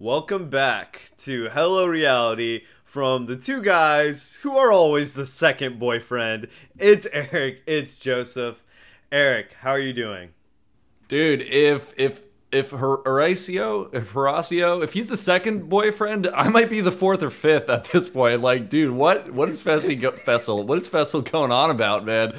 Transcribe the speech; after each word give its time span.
Welcome 0.00 0.48
back 0.48 1.10
to 1.18 1.48
Hello 1.48 1.84
Reality 1.84 2.62
from 2.84 3.26
the 3.26 3.34
two 3.36 3.60
guys 3.62 4.38
who 4.42 4.56
are 4.56 4.70
always 4.70 5.14
the 5.14 5.26
second 5.26 5.80
boyfriend. 5.80 6.46
It's 6.78 7.06
Eric, 7.12 7.62
it's 7.66 7.96
Joseph. 7.96 8.62
Eric, 9.10 9.54
how 9.60 9.70
are 9.72 9.80
you 9.80 9.92
doing? 9.92 10.30
Dude, 11.08 11.42
if 11.42 11.92
if 11.98 12.26
if 12.52 12.70
Her- 12.70 12.98
Horacio, 12.98 13.92
if 13.92 14.12
Horacio, 14.12 14.84
if 14.84 14.92
he's 14.92 15.08
the 15.08 15.16
second 15.16 15.68
boyfriend, 15.68 16.28
I 16.28 16.48
might 16.48 16.70
be 16.70 16.80
the 16.80 16.92
fourth 16.92 17.24
or 17.24 17.30
fifth 17.30 17.68
at 17.68 17.84
this 17.86 18.08
point. 18.08 18.40
Like, 18.40 18.68
dude, 18.70 18.94
what 18.94 19.32
what 19.32 19.48
is 19.48 19.60
Fessy 19.60 20.00
go- 20.00 20.10
Fessel? 20.26 20.64
What 20.64 20.78
is 20.78 20.86
Fessel 20.86 21.22
going 21.22 21.50
on 21.50 21.70
about, 21.70 22.04
man? 22.06 22.34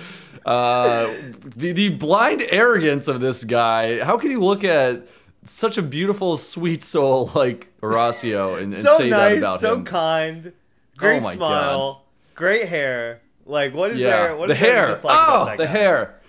Uh, 0.46 1.14
the 1.58 1.74
the 1.74 1.90
blind 1.90 2.42
arrogance 2.50 3.10
of 3.10 3.20
this 3.20 3.44
guy. 3.44 4.02
How 4.02 4.18
can 4.18 4.32
you 4.32 4.40
look 4.40 4.64
at 4.64 5.06
such 5.46 5.78
a 5.78 5.82
beautiful, 5.82 6.38
sweet 6.38 6.84
soul 6.84 7.32
like 7.36 7.70
Horacio 7.82 8.54
and, 8.56 8.64
and 8.66 8.74
so 8.74 8.98
say 8.98 9.10
nice, 9.10 9.34
that 9.36 9.38
about 9.40 9.60
so 9.62 9.76
him? 9.76 9.86
So 9.86 9.92
kind, 9.92 10.48
oh 10.48 10.52
great 10.98 11.24
Oh 11.24 11.30
smile, 11.30 12.06
great 12.36 12.68
hair. 12.68 13.22
Like, 13.46 13.74
what 13.74 13.92
is 13.92 13.98
yeah, 14.00 14.10
there? 14.28 14.38
What 14.38 14.48
the 14.50 14.54
is 14.54 14.60
there 14.60 14.76
hair. 14.88 14.96
about 14.96 15.06
Oh, 15.42 15.46
that 15.46 15.58
the 15.58 15.66
guy? 15.66 15.72
hair. 15.72 16.22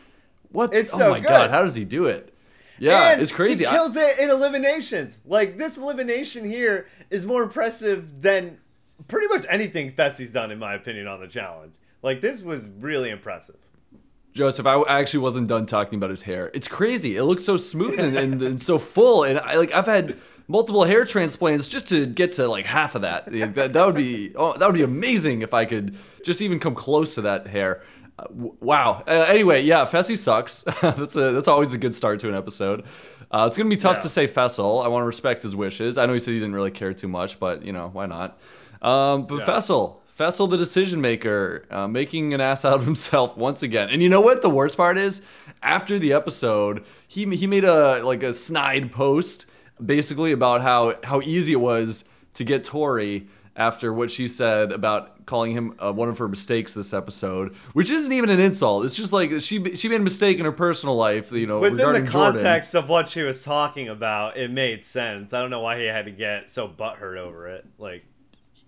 What? 0.53 0.73
It's 0.75 0.95
oh 0.95 0.98
so 0.98 1.11
my 1.11 1.20
good. 1.20 1.29
god, 1.29 1.51
how 1.51 1.62
does 1.62 1.75
he 1.75 1.84
do 1.84 2.07
it? 2.07 2.33
Yeah, 2.79 3.12
And 3.12 3.20
it's 3.20 3.31
crazy. 3.31 3.65
He 3.65 3.67
I- 3.67 3.73
kills 3.73 3.95
it 3.97 4.19
in 4.19 4.31
eliminations. 4.31 5.19
Like 5.27 5.59
this 5.59 5.77
elimination 5.77 6.45
here 6.47 6.87
is 7.11 7.27
more 7.27 7.42
impressive 7.42 8.23
than 8.23 8.59
pretty 9.06 9.29
much 9.29 9.45
anything 9.51 9.92
Fessy's 9.92 10.31
done, 10.33 10.51
in 10.51 10.59
my 10.59 10.75
opinion, 10.75 11.06
on 11.06 11.20
the 11.20 11.29
challenge. 11.29 11.75
Like 12.03 12.23
this 12.23 12.42
was 12.42 12.69
really 12.69 13.11
impressive. 13.11 13.56
Joseph, 14.33 14.66
I 14.66 14.80
actually 14.83 15.20
wasn't 15.20 15.48
done 15.48 15.66
talking 15.66 15.97
about 15.97 16.11
his 16.11 16.23
hair. 16.23 16.51
It's 16.55 16.69
crazy. 16.69 17.16
It 17.16 17.25
looks 17.25 17.45
so 17.45 17.57
smooth 17.57 17.98
and, 17.98 18.16
and, 18.16 18.41
and 18.43 18.62
so 18.62 18.79
full. 18.79 19.25
And 19.25 19.39
I 19.41 19.56
like 19.56 19.73
I've 19.73 19.87
had 19.87 20.16
multiple 20.47 20.84
hair 20.84 21.05
transplants 21.05 21.69
just 21.69 21.89
to 21.89 22.06
get 22.06 22.33
to 22.33 22.47
like 22.48 22.65
half 22.66 22.95
of 22.95 23.03
that. 23.03 23.27
That, 23.55 23.73
that 23.73 23.86
would 23.86 23.95
be 23.97 24.33
oh, 24.36 24.56
that 24.56 24.67
would 24.67 24.75
be 24.77 24.83
amazing 24.83 25.42
if 25.42 25.53
I 25.53 25.64
could 25.64 25.97
just 26.25 26.41
even 26.42 26.61
come 26.61 26.75
close 26.75 27.14
to 27.17 27.23
that 27.23 27.47
hair. 27.48 27.83
Uh, 28.19 28.25
w- 28.25 28.56
wow. 28.61 29.03
Uh, 29.06 29.11
anyway, 29.28 29.62
yeah, 29.62 29.84
Fessy 29.84 30.17
sucks. 30.17 30.62
that's 30.83 31.17
a 31.17 31.33
that's 31.33 31.48
always 31.48 31.73
a 31.75 31.78
good 31.78 31.95
start 31.95 32.20
to 32.20 32.28
an 32.28 32.34
episode. 32.34 32.84
Uh, 33.33 33.45
it's 33.48 33.56
gonna 33.56 33.69
be 33.70 33.77
tough 33.77 33.97
Yeah. 33.97 34.01
to 34.03 34.08
say 34.08 34.27
Fessel. 34.28 34.81
I 34.81 34.89
want 34.89 35.03
to 35.03 35.06
respect 35.06 35.42
his 35.42 35.56
wishes. 35.56 35.98
I 35.98 36.06
know 36.06 36.12
he 36.12 36.19
said 36.20 36.33
he 36.34 36.39
didn't 36.41 36.55
really 36.55 36.70
care 36.73 36.92
too 36.95 37.08
much, 37.08 37.41
but 37.41 37.64
you 37.64 37.73
know 37.73 37.89
why 37.92 38.06
not? 38.06 38.39
Um, 38.83 39.27
but 39.27 39.39
Yeah. 39.41 39.45
Fessel, 39.47 40.00
Fessel, 40.21 40.47
the 40.49 40.59
decision 40.59 41.01
maker, 41.01 41.65
uh, 41.71 41.89
making 41.89 42.35
an 42.35 42.43
ass 42.43 42.67
out 42.67 42.75
of 42.75 42.85
himself 42.85 43.39
once 43.39 43.63
again. 43.63 43.89
And 43.89 44.03
you 44.03 44.11
know 44.11 44.21
what? 44.21 44.43
The 44.43 44.51
worst 44.51 44.77
part 44.77 44.99
is, 44.99 45.23
after 45.63 45.99
the 45.99 46.13
episode, 46.13 46.85
he 47.09 47.25
he 47.35 47.47
made 47.47 47.65
a 47.65 48.05
like 48.05 48.23
a 48.23 48.35
snide 48.35 48.93
post, 48.93 49.47
basically 49.83 50.33
about 50.33 50.61
how 50.61 50.97
how 51.05 51.23
easy 51.23 51.53
it 51.53 51.61
was 51.61 52.05
to 52.35 52.45
get 52.45 52.65
Tori 52.65 53.29
after 53.57 53.95
what 53.95 54.11
she 54.11 54.29
said 54.29 54.73
about 54.73 55.25
calling 55.25 55.53
him 55.53 55.75
uh, 55.79 55.91
one 55.91 56.11
of 56.11 56.19
her 56.19 56.29
mistakes 56.29 56.75
this 56.75 56.93
episode, 56.93 57.55
which 57.73 57.89
isn't 57.89 58.13
even 58.13 58.29
an 58.29 58.41
insult. 58.41 58.85
It's 58.85 58.95
just 58.95 59.15
like 59.15 59.31
she 59.41 59.75
she 59.75 59.89
made 59.89 60.03
a 60.03 60.05
mistake 60.05 60.39
in 60.39 60.45
her 60.45 60.53
personal 60.53 60.97
life, 60.97 61.33
you 61.33 61.47
know, 61.47 61.61
Within 61.61 61.79
the 61.79 61.83
Jordan. 61.83 62.07
context 62.07 62.75
of 62.75 62.91
what 62.91 63.09
she 63.09 63.23
was 63.23 63.43
talking 63.43 63.89
about, 63.89 64.37
it 64.37 64.51
made 64.51 64.85
sense. 64.85 65.33
I 65.33 65.41
don't 65.41 65.48
know 65.48 65.61
why 65.61 65.79
he 65.79 65.87
had 65.87 66.05
to 66.05 66.11
get 66.11 66.51
so 66.51 66.69
butthurt 66.69 67.17
over 67.17 67.48
it. 67.48 67.65
Like, 67.79 68.05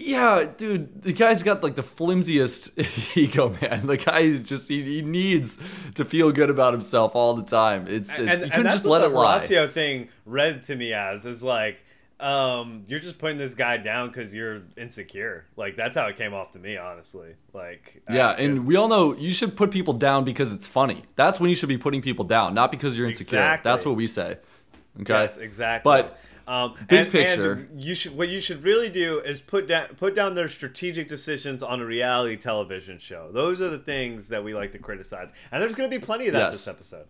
Yeah, 0.05 0.49
dude, 0.57 1.03
the 1.03 1.13
guy's 1.13 1.45
got 1.45 1.63
like 1.63 1.77
the 1.77 1.83
flimsiest 1.83 3.17
ego, 3.17 3.57
man. 3.61 3.87
The 3.87 3.97
guy 3.97 4.37
just 4.39 4.69
he, 4.69 4.83
he 4.83 5.01
needs 5.01 5.59
to 5.95 6.05
feel 6.05 6.33
good 6.33 6.51
about 6.51 6.73
himself 6.73 7.15
all 7.15 7.35
the 7.35 7.45
time. 7.45 7.87
It's, 7.87 8.19
it's 8.19 8.19
and, 8.19 8.47
you 8.47 8.51
and 8.53 8.65
that's 8.65 8.77
just 8.77 8.87
what 8.87 9.03
let 9.03 9.09
the 9.09 9.15
it 9.15 9.61
lie. 9.61 9.67
Thing 9.69 10.09
read 10.27 10.65
to 10.65 10.75
me 10.75 10.93
as 10.93 11.25
is 11.25 11.45
like, 11.45 11.79
um, 12.19 12.85
you're 12.89 12.99
just 12.99 13.19
putting 13.19 13.39
this 13.39 13.55
guy 13.55 13.77
down 13.77 14.09
because 14.09 14.35
you're 14.35 14.63
insecure. 14.77 15.47
Like 15.57 15.77
that's 15.77 15.97
how 15.97 16.07
it 16.07 16.17
came 16.17 16.35
off 16.35 16.51
to 16.53 16.59
me, 16.59 16.77
honestly. 16.77 17.35
Like, 17.53 18.03
Yeah, 18.11 18.31
and 18.31 18.67
we 18.67 18.75
all 18.75 18.89
know 18.89 19.15
you 19.15 19.33
should 19.33 19.57
put 19.57 19.71
people 19.71 19.95
down 19.95 20.25
because 20.25 20.53
it's 20.53 20.67
funny. 20.67 21.03
That's 21.15 21.39
when 21.39 21.49
you 21.49 21.55
should 21.55 21.69
be 21.69 21.79
putting 21.79 22.03
people 22.03 22.25
down, 22.25 22.55
not 22.55 22.73
because 22.73 22.99
you're 22.99 23.07
insecure. 23.07 23.39
Exactly. 23.39 23.71
That's 23.71 23.85
what 23.85 23.95
we 23.95 24.09
say. 24.09 24.39
Okay. 25.01 25.13
Yes, 25.13 25.37
exactly. 25.37 25.89
But 25.89 26.19
um, 26.47 26.75
big 26.89 27.01
and, 27.05 27.11
picture- 27.13 27.53
and 27.71 27.81
you 27.83 27.95
should 27.95 28.17
what 28.17 28.29
you 28.29 28.41
should 28.41 28.63
really 28.65 28.89
do 28.89 29.19
is 29.21 29.41
put 29.41 29.67
down 29.69 29.89
put 29.97 30.15
down 30.15 30.35
their 30.35 30.49
strategic 30.49 31.09
decisions 31.09 31.63
on 31.63 31.81
a 31.81 31.85
reality 31.87 32.37
television 32.37 32.99
show. 32.99 33.31
Those 33.33 33.61
are 33.61 33.69
the 33.69 33.79
things 33.79 34.29
that 34.29 34.43
we 34.45 34.55
like 34.55 34.73
to 34.73 34.79
criticize, 34.79 35.33
and 35.51 35.63
there's 35.63 35.75
going 35.75 35.91
to 35.91 35.97
be 35.99 36.05
plenty 36.05 36.27
of 36.27 36.33
that 36.35 36.39
Yes. 36.47 36.53
this 36.55 36.69
episode. 36.69 37.07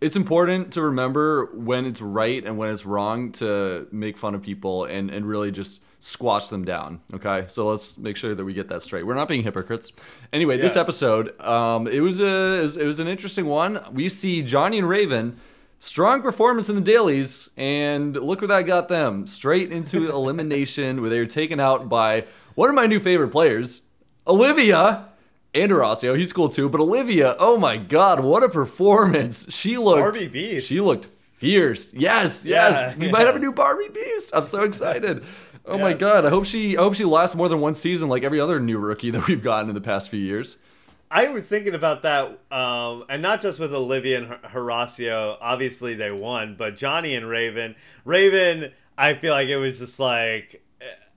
it's 0.00 0.16
important 0.16 0.72
to 0.72 0.82
remember 0.82 1.46
when 1.54 1.84
it's 1.84 2.00
right 2.00 2.42
and 2.44 2.56
when 2.56 2.70
it's 2.70 2.86
wrong 2.86 3.32
to 3.32 3.86
make 3.92 4.16
fun 4.16 4.34
of 4.34 4.40
people 4.42 4.84
and, 4.86 5.10
and 5.10 5.26
really 5.26 5.50
just 5.50 5.82
squash 6.02 6.48
them 6.48 6.64
down. 6.64 6.98
Okay, 7.12 7.44
so 7.48 7.68
let's 7.68 7.98
make 7.98 8.16
sure 8.16 8.34
that 8.34 8.42
we 8.42 8.54
get 8.54 8.68
that 8.68 8.80
straight. 8.80 9.04
We're 9.04 9.14
not 9.14 9.28
being 9.28 9.42
hypocrites. 9.42 9.92
Anyway, 10.32 10.56
this 10.56 10.74
episode, 10.76 11.38
um, 11.42 11.86
it 11.86 12.00
was 12.00 12.20
a 12.20 12.60
it 12.60 12.62
was, 12.62 12.76
it 12.78 12.86
was 12.86 13.00
an 13.00 13.08
interesting 13.08 13.44
one. 13.44 13.84
We 13.92 14.08
see 14.08 14.42
Johnny 14.42 14.78
and 14.78 14.88
Raven. 14.88 15.36
Strong 15.82 16.20
performance 16.20 16.68
in 16.68 16.74
the 16.74 16.82
dailies, 16.82 17.48
and 17.56 18.14
look 18.14 18.42
where 18.42 18.48
that 18.48 18.62
got 18.62 18.88
them 18.88 19.26
straight 19.26 19.72
into 19.72 20.10
elimination, 20.12 21.00
where 21.00 21.08
they 21.08 21.18
were 21.18 21.24
taken 21.24 21.58
out 21.58 21.88
by 21.88 22.26
one 22.54 22.68
of 22.68 22.74
my 22.74 22.84
new 22.84 23.00
favorite 23.00 23.30
players, 23.30 23.80
Olivia 24.26 25.08
and 25.54 25.72
Horacio. 25.72 26.16
He's 26.18 26.34
cool 26.34 26.50
too, 26.50 26.68
but 26.68 26.82
Olivia, 26.82 27.34
oh 27.38 27.56
my 27.56 27.78
god, 27.78 28.20
what 28.20 28.42
a 28.42 28.48
performance! 28.50 29.46
She 29.48 29.78
looked 29.78 30.02
Barbie 30.02 30.28
Beast. 30.28 30.68
She 30.68 30.82
looked 30.82 31.06
fierce. 31.38 31.90
Yes, 31.94 32.44
yes. 32.44 32.74
Yeah, 32.74 32.98
we 32.98 33.06
yeah. 33.06 33.12
might 33.12 33.26
have 33.26 33.36
a 33.36 33.38
new 33.46 33.52
Barbie 33.52 33.88
Beast. 33.88 34.32
I'm 34.34 34.44
so 34.44 34.62
excited. 34.64 35.24
Oh 35.64 35.78
my 35.78 35.94
god, 35.94 36.26
I 36.26 36.28
hope 36.28 36.44
she 36.44 36.76
I 36.76 36.82
hope 36.82 36.94
she 36.94 37.04
lasts 37.06 37.34
more 37.34 37.48
than 37.48 37.60
one 37.60 37.74
season 37.74 38.10
like 38.10 38.22
every 38.22 38.38
other 38.38 38.60
new 38.60 38.78
rookie 38.78 39.10
that 39.12 39.26
we've 39.26 39.42
gotten 39.42 39.70
in 39.70 39.74
the 39.74 39.80
past 39.80 40.10
few 40.10 40.20
years. 40.20 40.58
I 41.10 41.28
was 41.28 41.48
thinking 41.48 41.74
about 41.74 42.02
that, 42.02 42.38
um, 42.52 43.04
and 43.08 43.20
not 43.20 43.40
just 43.40 43.58
with 43.58 43.74
Olivia 43.74 44.18
and 44.18 44.26
Hor- 44.28 44.64
Horacio. 44.64 45.36
Obviously, 45.40 45.94
they 45.94 46.10
won, 46.12 46.54
but 46.56 46.76
Johnny 46.76 47.14
and 47.16 47.28
Raven. 47.28 47.74
Raven, 48.04 48.72
I 48.96 49.14
feel 49.14 49.32
like 49.32 49.48
it 49.48 49.56
was 49.56 49.78
just 49.80 49.98
like. 49.98 50.64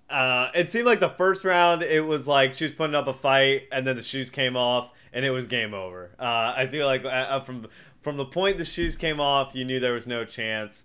Uh, 0.09 0.51
it 0.53 0.69
seemed 0.69 0.85
like 0.85 0.99
the 0.99 1.09
first 1.09 1.43
round, 1.43 1.81
it 1.81 2.05
was 2.05 2.27
like 2.27 2.53
she 2.53 2.65
was 2.65 2.73
putting 2.73 2.95
up 2.95 3.07
a 3.07 3.13
fight, 3.13 3.63
and 3.71 3.85
then 3.87 3.95
the 3.95 4.03
shoes 4.03 4.29
came 4.29 4.55
off, 4.55 4.91
and 5.11 5.25
it 5.25 5.31
was 5.31 5.47
game 5.47 5.73
over. 5.73 6.11
Uh, 6.19 6.53
I 6.55 6.67
feel 6.67 6.85
like 6.85 7.03
uh, 7.05 7.07
uh, 7.09 7.39
from 7.39 7.67
from 8.01 8.17
the 8.17 8.25
point 8.25 8.57
the 8.57 8.65
shoes 8.65 8.95
came 8.95 9.19
off, 9.19 9.55
you 9.55 9.63
knew 9.65 9.79
there 9.79 9.93
was 9.93 10.07
no 10.07 10.25
chance. 10.25 10.83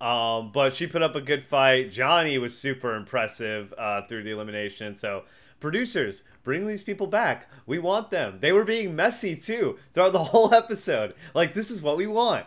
Um, 0.00 0.50
but 0.52 0.72
she 0.72 0.86
put 0.86 1.02
up 1.02 1.14
a 1.14 1.20
good 1.20 1.42
fight. 1.42 1.90
Johnny 1.90 2.38
was 2.38 2.56
super 2.56 2.94
impressive 2.94 3.74
uh, 3.76 4.02
through 4.02 4.22
the 4.22 4.30
elimination. 4.30 4.96
So, 4.96 5.24
producers, 5.60 6.22
bring 6.42 6.66
these 6.66 6.82
people 6.82 7.06
back. 7.06 7.48
We 7.66 7.78
want 7.78 8.10
them. 8.10 8.38
They 8.40 8.52
were 8.52 8.64
being 8.64 8.96
messy 8.96 9.36
too 9.36 9.78
throughout 9.94 10.12
the 10.12 10.24
whole 10.24 10.52
episode. 10.54 11.14
Like, 11.34 11.54
this 11.54 11.70
is 11.70 11.82
what 11.82 11.96
we 11.96 12.06
want. 12.06 12.46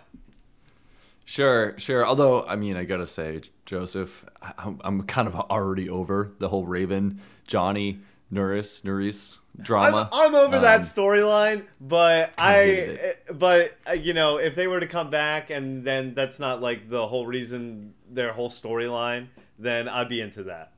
Sure, 1.26 1.78
sure. 1.80 2.06
Although, 2.06 2.46
I 2.46 2.56
mean, 2.56 2.76
I 2.76 2.84
gotta 2.84 3.08
say, 3.08 3.42
Joseph, 3.66 4.26
I'm, 4.58 4.82
I'm 4.84 5.04
kind 5.04 5.28
of 5.28 5.36
already 5.36 5.90
over 5.90 6.32
the 6.40 6.50
whole 6.50 6.66
Raven, 6.66 7.22
Johnny, 7.48 8.00
Nurys 8.34 9.38
I'm, 9.58 9.64
drama. 9.64 10.10
I'm 10.12 10.36
over 10.36 10.60
that 10.60 10.82
Um, 10.82 10.86
storyline, 10.86 11.66
but 11.80 12.34
I, 12.38 12.64
eh, 12.70 13.12
but 13.34 13.78
uh, 13.88 13.94
you 13.94 14.14
know, 14.14 14.38
if 14.38 14.56
they 14.56 14.68
were 14.68 14.80
to 14.82 14.88
come 14.88 15.10
back 15.12 15.50
and 15.50 15.86
then 15.86 16.14
that's 16.14 16.40
not 16.40 16.62
like 16.62 16.90
the 16.90 17.08
whole 17.08 17.26
reason, 17.26 17.94
their 18.10 18.34
whole 18.34 18.50
storyline, 18.50 19.28
then 19.58 19.88
I'd 19.88 20.10
be 20.10 20.20
into 20.20 20.44
that. 20.44 20.73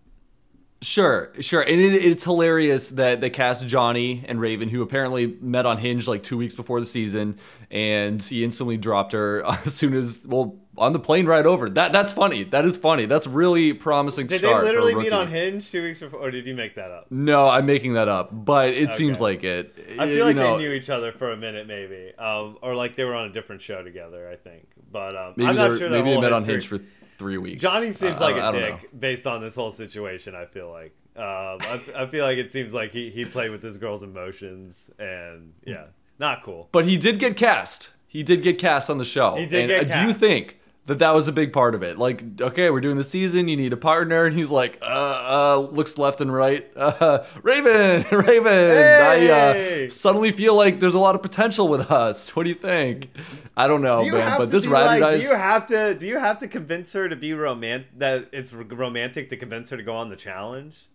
Sure, 0.86 1.32
sure, 1.40 1.62
and 1.62 1.82
it, 1.82 1.94
it's 1.96 2.24
hilarious 2.24 2.90
that 2.90 3.20
they 3.20 3.32
cast 3.32 3.66
Johnny 3.66 4.24
and 4.28 4.40
Raven, 4.40 4.70
who 4.70 4.84
apparently 4.84 5.36
met 5.42 5.66
on 5.66 5.80
Hinge 5.80 6.08
like 6.08 6.22
two 6.22 6.38
weeks 6.38 6.54
before 6.54 6.80
the 6.80 6.86
season, 6.86 7.40
and 7.72 8.22
he 8.22 8.44
instantly 8.44 8.78
dropped 8.78 9.14
her 9.14 9.44
as 9.66 9.74
soon 9.74 9.96
as 9.96 10.22
well 10.24 10.60
on 10.78 10.94
the 10.94 11.00
plane 11.00 11.26
ride 11.26 11.48
over. 11.48 11.70
That 11.70 11.92
that's 11.92 12.12
funny. 12.12 12.44
That 12.44 12.66
is 12.66 12.78
funny. 12.78 13.08
That's 13.08 13.26
really 13.26 13.74
promising. 13.74 14.28
Did 14.28 14.42
they 14.42 14.48
start 14.48 14.58
for 14.58 14.62
a 14.62 14.66
literally 14.66 14.94
meet 14.94 15.12
on 15.12 15.28
Hinge 15.28 15.72
two 15.72 15.82
weeks 15.82 16.02
before, 16.02 16.20
or 16.20 16.30
did 16.30 16.46
you 16.46 16.54
make 16.54 16.76
that 16.76 16.92
up? 16.92 17.08
No, 17.10 17.50
I'm 17.50 17.66
making 17.66 17.94
that 17.94 18.08
up, 18.08 18.30
but 18.32 18.70
it 18.70 18.92
seems 18.92 19.20
like 19.20 19.44
it. 19.44 19.74
I 19.98 20.08
feel 20.08 20.28
like 20.28 20.36
know, 20.36 20.58
they 20.58 20.64
knew 20.64 20.72
each 20.72 20.92
other 20.92 21.12
for 21.12 21.32
a 21.32 21.38
minute, 21.38 21.66
maybe, 21.66 22.14
um, 22.20 22.60
or 22.62 22.76
like 22.76 22.96
they 22.96 23.06
were 23.06 23.16
on 23.16 23.28
a 23.28 23.34
different 23.34 23.64
show 23.64 23.82
together. 23.82 24.30
I 24.30 24.36
think, 24.36 24.68
but 24.92 25.16
um, 25.16 25.34
Maybe, 25.36 25.50
I'm 25.50 25.56
they 25.56 25.68
not 25.68 25.80
sure. 25.80 25.90
maybe 25.90 26.12
they 26.12 26.22
met 26.22 26.32
on. 26.32 26.46
Hinge 26.46 26.68
for 26.68 26.78
three 27.18 27.38
weeks. 27.38 27.62
Johnny 27.62 27.92
seems 27.92 28.20
like 28.20 28.36
I- 28.36 28.40
a 28.40 28.50
I 28.50 28.52
dick 28.52 28.84
know. 28.94 29.00
based 29.00 29.28
on 29.28 29.42
this 29.42 29.56
whole 29.56 29.72
situation. 29.72 30.36
I 30.36 30.46
feel 30.46 30.72
like 30.72 30.94
um, 31.16 31.24
I, 31.62 31.82
I 31.96 32.06
feel 32.08 32.26
like 32.26 32.38
it 32.38 32.52
seems 32.52 32.74
like 32.74 32.92
he, 32.92 33.10
he 33.10 33.24
played 33.26 33.50
with 33.52 33.62
this 33.62 33.78
girl's 33.78 34.04
emotions, 34.04 34.90
and 35.00 35.54
yeah, 35.66 35.86
not 36.20 36.44
cool. 36.44 36.68
But 36.72 36.86
he 36.86 36.98
did 36.98 37.20
get 37.20 37.38
cast. 37.38 37.90
He 38.08 38.22
did 38.24 38.42
get 38.44 38.58
cast 38.58 38.90
on 38.90 38.98
the 38.98 39.06
show. 39.06 39.36
He 39.36 39.46
did 39.46 39.70
and, 39.70 39.88
get 39.88 39.98
uh, 39.98 40.02
Do 40.02 40.08
you 40.08 40.14
think 40.14 40.60
that 40.88 41.00
that 41.00 41.16
was 41.16 41.28
a 41.28 41.32
big 41.32 41.52
part 41.52 41.74
of 41.74 41.82
it. 41.82 41.98
Like, 41.98 42.24
okay, 42.40 42.70
we're 42.70 42.82
doing 42.82 42.98
the 42.98 43.04
season. 43.04 43.48
You 43.48 43.58
need 43.58 43.74
a 43.74 43.78
partner, 43.78 44.26
and 44.26 44.36
he's 44.36 44.52
like, 44.52 44.78
uh, 44.82 44.86
uh 44.86 45.68
looks 45.72 45.98
left 45.98 46.22
and 46.22 46.34
right. 46.34 46.72
Uh, 46.86 47.26
Raven, 47.42 48.06
Raven. 48.12 48.46
Hey! 48.46 49.32
I 49.32 49.86
uh, 49.86 49.90
suddenly 49.90 50.32
feel 50.32 50.54
like 50.54 50.80
there's 50.80 50.94
a 50.94 51.00
lot 51.00 51.16
of 51.16 51.22
potential 51.22 51.68
with 51.68 51.92
us. 51.92 52.30
What 52.36 52.44
do 52.44 52.50
you 52.50 52.56
think? 52.56 53.10
I 53.58 53.68
don't 53.68 53.82
know, 53.82 54.04
do 54.04 54.12
man. 54.12 54.38
But 54.38 54.52
this 54.52 54.68
ride 54.68 55.02
like, 55.02 55.20
Do 55.20 55.28
you 55.28 55.36
have 55.36 55.66
to? 55.68 55.96
Do 55.96 56.06
you 56.06 56.20
have 56.20 56.38
to 56.40 56.48
convince 56.48 56.94
her 56.94 57.10
to 57.10 57.16
be 57.16 57.34
romantic? 57.34 57.98
That 57.98 58.30
it's 58.32 58.54
romantic 58.54 59.30
to 59.30 59.38
convince 59.38 59.72
her 59.72 59.78
to 59.78 59.84
go 59.84 59.96
on 59.96 60.10
the 60.10 60.16
challenge? 60.16 60.86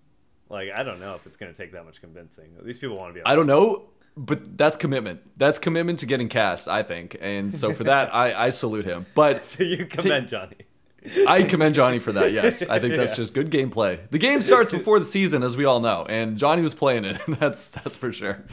Like, 0.49 0.71
I 0.75 0.85
don't 0.85 1.01
know 1.01 1.15
if 1.15 1.27
it's 1.27 1.37
gonna 1.37 1.55
take 1.55 1.73
that 1.73 1.85
much 1.85 2.01
convincing. 2.01 2.53
These 2.63 2.79
people 2.79 2.97
want 2.97 3.15
to 3.15 3.21
be. 3.21 3.27
I 3.27 3.35
don't 3.35 3.47
know 3.47 3.87
but 4.21 4.59
that's 4.59 4.77
commitment. 4.77 5.21
That's 5.39 5.59
commitment 5.59 6.01
to 6.01 6.07
getting 6.07 6.29
cast, 6.29 6.69
I 6.69 6.83
think. 6.83 7.17
And 7.21 7.55
so 7.55 7.73
for 7.73 7.85
that, 7.85 8.15
I, 8.15 8.47
I 8.47 8.51
salute 8.51 8.85
him. 8.85 9.07
But 9.15 9.45
so 9.47 9.65
you 9.65 9.87
commend 9.87 10.29
Johnny. 10.29 10.57
I 11.27 11.45
commend 11.45 11.75
Johnny 11.75 11.99
for 11.99 12.13
that. 12.13 12.35
Yes, 12.35 12.63
I 12.63 12.79
think 12.79 12.95
that's 12.95 13.13
yeah. 13.13 13.17
just 13.17 13.33
good 13.33 13.51
gameplay. 13.51 13.99
The 14.11 14.19
game 14.19 14.43
starts 14.43 14.71
before 14.71 14.99
the 14.99 15.07
season, 15.07 15.43
as 15.43 15.57
we 15.57 15.65
all 15.65 15.81
know, 15.81 16.05
and 16.07 16.37
Johnny 16.37 16.61
was 16.61 16.75
playing 16.75 17.07
it. 17.07 17.19
that's 17.41 17.71
that's 17.71 17.97
for 17.97 18.13
sure. 18.13 18.45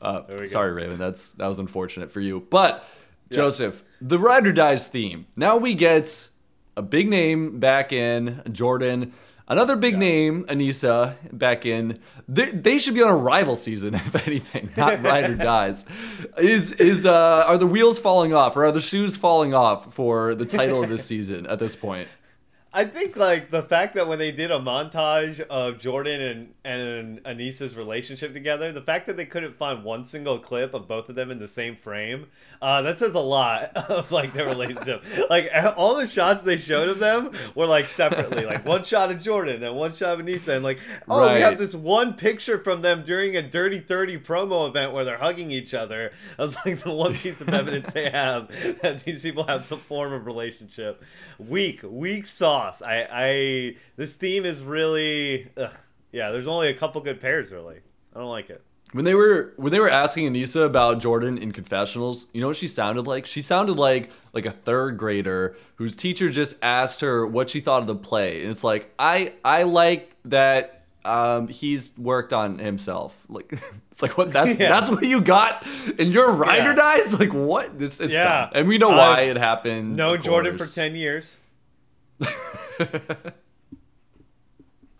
Uh, 0.00 0.22
sorry, 0.46 0.72
go. 0.72 0.76
Raven. 0.76 0.98
That's 0.98 1.30
that 1.32 1.46
was 1.46 1.60
unfortunate 1.60 2.10
for 2.10 2.20
you. 2.20 2.44
But 2.50 2.84
yeah. 3.30 3.36
Joseph, 3.36 3.84
the 4.00 4.18
Ride 4.18 4.48
or 4.48 4.52
Dies 4.52 4.88
theme. 4.88 5.26
Now 5.36 5.56
we 5.56 5.74
get 5.74 6.28
a 6.76 6.82
big 6.82 7.08
name 7.08 7.60
back 7.60 7.92
in 7.92 8.42
Jordan. 8.50 9.12
Another 9.48 9.76
big 9.76 9.98
name, 9.98 10.44
Aneesa, 10.44 11.16
back 11.32 11.66
in. 11.66 11.98
They, 12.28 12.50
they 12.50 12.78
should 12.78 12.94
be 12.94 13.02
on 13.02 13.10
a 13.10 13.16
rival 13.16 13.56
season, 13.56 13.94
if 13.94 14.26
anything, 14.26 14.70
not 14.76 15.02
Ride 15.02 15.30
or 15.30 15.34
Dies. 15.34 15.84
Is 16.38 16.72
is 16.72 17.04
uh, 17.04 17.44
are 17.46 17.58
the 17.58 17.66
wheels 17.66 17.98
falling 17.98 18.32
off, 18.34 18.56
or 18.56 18.64
are 18.64 18.72
the 18.72 18.80
shoes 18.80 19.16
falling 19.16 19.52
off 19.54 19.92
for 19.94 20.34
the 20.34 20.46
title 20.46 20.82
of 20.82 20.88
this 20.88 21.04
season 21.12 21.46
at 21.46 21.58
this 21.58 21.74
point? 21.76 22.08
I 22.74 22.86
think 22.86 23.16
like 23.16 23.50
the 23.50 23.62
fact 23.62 23.94
that 23.94 24.08
when 24.08 24.18
they 24.18 24.32
did 24.32 24.50
a 24.50 24.58
montage 24.58 25.40
of 25.40 25.78
Jordan 25.78 26.20
and 26.22 26.54
and 26.64 27.22
Aneesa's 27.24 27.76
relationship 27.76 28.32
together, 28.32 28.72
the 28.72 28.80
fact 28.80 29.06
that 29.06 29.18
they 29.18 29.26
couldn't 29.26 29.54
find 29.54 29.84
one 29.84 30.04
single 30.04 30.38
clip 30.38 30.72
of 30.72 30.88
both 30.88 31.10
of 31.10 31.14
them 31.14 31.30
in 31.30 31.38
the 31.38 31.48
same 31.48 31.76
frame, 31.76 32.28
uh, 32.62 32.80
that 32.80 32.98
says 32.98 33.14
a 33.14 33.20
lot 33.20 33.64
of 33.90 34.10
like 34.10 34.32
their 34.32 34.46
relationship. 34.46 35.04
like 35.30 35.50
all 35.76 35.96
the 35.96 36.06
shots 36.06 36.44
they 36.44 36.56
showed 36.56 36.88
of 36.88 36.98
them 36.98 37.32
were 37.54 37.66
like 37.66 37.88
separately, 37.88 38.46
like 38.46 38.64
one 38.64 38.82
shot 38.84 39.10
of 39.10 39.20
Jordan 39.20 39.62
and 39.62 39.76
one 39.76 39.92
shot 39.92 40.18
of 40.18 40.24
Aneesa, 40.24 40.54
and 40.54 40.64
like 40.64 40.78
oh 41.10 41.26
right. 41.26 41.34
we 41.34 41.40
have 41.42 41.58
this 41.58 41.74
one 41.74 42.14
picture 42.14 42.56
from 42.56 42.80
them 42.80 43.02
during 43.02 43.36
a 43.36 43.42
Dirty 43.42 43.80
Thirty 43.80 44.16
promo 44.16 44.66
event 44.66 44.92
where 44.92 45.04
they're 45.04 45.18
hugging 45.18 45.50
each 45.50 45.74
other. 45.74 46.12
That's 46.38 46.56
like 46.64 46.78
the 46.78 46.92
one 46.92 47.16
piece 47.16 47.42
of 47.42 47.50
evidence 47.50 47.92
they 47.92 48.08
have 48.08 48.48
that 48.80 49.00
these 49.04 49.20
people 49.20 49.44
have 49.44 49.66
some 49.66 49.80
form 49.80 50.14
of 50.14 50.24
relationship. 50.24 51.04
Weak, 51.38 51.80
weak 51.82 52.24
sauce 52.24 52.61
lost. 52.62 52.82
I, 52.82 53.06
I 53.10 53.76
this 53.96 54.14
theme 54.14 54.44
is 54.44 54.62
really, 54.62 55.50
ugh. 55.56 55.74
yeah. 56.12 56.30
There's 56.30 56.48
only 56.48 56.68
a 56.68 56.74
couple 56.74 57.00
good 57.00 57.20
pairs 57.20 57.50
really. 57.50 57.80
I 58.14 58.18
don't 58.18 58.28
like 58.28 58.50
it. 58.50 58.62
When 58.92 59.06
they 59.06 59.14
were 59.14 59.54
when 59.56 59.72
they 59.72 59.80
were 59.80 59.88
asking 59.88 60.30
Aneesa 60.30 60.66
about 60.66 61.00
Jordan 61.00 61.38
in 61.38 61.50
confessionals, 61.52 62.26
you 62.34 62.42
know 62.42 62.48
what 62.48 62.56
she 62.56 62.68
sounded 62.68 63.06
like? 63.06 63.24
She 63.24 63.40
sounded 63.40 63.78
like 63.78 64.10
like 64.34 64.44
a 64.44 64.50
third 64.50 64.98
grader 64.98 65.56
whose 65.76 65.96
teacher 65.96 66.28
just 66.28 66.56
asked 66.62 67.00
her 67.00 67.26
what 67.26 67.48
she 67.48 67.60
thought 67.60 67.80
of 67.80 67.86
the 67.86 67.94
play, 67.94 68.42
and 68.42 68.50
it's 68.50 68.62
like 68.62 68.92
I 68.98 69.32
I 69.44 69.62
like 69.62 70.14
that 70.26 70.82
um, 71.06 71.48
he's 71.48 71.96
worked 71.96 72.34
on 72.34 72.58
himself. 72.58 73.16
Like 73.30 73.52
it's 73.90 74.02
like 74.02 74.18
what 74.18 74.30
that's 74.30 74.50
yeah. 74.60 74.68
that's 74.68 74.90
what 74.90 75.04
you 75.04 75.22
got 75.22 75.66
and 75.98 76.12
your 76.12 76.30
rider 76.30 76.70
yeah. 76.70 76.74
dies. 76.74 77.18
Like 77.18 77.32
what 77.32 77.78
this? 77.78 77.98
It's 77.98 78.12
yeah, 78.12 78.50
and 78.54 78.68
we 78.68 78.76
know 78.76 78.90
why 78.90 79.22
I've 79.22 79.28
it 79.28 79.36
happened. 79.38 79.96
No 79.96 80.18
Jordan 80.18 80.58
for 80.58 80.66
ten 80.66 80.94
years. 80.94 81.40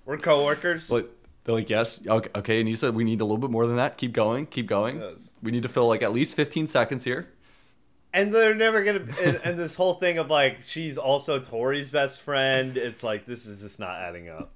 We're 0.04 0.18
coworkers. 0.18 0.90
But 0.90 1.10
they're 1.44 1.54
like, 1.54 1.70
yes, 1.70 2.00
okay, 2.06 2.30
okay. 2.36 2.60
And 2.60 2.68
you 2.68 2.76
said 2.76 2.94
we 2.94 3.04
need 3.04 3.20
a 3.20 3.24
little 3.24 3.38
bit 3.38 3.50
more 3.50 3.66
than 3.66 3.76
that. 3.76 3.98
Keep 3.98 4.12
going, 4.12 4.46
keep 4.46 4.66
going. 4.66 5.00
Yes. 5.00 5.32
We 5.42 5.50
need 5.50 5.62
to 5.62 5.68
fill 5.68 5.88
like 5.88 6.02
at 6.02 6.12
least 6.12 6.34
15 6.34 6.66
seconds 6.66 7.04
here. 7.04 7.28
And 8.14 8.32
they're 8.34 8.54
never 8.54 8.84
gonna. 8.84 9.06
and 9.44 9.58
this 9.58 9.74
whole 9.74 9.94
thing 9.94 10.18
of 10.18 10.28
like 10.28 10.62
she's 10.62 10.98
also 10.98 11.40
Tori's 11.40 11.88
best 11.88 12.20
friend. 12.20 12.76
It's 12.76 13.02
like 13.02 13.24
this 13.24 13.46
is 13.46 13.62
just 13.62 13.80
not 13.80 13.96
adding 13.96 14.28
up. 14.28 14.52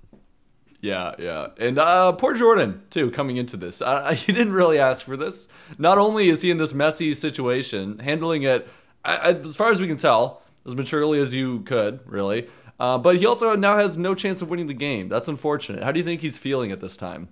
Yeah, 0.83 1.15
yeah, 1.19 1.49
and 1.59 1.79
uh, 1.79 2.13
poor 2.13 2.35
Jordan 2.35 2.83
too 2.91 3.11
coming 3.11 3.39
into 3.39 3.57
this. 3.57 3.81
Uh, 3.81 4.13
he 4.15 4.33
didn't 4.33 4.53
really 4.53 4.79
ask 4.79 5.05
for 5.05 5.17
this. 5.17 5.49
Not 5.79 5.99
only 5.99 6.29
is 6.29 6.43
he 6.43 6.51
in 6.51 6.59
this 6.59 6.75
messy 6.75 7.15
situation, 7.15 7.99
handling 7.99 8.43
it, 8.43 8.69
as 9.05 9.57
far 9.57 9.71
as 9.71 9.81
we 9.81 9.89
can 9.89 9.97
tell, 9.97 10.43
as 10.67 10.75
maturely 10.75 11.19
as 11.19 11.35
you 11.35 11.61
could, 11.61 12.01
really. 12.07 12.49
Uh, 12.79 12.99
but 12.99 13.17
he 13.17 13.27
also 13.27 13.55
now 13.57 13.77
has 13.77 13.97
no 13.97 14.15
chance 14.15 14.43
of 14.43 14.51
winning 14.51 14.67
the 14.67 14.75
game. 14.75 15.09
That's 15.09 15.29
unfortunate. 15.29 15.83
How 15.83 15.93
do 15.93 15.99
you 15.99 16.05
think 16.05 16.21
he's 16.21 16.37
feeling 16.37 16.73
at 16.73 16.81
this 16.81 16.97
time? 16.97 17.29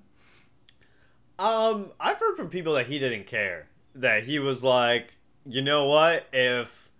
Um, 1.38 1.92
I've 2.00 2.18
heard 2.18 2.36
from 2.36 2.48
people 2.48 2.74
that 2.74 2.86
he 2.86 2.98
didn't 2.98 3.26
care. 3.26 3.68
That 3.94 4.24
he 4.24 4.38
was 4.38 4.64
like, 4.64 5.16
you 5.44 5.62
know 5.62 5.86
what? 5.86 6.26
If 6.32 6.90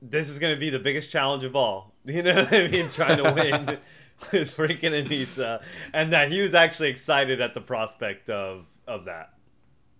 this 0.00 0.28
is 0.28 0.38
going 0.38 0.54
to 0.54 0.60
be 0.60 0.70
the 0.70 0.78
biggest 0.78 1.12
challenge 1.12 1.44
of 1.44 1.54
all, 1.54 1.94
you 2.04 2.22
know 2.22 2.34
what 2.36 2.52
I 2.52 2.68
mean? 2.68 2.88
Trying 2.88 3.18
to 3.18 3.32
win 3.32 3.66
with 3.66 3.80
freaking 4.56 5.06
Aneesa, 5.06 5.62
and 5.92 6.12
that 6.12 6.30
he 6.30 6.40
was 6.40 6.54
actually 6.54 6.88
excited 6.88 7.40
at 7.40 7.54
the 7.54 7.60
prospect 7.60 8.30
of 8.30 8.66
of 8.86 9.04
that. 9.06 9.33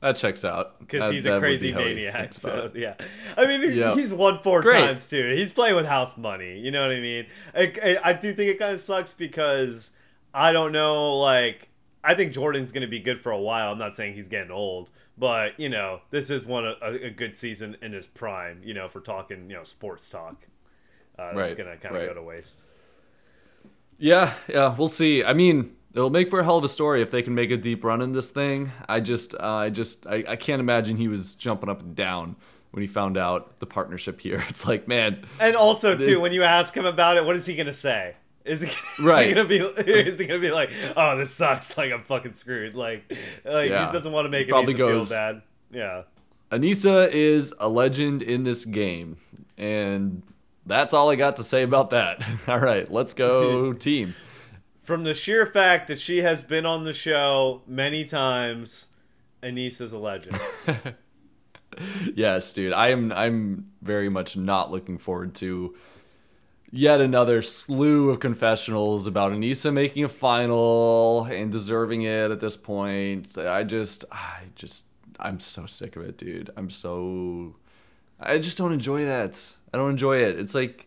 That 0.04 0.16
checks 0.16 0.44
out. 0.44 0.78
Because 0.80 1.10
he's 1.10 1.24
a 1.24 1.38
crazy 1.38 1.72
maniac. 1.72 2.34
So 2.34 2.70
yeah, 2.74 2.92
I 3.38 3.46
mean, 3.46 3.74
yep. 3.74 3.96
he's 3.96 4.12
won 4.12 4.38
four 4.40 4.60
Great. 4.60 4.84
times 4.84 5.08
too. 5.08 5.32
He's 5.34 5.50
playing 5.50 5.76
with 5.76 5.86
house 5.86 6.18
money. 6.18 6.58
You 6.58 6.70
know 6.70 6.82
what 6.82 6.94
I 6.94 7.00
mean? 7.00 7.26
I, 7.54 7.72
I, 7.82 8.10
I 8.10 8.12
do 8.12 8.34
think 8.34 8.50
it 8.50 8.58
kind 8.58 8.74
of 8.74 8.80
sucks 8.82 9.14
because 9.14 9.92
I 10.34 10.52
don't 10.52 10.72
know. 10.72 11.16
Like, 11.16 11.70
I 12.04 12.14
think 12.14 12.34
Jordan's 12.34 12.70
going 12.70 12.82
to 12.82 12.86
be 12.86 13.00
good 13.00 13.18
for 13.18 13.32
a 13.32 13.38
while. 13.38 13.72
I'm 13.72 13.78
not 13.78 13.96
saying 13.96 14.14
he's 14.14 14.28
getting 14.28 14.50
old, 14.50 14.90
but 15.16 15.58
you 15.58 15.70
know, 15.70 16.02
this 16.10 16.28
is 16.28 16.44
one 16.44 16.66
a, 16.66 16.76
a 16.82 17.08
good 17.08 17.34
season 17.34 17.78
in 17.80 17.94
his 17.94 18.04
prime. 18.04 18.60
You 18.62 18.74
know, 18.74 18.88
for 18.88 19.00
talking, 19.00 19.48
you 19.48 19.56
know, 19.56 19.64
sports 19.64 20.10
talk. 20.10 20.36
Uh, 21.18 21.32
that's 21.32 21.36
right. 21.36 21.56
going 21.56 21.70
to 21.70 21.78
kind 21.78 21.96
of 21.96 22.02
right. 22.02 22.08
go 22.08 22.14
to 22.14 22.22
waste. 22.22 22.64
Yeah, 23.96 24.34
yeah, 24.48 24.76
we'll 24.76 24.88
see. 24.88 25.24
I 25.24 25.32
mean, 25.32 25.76
it'll 25.94 26.10
make 26.10 26.28
for 26.28 26.40
a 26.40 26.44
hell 26.44 26.58
of 26.58 26.64
a 26.64 26.68
story 26.68 27.00
if 27.00 27.10
they 27.10 27.22
can 27.22 27.34
make 27.34 27.50
a 27.50 27.56
deep 27.56 27.84
run 27.84 28.02
in 28.02 28.12
this 28.12 28.28
thing. 28.28 28.70
I 28.88 29.00
just, 29.00 29.34
uh, 29.34 29.38
I 29.38 29.70
just, 29.70 30.06
I, 30.06 30.24
I 30.28 30.36
can't 30.36 30.60
imagine 30.60 30.96
he 30.96 31.08
was 31.08 31.34
jumping 31.34 31.68
up 31.68 31.80
and 31.80 31.94
down 31.94 32.36
when 32.72 32.82
he 32.82 32.88
found 32.88 33.16
out 33.16 33.60
the 33.60 33.66
partnership 33.66 34.20
here. 34.20 34.44
It's 34.48 34.66
like, 34.66 34.88
man. 34.88 35.24
And 35.38 35.56
also, 35.56 35.96
too, 35.96 36.20
when 36.20 36.32
you 36.32 36.42
ask 36.42 36.76
him 36.76 36.84
about 36.84 37.16
it, 37.16 37.24
what 37.24 37.36
is 37.36 37.46
he 37.46 37.54
gonna 37.54 37.72
say? 37.72 38.16
Is 38.44 38.60
he, 38.96 39.04
right. 39.04 39.22
is 39.22 39.28
he 39.28 39.34
gonna 39.34 39.48
be? 39.48 39.90
Is 39.90 40.18
he 40.18 40.26
gonna 40.26 40.40
be 40.40 40.50
like, 40.50 40.70
"Oh, 40.96 41.16
this 41.16 41.32
sucks. 41.32 41.76
Like 41.78 41.92
I'm 41.92 42.02
fucking 42.02 42.34
screwed." 42.34 42.74
Like, 42.74 43.10
like 43.44 43.70
yeah. 43.70 43.86
he 43.86 43.92
doesn't 43.92 44.12
want 44.12 44.26
to 44.26 44.28
make 44.28 44.48
it 44.48 44.76
feel 44.76 45.06
bad. 45.06 45.42
Yeah. 45.70 46.02
Aneesa 46.52 47.10
is 47.10 47.54
a 47.58 47.68
legend 47.68 48.22
in 48.22 48.44
this 48.44 48.64
game, 48.64 49.16
and 49.56 50.22
that's 50.66 50.92
all 50.92 51.10
I 51.10 51.16
got 51.16 51.38
to 51.38 51.44
say 51.44 51.62
about 51.62 51.90
that. 51.90 52.22
all 52.46 52.58
right, 52.58 52.90
let's 52.90 53.14
go 53.14 53.72
team 53.72 54.14
from 54.84 55.02
the 55.02 55.14
sheer 55.14 55.46
fact 55.46 55.88
that 55.88 55.98
she 55.98 56.18
has 56.18 56.42
been 56.42 56.66
on 56.66 56.84
the 56.84 56.92
show 56.92 57.62
many 57.66 58.04
times, 58.04 58.88
Aneesa's 59.42 59.94
a 59.94 59.98
legend. 59.98 60.38
yes, 62.14 62.52
dude. 62.52 62.74
I 62.74 62.88
am 62.88 63.10
I'm 63.10 63.70
very 63.80 64.10
much 64.10 64.36
not 64.36 64.70
looking 64.70 64.98
forward 64.98 65.34
to 65.36 65.74
yet 66.70 67.00
another 67.00 67.40
slew 67.40 68.10
of 68.10 68.20
confessionals 68.20 69.06
about 69.06 69.32
Aneesa 69.32 69.72
making 69.72 70.04
a 70.04 70.08
final 70.08 71.24
and 71.24 71.50
deserving 71.50 72.02
it 72.02 72.30
at 72.30 72.40
this 72.40 72.56
point. 72.56 73.38
I 73.38 73.64
just 73.64 74.04
I 74.12 74.42
just 74.54 74.84
I'm 75.18 75.40
so 75.40 75.64
sick 75.64 75.96
of 75.96 76.02
it, 76.02 76.18
dude. 76.18 76.50
I'm 76.58 76.68
so 76.68 77.56
I 78.20 78.38
just 78.38 78.58
don't 78.58 78.72
enjoy 78.74 79.06
that. 79.06 79.40
I 79.72 79.78
don't 79.78 79.90
enjoy 79.90 80.18
it. 80.18 80.38
It's 80.38 80.54
like 80.54 80.86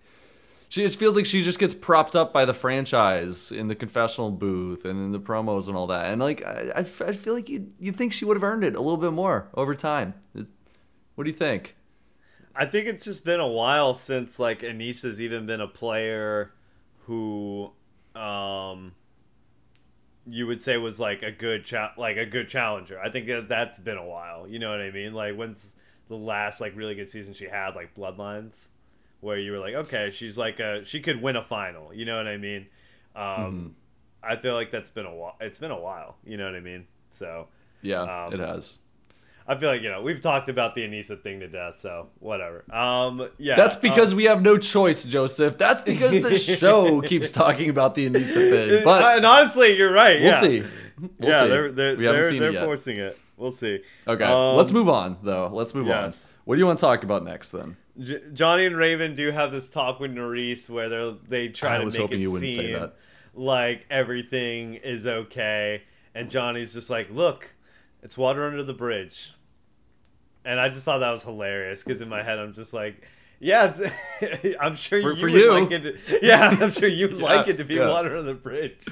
she 0.70 0.84
just 0.84 1.00
feels 1.00 1.16
like 1.16 1.26
she 1.26 1.44
just 1.44 1.60
gets 1.60 1.74
propped 1.74 2.16
up 2.16 2.34
by 2.34 2.46
the 2.46 2.54
franchise 2.54 3.52
in 3.52 3.68
the 3.68 3.76
confessional 3.76 4.32
booth 4.32 4.84
and 4.84 5.00
in 5.00 5.12
the 5.12 5.20
promos 5.20 5.68
and 5.68 5.78
all 5.78 5.88
that. 5.88 6.08
And 6.08 6.22
like, 6.22 6.44
I, 6.44 6.72
I, 6.76 6.84
feel 6.84 7.34
like 7.34 7.48
you 7.48 7.72
you 7.80 7.92
think 7.92 8.12
she 8.12 8.26
would 8.26 8.36
have 8.36 8.44
earned 8.44 8.64
it 8.64 8.76
a 8.76 8.82
little 8.82 8.98
bit 8.98 9.14
more 9.14 9.48
over 9.54 9.74
time. 9.76 10.14
What 11.16 11.24
do 11.24 11.30
you 11.30 11.36
think? 11.36 11.76
I 12.54 12.66
think 12.66 12.88
it's 12.88 13.06
just 13.06 13.24
been 13.24 13.40
a 13.40 13.48
while 13.48 13.94
since 13.94 14.40
like 14.40 14.64
Aneesa's 14.64 15.22
even 15.22 15.46
been 15.46 15.62
a 15.62 15.68
player 15.68 16.52
who, 17.06 17.72
um, 18.16 18.94
you 20.26 20.48
would 20.48 20.62
say 20.62 20.76
was 20.76 21.00
like 21.00 21.24
a 21.24 21.32
good 21.32 21.64
cha- 21.64 21.94
like 21.98 22.18
a 22.18 22.26
good 22.26 22.50
challenger. 22.50 23.00
I 23.00 23.10
think 23.10 23.28
that 23.28 23.48
that's 23.48 23.80
been 23.80 23.98
a 23.98 24.06
while. 24.06 24.48
You 24.48 24.60
know 24.60 24.70
what 24.70 24.82
I 24.82 24.92
mean? 24.92 25.14
Like 25.14 25.36
when's 25.36 25.76
the 26.10 26.18
last 26.18 26.60
like 26.60 26.76
really 26.76 26.96
good 26.96 27.10
season 27.10 27.34
she 27.34 27.46
had? 27.46 27.74
Like 27.74 27.96
Bloodlines 27.96 28.68
where 29.22 29.38
you 29.38 29.52
were 29.52 29.60
like, 29.60 29.74
okay, 29.74 30.12
she's 30.12 30.38
like 30.38 30.60
a 30.60 30.84
she 30.84 31.00
could 31.00 31.22
win 31.22 31.36
a 31.36 31.44
final. 31.44 31.94
You 31.94 32.06
know 32.06 32.18
what 32.18 32.28
I 32.28 32.38
mean? 32.38 32.68
Um, 33.16 33.24
mm-hmm. 33.24 33.68
I 34.24 34.36
feel 34.36 34.54
like 34.54 34.72
that's 34.72 34.90
been 34.90 35.06
a 35.06 35.16
while. 35.16 35.36
It's 35.40 35.60
been 35.60 35.72
a 35.72 35.80
while. 35.80 36.18
You 36.26 36.38
know 36.38 36.46
what 36.46 36.56
I 36.56 36.60
mean? 36.60 36.88
So 37.10 37.48
yeah, 37.82 38.02
um, 38.02 38.34
it 38.34 38.40
has. 38.40 38.80
I 39.50 39.58
feel 39.58 39.70
like 39.70 39.82
you 39.82 39.90
know 39.90 40.02
we've 40.02 40.20
talked 40.20 40.50
about 40.50 40.76
the 40.76 40.82
Aneesa 40.82 41.22
thing 41.22 41.40
to 41.40 41.48
death, 41.48 41.80
so 41.80 42.10
whatever. 42.20 42.66
Um, 42.72 43.30
yeah, 43.38 43.56
That's 43.56 43.78
because 43.78 44.12
um, 44.12 44.18
we 44.18 44.26
have 44.26 44.42
no 44.42 44.58
choice, 44.58 45.06
Joseph. 45.06 45.58
That's 45.58 45.82
because 45.82 46.22
the 46.22 46.38
show 46.58 47.02
keeps 47.02 47.32
talking 47.32 47.70
about 47.70 47.96
the 47.96 48.10
Aneesa 48.10 48.34
thing. 48.34 48.84
But 48.84 49.18
and 49.18 49.26
honestly, 49.26 49.78
you're 49.78 49.92
right. 49.92 50.20
we'll 50.20 50.30
yeah. 50.30 50.42
see. 50.42 50.64
We'll 51.00 51.30
yeah, 51.30 51.42
see. 51.44 51.48
they're 51.48 51.72
they're 51.72 51.96
we 51.96 52.06
haven't 52.06 52.22
they're, 52.22 52.30
seen 52.32 52.40
they're 52.40 52.50
it 52.50 52.56
yet. 52.56 52.66
forcing 52.66 52.98
it. 52.98 53.18
We'll 53.38 53.52
see. 53.52 53.82
Okay, 54.08 54.24
Um, 54.24 54.58
let's 54.58 54.72
move 54.72 54.90
on 54.90 55.18
though. 55.24 55.50
Let's 55.54 55.74
move 55.74 55.88
yes. 55.88 56.26
on. 56.26 56.32
What 56.44 56.56
do 56.56 56.60
you 56.60 56.66
want 56.66 56.80
to 56.80 56.82
talk 56.82 57.04
about 57.04 57.24
next 57.24 57.52
then? 57.52 57.78
J- 58.00 58.22
Johnny 58.34 58.66
and 58.66 58.78
Raven 58.78 59.16
do 59.16 59.32
have 59.32 59.52
this 59.52 59.70
talk 59.70 60.00
with 60.00 60.14
Nurys 60.14 60.70
where 60.70 60.90
they 60.90 61.16
they 61.28 61.48
try 61.50 61.76
I 61.76 61.80
to 61.80 61.86
make 61.86 62.12
it 62.12 62.20
you 62.20 62.32
wouldn't 62.32 62.52
say 62.52 62.74
seem 62.74 62.92
like 63.34 63.86
everything 63.90 64.76
is 64.76 65.06
okay, 65.06 65.84
and 66.14 66.30
Johnny's 66.30 66.74
just 66.74 66.90
like, 66.90 67.10
"Look, 67.10 67.54
it's 68.02 68.18
water 68.18 68.44
under 68.44 68.64
the 68.64 68.74
bridge," 68.74 69.34
and 70.46 70.60
I 70.60 70.70
just 70.70 70.86
thought 70.86 71.00
that 71.00 71.12
was 71.12 71.24
hilarious 71.24 71.84
because 71.84 72.02
in 72.02 72.10
my 72.10 72.24
head 72.24 72.40
I'm 72.40 72.54
just 72.54 72.74
like. 72.74 73.08
Yeah, 73.40 73.72
I'm 74.60 74.76
sure 74.76 75.02
For- 75.02 75.10
you 75.12 75.16
for 75.16 75.26
would 75.30 75.34
you. 75.34 75.52
like 75.52 75.72
it. 75.72 75.82
To, 76.08 76.20
yeah, 76.26 76.58
I'm 76.60 76.72
sure 76.72 76.90
you 76.90 77.08
would 77.10 77.18
Yeah, 77.18 77.24
like 77.24 77.48
it 77.48 77.58
to 77.58 77.64
be 77.64 77.76
yeah. 77.76 77.90
water 77.90 78.16
on 78.18 78.26
the 78.26 78.34
bridge, 78.34 78.84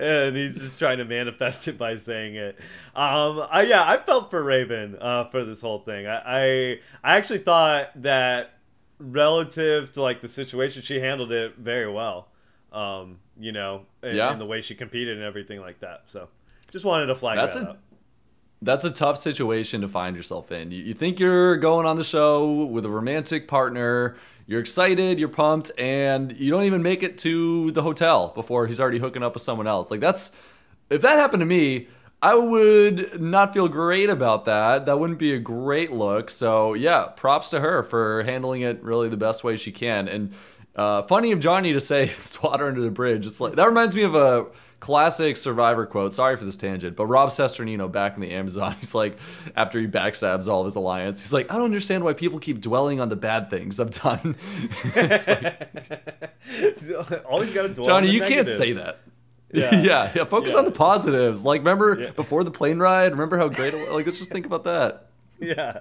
and 0.00 0.34
he's 0.34 0.58
just 0.58 0.78
trying 0.78 0.98
to 0.98 1.04
manifest 1.04 1.68
it 1.68 1.76
by 1.76 1.96
saying 1.98 2.34
it. 2.36 2.58
Um, 2.96 3.42
I 3.50 3.66
yeah, 3.68 3.84
I 3.86 3.98
felt 3.98 4.30
for 4.30 4.42
Raven 4.42 4.96
uh, 5.00 5.26
for 5.26 5.44
this 5.44 5.60
whole 5.60 5.80
thing. 5.80 6.06
I, 6.06 6.22
I 6.24 6.80
I 7.04 7.16
actually 7.16 7.40
thought 7.40 7.90
that 8.02 8.54
relative 8.98 9.92
to 9.92 10.02
like 10.02 10.20
the 10.20 10.28
situation, 10.28 10.82
she 10.82 11.00
handled 11.00 11.32
it 11.32 11.56
very 11.56 11.90
well. 11.90 12.28
Um, 12.72 13.18
you 13.38 13.52
know, 13.52 13.82
in, 14.02 14.16
Yeah. 14.16 14.34
the 14.34 14.46
way 14.46 14.60
she 14.60 14.74
competed 14.74 15.16
and 15.16 15.24
everything 15.24 15.60
like 15.60 15.80
that. 15.80 16.04
So, 16.06 16.28
just 16.70 16.84
wanted 16.84 17.06
to 17.06 17.14
flag 17.14 17.36
That's 17.36 17.54
that 17.54 17.64
a- 17.64 17.70
up. 17.70 17.78
That's 18.62 18.84
a 18.84 18.90
tough 18.90 19.18
situation 19.18 19.80
to 19.82 19.88
find 19.88 20.16
yourself 20.16 20.50
in. 20.50 20.70
You, 20.70 20.82
you 20.82 20.94
think 20.94 21.20
you're 21.20 21.56
going 21.56 21.86
on 21.86 21.96
the 21.96 22.04
show 22.04 22.64
with 22.64 22.84
a 22.84 22.90
romantic 22.90 23.46
partner, 23.46 24.16
you're 24.46 24.60
excited, 24.60 25.18
you're 25.18 25.28
pumped, 25.28 25.70
and 25.78 26.32
you 26.38 26.50
don't 26.50 26.64
even 26.64 26.82
make 26.82 27.02
it 27.02 27.18
to 27.18 27.70
the 27.72 27.82
hotel 27.82 28.28
before 28.34 28.66
he's 28.66 28.80
already 28.80 28.98
hooking 28.98 29.22
up 29.22 29.34
with 29.34 29.42
someone 29.42 29.66
else. 29.66 29.90
Like 29.90 30.00
that's 30.00 30.32
if 30.90 31.02
that 31.02 31.16
happened 31.16 31.40
to 31.40 31.46
me, 31.46 31.88
I 32.22 32.34
would 32.34 33.20
not 33.20 33.52
feel 33.52 33.68
great 33.68 34.08
about 34.08 34.46
that. 34.46 34.86
That 34.86 34.98
wouldn't 34.98 35.18
be 35.18 35.34
a 35.34 35.38
great 35.38 35.92
look. 35.92 36.30
So 36.30 36.74
yeah, 36.74 37.08
props 37.16 37.50
to 37.50 37.60
her 37.60 37.82
for 37.82 38.22
handling 38.22 38.62
it 38.62 38.82
really 38.82 39.08
the 39.08 39.16
best 39.16 39.44
way 39.44 39.56
she 39.56 39.72
can. 39.72 40.08
And 40.08 40.32
uh, 40.74 41.02
funny 41.02 41.32
of 41.32 41.40
Johnny 41.40 41.72
to 41.72 41.80
say 41.80 42.04
it's 42.24 42.42
water 42.42 42.66
under 42.66 42.80
the 42.80 42.90
bridge. 42.90 43.26
It's 43.26 43.40
like 43.40 43.56
that 43.56 43.66
reminds 43.66 43.94
me 43.94 44.02
of 44.02 44.14
a 44.14 44.46
classic 44.84 45.38
Survivor 45.38 45.86
quote. 45.86 46.12
Sorry 46.12 46.36
for 46.36 46.44
this 46.44 46.58
tangent, 46.58 46.94
but 46.94 47.06
Rob 47.06 47.30
Cesternino 47.30 47.90
back 47.90 48.16
in 48.16 48.20
the 48.20 48.32
Amazon, 48.32 48.76
he's 48.80 48.94
like, 48.94 49.16
after 49.56 49.80
he 49.80 49.86
backstabs 49.86 50.46
all 50.46 50.60
of 50.60 50.66
his 50.66 50.76
alliance, 50.76 51.22
he's 51.22 51.32
like, 51.32 51.50
I 51.50 51.54
don't 51.56 51.64
understand 51.64 52.04
why 52.04 52.12
people 52.12 52.38
keep 52.38 52.60
dwelling 52.60 53.00
on 53.00 53.08
the 53.08 53.16
bad 53.16 53.48
things 53.48 53.80
I've 53.80 53.90
done. 53.90 54.36
Always 57.24 57.52
got 57.54 57.62
to 57.62 57.68
dwell. 57.74 57.86
Johnny, 57.86 58.10
you 58.10 58.20
can't 58.20 58.48
say 58.48 58.72
that. 58.72 58.98
Yeah. 59.52 59.70
Yeah, 59.84 60.10
yeah, 60.16 60.24
Focus 60.24 60.50
Yeah. 60.52 60.58
on 60.58 60.64
the 60.64 60.72
positives. 60.72 61.44
Like, 61.44 61.60
remember 61.60 61.96
Yeah. 61.98 62.10
before 62.10 62.42
the 62.44 62.50
plane 62.50 62.80
ride? 62.80 63.12
Remember 63.12 63.38
how 63.38 63.46
great 63.48 63.72
it 63.72 63.78
was? 63.78 63.88
Like, 63.90 64.04
let's 64.04 64.18
just 64.18 64.30
think 64.32 64.46
about 64.46 64.64
that. 64.64 65.06
yeah. 65.40 65.80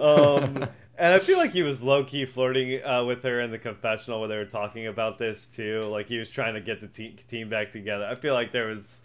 Um, 0.00 0.68
and 0.98 1.12
I 1.12 1.18
feel 1.18 1.38
like 1.38 1.52
he 1.52 1.62
was 1.62 1.82
low 1.82 2.04
key 2.04 2.24
flirting 2.24 2.84
uh, 2.84 3.04
with 3.04 3.22
her 3.22 3.40
in 3.40 3.50
the 3.50 3.58
confessional 3.58 4.20
when 4.20 4.30
they 4.30 4.36
were 4.36 4.44
talking 4.44 4.86
about 4.86 5.18
this 5.18 5.46
too. 5.46 5.80
Like 5.82 6.08
he 6.08 6.18
was 6.18 6.30
trying 6.30 6.54
to 6.54 6.60
get 6.60 6.80
the 6.80 6.86
te- 6.88 7.16
team 7.28 7.48
back 7.48 7.72
together. 7.72 8.06
I 8.06 8.14
feel 8.14 8.34
like 8.34 8.52
there 8.52 8.66
was, 8.66 9.00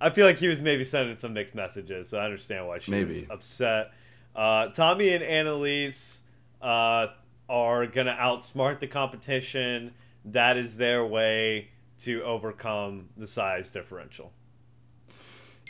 I 0.00 0.10
feel 0.10 0.26
like 0.26 0.36
he 0.38 0.48
was 0.48 0.60
maybe 0.60 0.84
sending 0.84 1.16
some 1.16 1.32
mixed 1.32 1.54
messages. 1.54 2.08
So 2.08 2.18
I 2.18 2.24
understand 2.24 2.66
why 2.68 2.78
she 2.78 2.94
was 3.04 3.16
Maybe. 3.16 3.26
upset. 3.30 3.92
Uh, 4.34 4.68
Tommy 4.68 5.10
and 5.10 5.22
Analyse 5.22 6.22
uh, 6.60 7.08
are 7.48 7.86
gonna 7.86 8.16
outsmart 8.18 8.80
the 8.80 8.86
competition. 8.86 9.92
That 10.24 10.56
is 10.56 10.76
their 10.76 11.04
way 11.04 11.68
to 12.00 12.22
overcome 12.24 13.08
the 13.16 13.26
size 13.26 13.70
differential. 13.70 14.32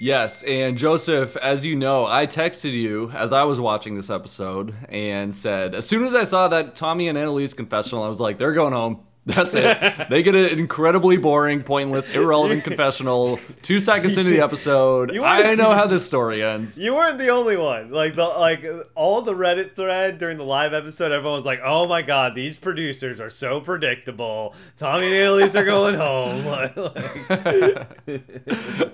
Yes, 0.03 0.43
and 0.43 0.77
Joseph, 0.77 1.37
as 1.37 1.65
you 1.65 1.77
know, 1.77 2.07
I 2.07 2.27
texted 2.27 2.73
you 2.73 3.13
as 3.13 3.33
I 3.33 3.45
was 3.45 3.61
watching 3.61 3.95
this 3.95 4.11
episode 4.11 4.75
and 4.89 5.33
said, 5.33 5.77
as 5.77 5.87
soon 5.87 6.05
as 6.05 6.13
I 6.13 6.25
saw 6.25 6.49
that 6.49 6.75
Tommy 6.75 7.07
and 7.07 7.17
Analyse 7.17 7.55
confessional, 7.55 8.03
I 8.03 8.09
was 8.09 8.19
like, 8.19 8.37
they're 8.37 8.53
going 8.53 8.73
home. 8.73 9.05
That's 9.25 9.55
it. 9.55 10.09
they 10.11 10.25
get 10.25 10.35
an 10.35 10.59
incredibly 10.59 11.17
boring, 11.17 11.63
pointless, 11.63 12.09
irrelevant 12.13 12.65
confessional 12.65 13.39
two 13.63 13.79
seconds 13.79 14.19
into 14.19 14.31
the 14.31 14.41
episode. 14.45 15.17
I 15.17 15.55
know 15.55 15.71
how 15.75 15.87
this 15.87 16.05
story 16.05 16.43
ends. 16.43 16.77
You 16.77 16.95
weren't 16.95 17.19
the 17.19 17.29
only 17.29 17.57
one. 17.57 17.91
Like 17.91 18.17
the 18.17 18.25
like 18.25 18.65
all 18.97 19.23
the 19.23 19.35
Reddit 19.35 19.77
thread 19.77 20.19
during 20.19 20.39
the 20.39 20.45
live 20.45 20.75
episode, 20.75 21.13
everyone 21.13 21.37
was 21.37 21.45
like, 21.45 21.61
"Oh 21.65 21.87
my 21.87 22.03
god, 22.03 22.35
these 22.35 22.57
producers 22.57 23.21
are 23.21 23.31
so 23.31 23.61
predictable. 23.61 24.57
Tommy 24.77 25.07
and 25.07 25.15
Analyse 25.15 25.55
are 25.55 25.65
going 25.65 25.95
home." 25.95 26.45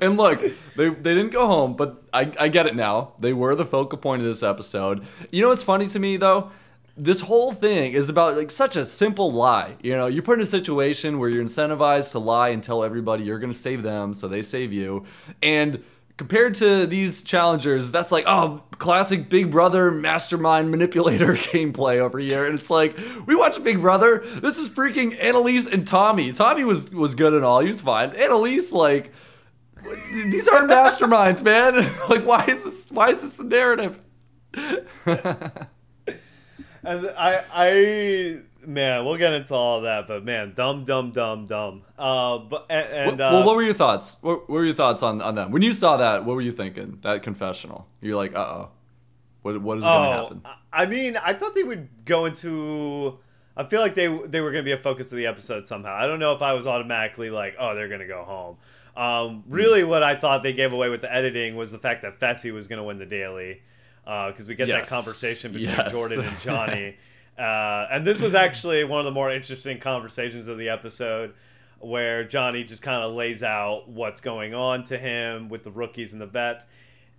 And 0.01 0.17
look, 0.17 0.41
they, 0.77 0.89
they 0.91 1.15
didn't 1.15 1.31
go 1.31 1.47
home, 1.47 1.75
but 1.75 2.03
I, 2.13 2.33
I 2.39 2.49
get 2.49 2.67
it 2.67 2.77
now. 2.77 3.15
They 3.19 3.33
were 3.33 3.55
the 3.55 3.65
focal 3.65 3.99
point 3.99 4.23
of 4.23 4.29
this 4.29 4.43
episode. 4.43 5.07
You 5.31 5.43
know 5.43 5.49
what's 5.49 5.63
funny 5.63 5.87
to 5.89 5.99
me 5.99 6.17
though? 6.17 6.51
This 6.99 7.21
whole 7.21 7.53
thing 7.53 7.93
is 7.93 8.09
about 8.09 8.37
like 8.37 8.51
such 8.51 8.77
a 8.77 8.85
simple 8.85 9.33
lie. 9.33 9.77
You 9.83 9.97
know, 9.97 10.07
you're 10.07 10.23
put 10.23 10.39
in 10.39 10.43
a 10.43 10.47
situation 10.47 11.19
where 11.19 11.29
you're 11.29 11.45
incentivized 11.45 12.13
to 12.13 12.19
lie 12.19 12.49
and 12.49 12.63
tell 12.63 12.83
everybody 12.83 13.25
you're 13.25 13.39
gonna 13.39 13.55
save 13.55 13.83
them, 13.83 14.15
so 14.15 14.29
they 14.29 14.43
save 14.43 14.73
you. 14.73 15.05
And 15.43 15.83
compared 16.19 16.55
to 16.55 16.87
these 16.87 17.23
challengers, 17.23 17.91
that's 17.93 18.11
like, 18.11 18.25
oh, 18.27 18.63
classic 18.73 19.29
Big 19.29 19.51
Brother 19.51 19.91
mastermind 19.91 20.71
manipulator 20.71 21.35
gameplay 21.37 21.99
over 21.99 22.19
here. 22.19 22.45
And 22.45 22.59
it's 22.59 22.71
like, 22.71 22.99
we 23.27 23.37
watch 23.37 23.63
Big 23.63 23.81
Brother. 23.81 24.19
This 24.19 24.59
is 24.59 24.69
freaking 24.69 25.17
Analyse 25.19 25.67
and 25.67 25.87
Tommy. 25.87 26.33
Tommy 26.33 26.65
was 26.65 26.91
was 26.91 27.15
good 27.15 27.33
and 27.33 27.45
all, 27.45 27.61
he 27.61 27.69
was 27.69 27.81
fine. 27.81 28.11
Analyse, 28.11 28.73
like 28.73 29.13
these 30.13 30.49
aren't 30.49 30.71
masterminds, 30.71 31.43
man. 31.43 31.75
like, 32.09 32.27
why 32.27 32.45
is 32.47 32.65
this? 32.65 32.91
Why 32.91 33.11
is 33.11 33.23
this 33.23 33.33
the 33.33 33.45
narrative? 33.45 34.01
And 36.85 37.11
I, 37.19 37.43
I, 37.53 38.41
man, 38.67 39.05
we'll 39.05 39.17
get 39.17 39.33
into 39.33 39.55
all 39.55 39.83
that, 39.83 40.07
but 40.07 40.25
man, 40.25 40.53
dumb, 40.55 40.85
dumb, 40.85 41.11
dumb, 41.13 41.47
dumb. 41.47 41.83
Uh, 41.99 42.39
but 42.39 42.67
and, 42.71 42.87
and 43.11 43.19
well, 43.19 43.43
uh, 43.43 43.47
what 43.47 43.57
were 43.57 43.63
your 43.63 43.75
thoughts? 43.75 44.17
What, 44.21 44.49
what 44.49 44.57
were 44.57 44.65
your 44.65 44.75
thoughts 44.75 45.03
on 45.03 45.21
on 45.23 45.35
that? 45.37 45.51
When 45.51 45.63
you 45.63 45.73
saw 45.73 45.97
that, 45.97 46.25
what 46.25 46.35
were 46.37 46.43
you 46.43 46.53
thinking? 46.53 46.99
That 47.03 47.23
confessional. 47.23 47.87
You're 48.01 48.17
like, 48.17 48.35
uh 48.35 48.39
oh, 48.39 48.69
what 49.43 49.61
what 49.61 49.79
is 49.79 49.85
going 49.85 50.11
to 50.11 50.19
Oh, 50.19 50.23
happen? 50.23 50.43
I 50.73 50.87
mean, 50.87 51.17
I 51.17 51.33
thought 51.33 51.55
they 51.55 51.65
would 51.65 51.89
go 52.05 52.25
into. 52.27 53.19
I 53.57 53.65
feel 53.65 53.81
like 53.81 53.95
they 53.95 54.07
they 54.07 54.41
were 54.41 54.53
going 54.53 54.63
to 54.65 54.69
be 54.69 54.73
a 54.73 54.77
focus 54.79 55.11
of 55.11 55.19
the 55.19 55.27
episode 55.27 55.67
somehow. 55.67 55.95
I 55.95 56.07
don't 56.07 56.21
know 56.21 56.33
if 56.33 56.43
I 56.43 56.53
was 56.53 56.67
automatically 56.67 57.31
like, 57.31 57.57
oh, 57.59 57.75
they're 57.75 57.89
going 57.89 58.01
to 58.01 58.07
go 58.07 58.23
home. 58.23 58.57
Um, 58.97 59.45
really, 59.49 59.85
what 59.85 60.03
I 60.03 60.17
thought 60.17 60.43
they 60.43 60.53
gave 60.53 60.73
away 60.73 60.89
with 60.89 61.01
the 61.03 61.13
editing 61.13 61.57
was 61.57 61.71
the 61.71 61.79
fact 61.79 62.03
that 62.03 62.19
Fessy 62.19 62.53
was 62.53 62.67
going 62.67 62.79
to 62.79 62.83
win 62.85 62.99
the 62.99 63.07
daily 63.07 63.63
because 64.33 64.49
we 64.49 64.55
get 64.55 64.69
Yes. 64.69 64.89
that 64.89 64.95
conversation 64.95 65.53
between 65.53 65.69
Yes. 65.77 65.93
Jordan 65.93 66.21
and 66.21 66.39
Johnny. 66.41 66.97
uh, 67.39 67.87
and 67.91 68.05
this 68.07 68.23
was 68.23 68.35
actually 68.35 68.83
one 68.85 69.01
of 69.01 69.05
the 69.05 69.11
more 69.11 69.31
interesting 69.31 69.79
conversations 69.79 70.49
of 70.49 70.57
the 70.59 70.71
episode 70.71 71.35
where 71.81 72.25
Johnny 72.25 72.65
just 72.65 72.83
kind 72.83 73.03
of 73.05 73.13
lays 73.13 73.43
out 73.43 73.89
what's 73.89 74.21
going 74.21 74.55
on 74.55 74.83
to 74.85 74.99
him 74.99 75.49
with 75.51 75.63
the 75.63 75.71
rookies 75.71 76.13
and 76.13 76.21
the 76.23 76.27
vets. 76.27 76.65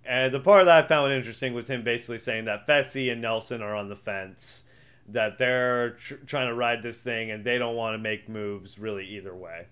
And 0.04 0.34
the 0.34 0.40
part 0.40 0.64
that 0.66 0.84
I 0.84 0.86
found 0.88 1.12
interesting 1.12 1.54
was 1.54 1.70
him 1.70 1.82
basically 1.84 2.18
saying 2.18 2.46
that 2.46 2.66
Fessy 2.66 3.10
and 3.12 3.22
Nelson 3.22 3.62
are 3.62 3.74
on 3.76 3.88
the 3.88 3.96
fence, 3.96 4.64
that 5.08 5.38
they're 5.38 5.90
tr- 5.90 6.14
trying 6.26 6.48
to 6.48 6.54
ride 6.54 6.82
this 6.82 7.00
thing 7.00 7.30
and 7.30 7.44
they 7.44 7.56
don't 7.58 7.76
want 7.76 7.94
to 7.94 7.98
make 7.98 8.28
moves 8.28 8.78
really 8.78 9.06
either 9.06 9.34
way. 9.34 9.66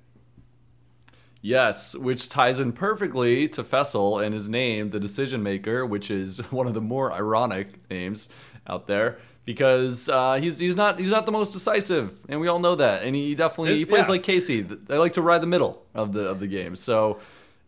Yes, 1.41 1.95
which 1.95 2.29
ties 2.29 2.59
in 2.59 2.73
perfectly 2.73 3.49
to 3.49 3.63
Fessel 3.63 4.19
and 4.19 4.35
his 4.35 4.49
name, 4.49 4.91
the 4.91 4.99
decision 4.99 5.43
maker, 5.43 5.87
which 5.87 6.11
is 6.11 6.39
one 6.51 6.67
of 6.67 6.75
the 6.75 6.81
more 6.81 7.13
ironic 7.13 7.89
names 7.91 8.29
out 8.67 8.87
there 8.87 9.19
because 9.49 10.11
uh, 10.11 10.35
he's 10.35 10.59
he's 10.59 10.77
not 10.77 10.99
he's 10.99 11.11
not 11.11 11.25
the 11.25 11.33
most 11.33 11.55
decisive, 11.55 12.19
and 12.29 12.39
we 12.39 12.49
all 12.49 12.59
know 12.59 12.75
that. 12.75 13.05
And 13.05 13.17
he 13.17 13.35
definitely 13.35 13.77
he 13.77 13.87
plays 13.87 14.05
yeah. 14.05 14.11
like 14.11 14.23
Casey. 14.23 14.61
They 14.61 14.99
like 14.99 15.15
to 15.15 15.23
ride 15.23 15.41
the 15.41 15.47
middle 15.47 15.87
of 15.95 16.13
the 16.13 16.27
of 16.27 16.39
the 16.39 16.47
game. 16.47 16.77
So, 16.77 17.19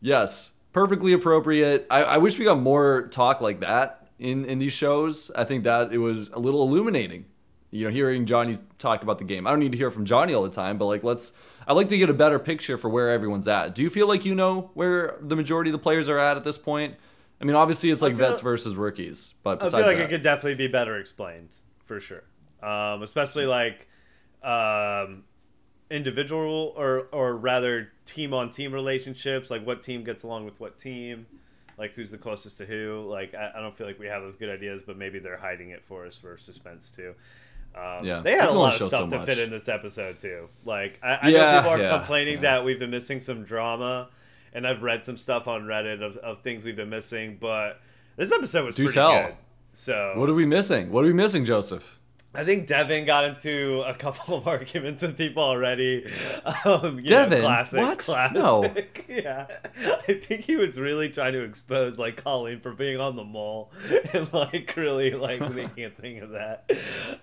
yes, 0.03 0.50
perfectly 0.75 1.15
appropriate. 1.15 1.87
I, 1.89 2.03
I 2.03 2.17
wish 2.19 2.39
we 2.39 2.45
got 2.45 2.59
more 2.59 3.09
talk 3.09 3.41
like 3.41 3.61
that 3.61 4.09
in 4.19 4.45
in 4.45 4.59
these 4.59 4.75
shows. 4.75 5.31
I 5.35 5.45
think 5.45 5.65
that 5.65 5.91
it 5.91 5.97
was 5.97 6.29
a 6.35 6.39
little 6.39 6.65
illuminating. 6.65 7.25
You 7.71 7.87
know, 7.87 7.91
hearing 7.91 8.27
Johnny 8.27 8.59
talk 8.77 9.03
about 9.03 9.17
the 9.17 9.25
game. 9.25 9.47
I 9.47 9.50
don't 9.50 9.61
need 9.61 9.73
to 9.73 9.79
hear 9.79 9.91
from 9.91 10.05
Johnny 10.05 10.35
all 10.35 10.43
the 10.43 10.50
time, 10.50 10.77
but 10.77 10.85
like 10.85 11.03
let's. 11.03 11.33
I'd 11.67 11.75
like 11.75 11.88
to 11.90 11.99
get 11.99 12.11
a 12.11 12.14
better 12.14 12.38
picture 12.38 12.76
for 12.79 12.88
where 12.88 13.11
everyone's 13.11 13.47
at. 13.49 13.75
Do 13.75 13.83
you 13.83 13.90
feel 13.90 14.09
like 14.09 14.25
you 14.25 14.35
know 14.35 14.71
where 14.75 15.17
the 15.21 15.37
majority 15.37 15.71
of 15.71 15.73
the 15.73 15.79
players 15.79 16.09
are 16.09 16.19
at 16.19 16.37
at 16.37 16.45
this 16.45 16.59
point? 16.59 16.97
I 17.40 17.45
mean, 17.45 17.57
obviously 17.57 17.90
it's 17.90 18.02
like 18.02 18.17
feel- 18.17 18.29
vets 18.29 18.40
versus 18.40 18.75
rookies, 18.76 19.35
but 19.43 19.62
I 19.62 19.71
feel 19.71 19.81
like 19.81 19.97
that, 19.97 20.05
it 20.05 20.11
could 20.11 20.23
definitely 20.23 20.57
be 20.57 20.69
better 20.69 20.99
explained 20.99 21.50
for 21.85 22.00
sure, 22.00 22.25
um, 22.62 23.02
especially 23.02 23.47
like 23.47 23.88
um, 24.43 25.25
individual 25.90 26.75
or 26.76 27.09
or 27.12 27.37
rather 27.37 27.93
team 28.05 28.35
on 28.35 28.50
team 28.50 28.73
relationships, 28.73 29.50
like 29.50 29.64
what 29.67 29.83
team 29.83 30.05
gets 30.05 30.23
along 30.23 30.45
with 30.45 30.59
what 30.61 30.79
team. 30.79 31.26
like 31.79 31.95
who's 31.95 32.11
the 32.11 32.19
closest 32.19 32.59
to 32.59 32.67
who. 32.67 33.07
Like 33.09 33.35
I, 33.35 33.52
I 33.57 33.61
don't 33.61 33.75
feel 33.75 33.87
like 33.87 33.99
we 33.99 34.07
have 34.07 34.23
those 34.23 34.35
good 34.35 34.50
ideas, 34.50 34.83
but 34.87 34.97
maybe 34.99 35.19
they're 35.19 35.38
hiding 35.38 35.71
it 35.71 35.83
for 35.85 36.05
us 36.07 36.19
for 36.19 36.37
suspense 36.37 36.90
too. 36.90 37.14
Um, 37.75 38.05
Yeah, 38.05 38.21
they 38.21 38.33
had 38.33 38.49
a 38.49 38.53
lot 38.53 38.81
of 38.81 38.89
stuff 38.89 39.11
so 39.11 39.19
to 39.19 39.25
fit 39.27 39.39
in 39.39 39.50
this 39.50 39.69
episode 39.69 40.19
too. 40.19 40.49
Like 40.65 40.99
I, 41.03 41.15
I 41.23 41.29
Yeah, 41.29 41.39
know 41.53 41.57
people 41.59 41.71
are 41.73 41.81
yeah, 41.81 41.99
complaining 41.99 42.35
yeah. 42.37 42.41
that 42.59 42.65
we've 42.65 42.79
been 42.79 42.91
missing 42.91 43.21
some 43.21 43.45
drama, 43.45 44.09
and 44.53 44.67
I've 44.67 44.83
read 44.83 45.05
some 45.05 45.17
stuff 45.17 45.47
on 45.47 45.62
Reddit 45.62 46.03
of, 46.03 46.17
of 46.19 46.41
things 46.41 46.65
we've 46.65 46.77
been 46.77 46.91
missing, 46.91 47.39
but 47.41 47.81
this 48.17 48.33
episode 48.33 48.67
was 48.67 48.75
Do 48.75 48.85
pretty 48.85 48.95
tell. 48.97 49.27
good. 49.27 49.37
So 49.73 50.15
What 50.17 50.29
are 50.29 50.35
we 50.35 50.47
missing? 50.47 50.91
What 50.91 51.05
are 51.05 51.09
we 51.09 51.12
missing, 51.12 51.45
Joseph? 51.45 52.00
I 52.33 52.45
think 52.45 52.69
Devin 52.69 53.07
got 53.07 53.25
into 53.25 53.83
a 53.85 53.95
couple 53.95 54.35
of 54.39 54.47
arguments 54.47 55.03
with 55.03 55.19
people 55.19 55.43
already. 55.43 56.07
Um, 56.65 57.03
Devin? 57.03 57.39
know, 57.39 57.45
classic, 57.45 57.81
What? 57.81 57.99
Classic. 57.99 58.35
No. 58.37 58.65
yeah, 59.09 59.47
I 60.09 60.13
think 60.15 60.43
he 60.43 60.57
was 60.57 60.79
really 60.79 61.11
trying 61.11 61.33
to 61.33 61.43
expose 61.43 61.99
like 61.99 62.23
Colleen 62.23 62.61
for 62.61 62.73
being 62.73 63.01
on 63.01 63.17
the 63.17 63.25
mole 63.25 63.73
and 64.15 64.33
like 64.33 64.73
really 64.77 65.11
like 65.13 65.41
making 65.53 65.85
a 65.85 65.91
thing 65.91 66.21
of 66.21 66.31
that. 66.31 66.71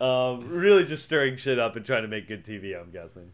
Um, 0.02 0.50
really 0.50 0.84
just 0.84 1.06
stirring 1.06 1.38
shit 1.38 1.58
up 1.58 1.78
and 1.78 1.86
trying 1.86 2.02
to 2.02 2.10
make 2.10 2.28
good 2.28 2.44
TV. 2.44 2.78
I'm 2.80 2.92
guessing. 2.92 3.32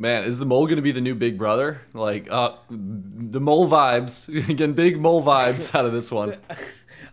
Man, 0.00 0.22
is 0.24 0.38
the 0.38 0.46
mole 0.46 0.66
going 0.66 0.76
to 0.76 0.82
be 0.82 0.92
the 0.92 1.00
new 1.00 1.16
Big 1.16 1.36
Brother? 1.36 1.80
Like, 1.92 2.30
uh, 2.30 2.52
the 2.70 3.40
mole 3.40 3.68
vibes. 3.68 4.28
Getting 4.46 4.74
big 4.74 5.00
mole 5.00 5.24
vibes 5.24 5.74
out 5.74 5.86
of 5.86 5.92
this 5.92 6.12
one. 6.12 6.36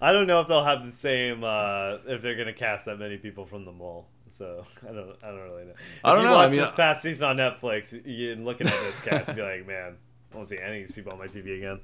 I 0.02 0.12
don't 0.12 0.28
know 0.28 0.42
if 0.42 0.48
they'll 0.48 0.64
have 0.64 0.86
the 0.86 0.92
same 0.92 1.44
uh, 1.44 1.98
if 2.08 2.22
they're 2.22 2.36
gonna 2.36 2.54
cast 2.54 2.86
that 2.86 3.00
many 3.00 3.18
people 3.18 3.46
from 3.46 3.66
the 3.66 3.72
mole. 3.72 4.08
So 4.30 4.64
I 4.84 4.92
don't, 4.92 5.16
I 5.24 5.28
don't 5.28 5.42
really 5.42 5.66
know. 5.66 5.72
If 5.72 6.00
I 6.04 6.14
don't 6.14 6.24
you 6.24 6.28
know, 6.30 6.34
I 6.34 6.44
Watch 6.44 6.52
mean, 6.52 6.60
this 6.60 6.72
past 6.72 7.02
season 7.02 7.28
on 7.28 7.38
Netflix, 7.38 8.06
you 8.06 8.36
looking 8.36 8.68
at 8.68 8.80
this 8.82 9.00
cast, 9.00 9.30
and 9.30 9.38
be 9.38 9.42
like, 9.42 9.66
man, 9.68 9.96
I 10.32 10.36
want 10.36 10.50
to 10.50 10.56
see 10.56 10.62
any 10.62 10.82
of 10.82 10.88
these 10.88 10.96
people 10.96 11.14
on 11.14 11.20
my 11.20 11.28
TV 11.28 11.58
again. 11.58 11.80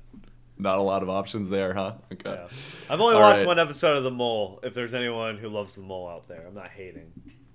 Not 0.57 0.77
a 0.77 0.81
lot 0.81 1.01
of 1.01 1.09
options 1.09 1.49
there, 1.49 1.73
huh? 1.73 1.93
Okay. 2.11 2.29
Yeah. 2.29 2.47
I've 2.89 3.01
only 3.01 3.15
All 3.15 3.21
watched 3.21 3.39
right. 3.39 3.47
one 3.47 3.57
episode 3.57 3.97
of 3.97 4.03
The 4.03 4.11
Mole. 4.11 4.59
If 4.61 4.75
there's 4.75 4.93
anyone 4.93 5.37
who 5.37 5.49
loves 5.49 5.73
The 5.73 5.81
Mole 5.81 6.07
out 6.07 6.27
there, 6.27 6.45
I'm 6.45 6.53
not 6.53 6.69
hating. 6.69 7.11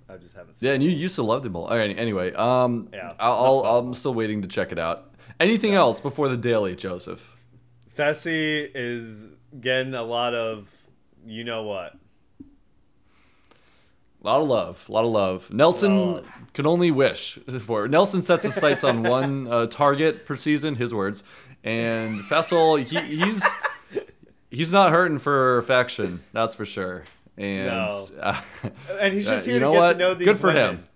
I 0.09 0.17
just 0.17 0.35
haven't 0.35 0.57
seen. 0.57 0.67
Yeah, 0.67 0.73
and 0.73 0.83
you 0.83 0.89
used 0.89 1.15
to 1.15 1.23
love 1.23 1.43
the 1.43 1.49
mole. 1.49 1.65
All 1.65 1.77
right, 1.77 1.97
anyway, 1.97 2.33
um, 2.33 2.89
Yeah, 2.93 3.13
I'll, 3.19 3.63
I'll 3.65 3.79
I'm 3.79 3.93
still 3.93 4.13
waiting 4.13 4.41
to 4.41 4.47
check 4.47 4.71
it 4.71 4.79
out. 4.79 5.13
Anything 5.39 5.73
else 5.73 5.99
before 5.99 6.29
the 6.29 6.37
daily, 6.37 6.75
Joseph? 6.75 7.35
Fessy 7.95 8.69
is 8.73 9.27
getting 9.59 9.93
a 9.93 10.03
lot 10.03 10.33
of, 10.33 10.69
you 11.25 11.43
know 11.43 11.63
what? 11.63 11.93
A 14.23 14.25
lot 14.27 14.41
of 14.41 14.47
love, 14.47 14.85
a 14.89 14.91
lot 14.91 15.05
of 15.05 15.11
love. 15.11 15.53
Nelson 15.53 16.23
can 16.53 16.65
only 16.65 16.89
wish 16.91 17.37
for. 17.61 17.85
it. 17.85 17.91
Nelson 17.91 18.21
sets 18.21 18.43
his 18.43 18.55
sights 18.55 18.83
on 18.83 19.03
one 19.03 19.47
uh, 19.51 19.67
target 19.67 20.25
per 20.25 20.35
season, 20.35 20.75
his 20.75 20.93
words, 20.93 21.23
and 21.63 22.19
Fessel, 22.25 22.75
he, 22.77 22.97
he's 22.99 23.43
he's 24.49 24.73
not 24.73 24.91
hurting 24.91 25.19
for 25.19 25.59
affection, 25.59 26.23
that's 26.33 26.55
for 26.55 26.65
sure. 26.65 27.03
And 27.37 27.67
No. 27.67 28.07
uh, 28.19 28.41
And 28.99 29.13
he's 29.13 29.27
just 29.29 29.45
Uh, 29.47 29.51
here 29.51 29.53
you 29.55 29.59
to 29.59 29.65
know 29.65 29.71
get 29.73 29.79
what? 29.79 29.93
to 29.93 29.99
know 29.99 30.13
these 30.15 30.27
Good 30.27 30.37
for 30.37 30.47
women. 30.47 30.63
him. 30.77 30.87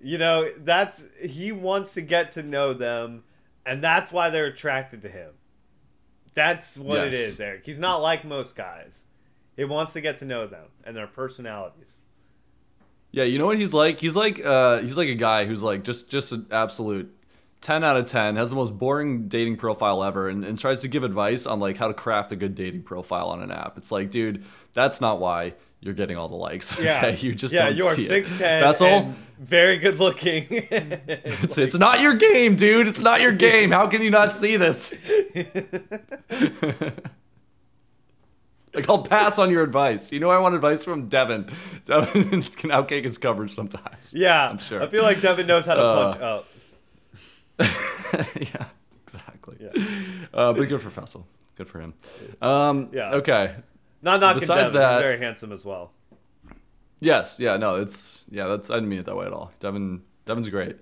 You 0.00 0.18
know, 0.18 0.48
that's 0.58 1.04
he 1.20 1.50
wants 1.50 1.94
to 1.94 2.00
get 2.02 2.32
to 2.32 2.42
know 2.44 2.72
them, 2.72 3.24
and 3.66 3.82
that's 3.82 4.12
why 4.12 4.30
they're 4.30 4.46
attracted 4.46 5.02
to 5.02 5.08
him. 5.08 5.32
That's 6.34 6.78
what 6.78 6.98
it 7.06 7.12
Yes. 7.12 7.32
is, 7.32 7.40
Eric. 7.40 7.62
He's 7.64 7.78
not 7.78 7.98
like 7.98 8.24
most 8.24 8.56
guys. 8.56 9.04
He 9.56 9.64
wants 9.64 9.92
to 9.94 10.00
get 10.00 10.18
to 10.18 10.24
know 10.24 10.46
them 10.46 10.66
and 10.84 10.96
their 10.96 11.06
personalities. 11.08 11.96
Yeah, 13.10 13.24
you 13.24 13.38
know 13.38 13.46
what 13.46 13.58
he's 13.58 13.74
like? 13.74 14.00
He's 14.00 14.14
like 14.14 14.44
uh 14.44 14.78
he's 14.82 14.96
like 14.98 15.08
a 15.08 15.14
guy 15.14 15.46
who's 15.46 15.62
like 15.62 15.82
just 15.82 16.10
just 16.10 16.32
an 16.32 16.46
absolute 16.50 17.14
10 17.60 17.82
out 17.82 17.96
of 17.96 18.06
10, 18.06 18.36
has 18.36 18.50
the 18.50 18.56
most 18.56 18.78
boring 18.78 19.26
dating 19.26 19.56
profile 19.56 20.04
ever 20.04 20.28
and, 20.28 20.44
and 20.44 20.56
tries 20.56 20.80
to 20.82 20.88
give 20.88 21.02
advice 21.02 21.44
on 21.44 21.58
like 21.58 21.76
how 21.76 21.88
to 21.88 21.94
craft 21.94 22.30
a 22.30 22.36
good 22.36 22.54
dating 22.54 22.82
profile 22.82 23.30
on 23.30 23.42
an 23.42 23.50
app. 23.50 23.76
It's 23.76 23.90
like, 23.90 24.12
dude, 24.12 24.44
that's 24.74 25.00
not 25.00 25.18
why 25.18 25.54
you're 25.80 25.94
getting 25.94 26.16
all 26.16 26.28
the 26.28 26.36
likes. 26.36 26.76
Yeah, 26.78 26.98
Okay, 27.06 27.16
you 27.18 27.34
just 27.34 27.52
yeah. 27.54 27.66
don't 27.66 27.76
You 27.76 27.86
are 27.86 27.96
six 27.96 28.38
ten. 28.38 28.60
That's 28.62 28.80
all. 28.80 29.14
Very 29.38 29.78
good 29.78 29.98
looking. 29.98 30.46
It's, 30.50 31.56
it's 31.58 31.74
not 31.76 32.00
your 32.00 32.14
game, 32.14 32.56
dude. 32.56 32.88
It's 32.88 32.98
not 33.00 33.20
your 33.20 33.32
game. 33.32 33.70
How 33.70 33.86
can 33.86 34.02
you 34.02 34.10
not 34.10 34.32
see 34.32 34.56
this? 34.56 34.92
like 38.74 38.88
I'll 38.88 39.02
pass 39.02 39.38
on 39.38 39.50
your 39.50 39.62
advice. 39.62 40.12
You 40.12 40.20
know 40.20 40.30
I 40.30 40.38
want 40.38 40.54
advice 40.54 40.84
from 40.84 41.08
Devin. 41.08 41.50
Devin 41.84 42.42
can 42.42 42.70
outkick 42.70 43.04
his 43.04 43.18
coverage 43.18 43.54
sometimes. 43.54 44.12
yeah, 44.14 44.48
I'm 44.48 44.58
sure. 44.58 44.82
I 44.82 44.88
feel 44.88 45.02
like 45.02 45.20
Devin 45.20 45.46
knows 45.46 45.66
how 45.66 45.74
to 45.74 45.80
Uh, 45.82 46.10
punch 46.10 46.22
up. 46.22 46.46
yeah, 48.40 48.66
exactly. 49.06 49.56
Yeah. 49.60 49.84
Uh, 50.34 50.52
but 50.52 50.68
good 50.68 50.80
for 50.80 50.90
Fessel. 50.90 51.26
Good 51.56 51.68
for 51.68 51.80
him. 51.80 51.94
Um, 52.42 52.88
Yeah. 52.92 53.14
Okay. 53.14 53.54
Not 54.02 54.20
knocking 54.20 54.40
besides 54.40 54.72
Devin. 54.72 54.80
that- 54.80 54.92
He's 54.94 55.02
very 55.02 55.18
handsome 55.18 55.52
as 55.52 55.64
well. 55.64 55.92
Yes. 57.00 57.38
Yeah. 57.38 57.56
No. 57.56 57.76
It's 57.76 58.24
yeah. 58.30 58.46
That's 58.48 58.70
I 58.70 58.74
didn't 58.74 58.88
mean 58.88 58.98
it 59.00 59.06
that 59.06 59.16
way 59.16 59.26
at 59.26 59.32
all. 59.32 59.52
Devin. 59.60 60.02
Devin's 60.26 60.48
great. 60.48 60.76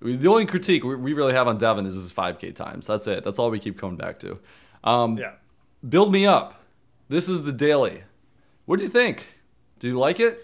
We, 0.00 0.16
the 0.16 0.28
only 0.28 0.46
critique 0.46 0.82
we, 0.84 0.94
we 0.96 1.12
really 1.12 1.32
have 1.32 1.46
on 1.48 1.58
Devin 1.58 1.86
is 1.86 1.94
his 1.94 2.12
5K 2.12 2.54
times. 2.54 2.86
That's 2.86 3.06
it. 3.06 3.22
That's 3.24 3.38
all 3.38 3.50
we 3.50 3.58
keep 3.58 3.78
coming 3.78 3.96
back 3.96 4.18
to. 4.20 4.38
Um, 4.84 5.16
Yeah. 5.18 5.32
Build 5.88 6.12
me 6.12 6.26
up. 6.26 6.62
This 7.08 7.28
is 7.28 7.42
the 7.44 7.52
daily. 7.52 8.02
What 8.66 8.78
do 8.78 8.82
you 8.84 8.88
think? 8.90 9.26
Do 9.78 9.88
you 9.88 9.98
like 9.98 10.20
it? 10.20 10.40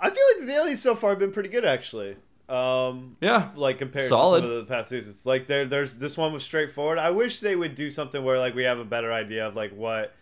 I 0.00 0.10
feel 0.10 0.22
like 0.36 0.46
the 0.46 0.52
dailies 0.52 0.80
so 0.80 0.94
far 0.94 1.10
have 1.10 1.18
been 1.18 1.32
pretty 1.32 1.48
good 1.48 1.64
actually. 1.64 2.16
Um, 2.48 3.16
Yeah. 3.20 3.50
like 3.56 3.78
compared 3.78 4.08
Solid. 4.08 4.40
to 4.42 4.46
some 4.46 4.56
of 4.56 4.66
the 4.66 4.72
past 4.72 4.88
seasons. 4.90 5.26
Like 5.26 5.46
there, 5.46 5.64
there's 5.64 5.96
this 5.96 6.16
one 6.16 6.32
was 6.32 6.42
straightforward. 6.44 6.98
I 6.98 7.10
wish 7.10 7.40
they 7.40 7.56
would 7.56 7.74
do 7.74 7.90
something 7.90 8.24
where 8.24 8.38
like 8.38 8.54
we 8.54 8.62
have 8.64 8.78
a 8.78 8.84
better 8.84 9.12
idea 9.12 9.46
of 9.48 9.54
like 9.56 9.72
what, 9.72 10.14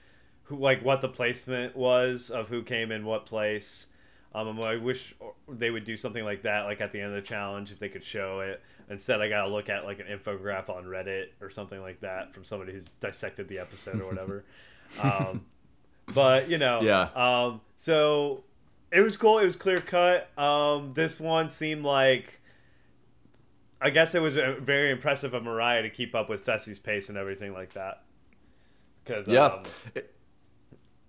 who 0.47 0.57
like 0.57 0.85
what 0.85 1.01
the 1.01 1.09
placement 1.09 1.77
was 1.77 2.31
of 2.31 2.49
who 2.49 2.63
came 2.63 2.91
in 2.93 3.05
what 3.05 3.27
place. 3.27 3.87
Um, 4.35 4.61
I 4.61 4.77
wish 4.77 5.15
they 5.49 5.71
would 5.71 5.85
do 5.85 5.97
something 5.97 6.25
like 6.25 6.43
that, 6.43 6.65
like 6.65 6.81
at 6.81 6.93
the 6.93 7.01
end 7.01 7.15
of 7.15 7.23
the 7.23 7.27
challenge, 7.27 7.73
if 7.73 7.79
they 7.79 7.89
could 7.89 8.05
show 8.05 8.41
it. 8.41 8.61
Instead, 8.91 9.21
I 9.21 9.29
gotta 9.29 9.49
look 9.49 9.69
at 9.69 9.85
like 9.85 9.99
an 9.99 10.07
infograph 10.07 10.69
on 10.69 10.85
Reddit 10.85 11.29
or 11.41 11.49
something 11.51 11.81
like 11.81 12.01
that 12.01 12.33
from 12.35 12.45
somebody 12.45 12.73
who's 12.73 12.89
dissected 13.01 13.49
the 13.49 13.59
episode 13.59 14.01
or 14.01 14.07
whatever. 14.07 14.45
um, 15.03 15.45
but 16.15 16.49
you 16.51 16.59
know, 16.59 16.83
Yeah. 16.83 17.09
Um, 17.15 17.61
so 17.77 18.45
it 18.93 19.01
was 19.01 19.17
cool. 19.17 19.39
It 19.39 19.45
was 19.45 19.57
clear 19.57 19.81
cut. 19.81 20.29
Um, 20.39 20.93
this 20.95 21.19
one 21.19 21.51
seemed 21.51 21.85
like. 21.85 22.41
I 23.81 23.91
guess 23.91 24.15
it 24.15 24.23
was 24.23 24.37
very 24.37 24.91
impressive 24.91 25.35
of 25.35 25.43
Mariah 25.45 25.83
to 25.83 25.91
keep 25.91 26.15
up 26.15 26.31
with 26.31 26.47
Fessy's 26.47 26.79
pace 26.79 27.09
and 27.11 27.19
everything 27.19 27.53
like 27.53 27.75
that. 27.75 28.03
Because 29.05 29.29
Yeah. 29.29 29.47
um, 29.47 29.63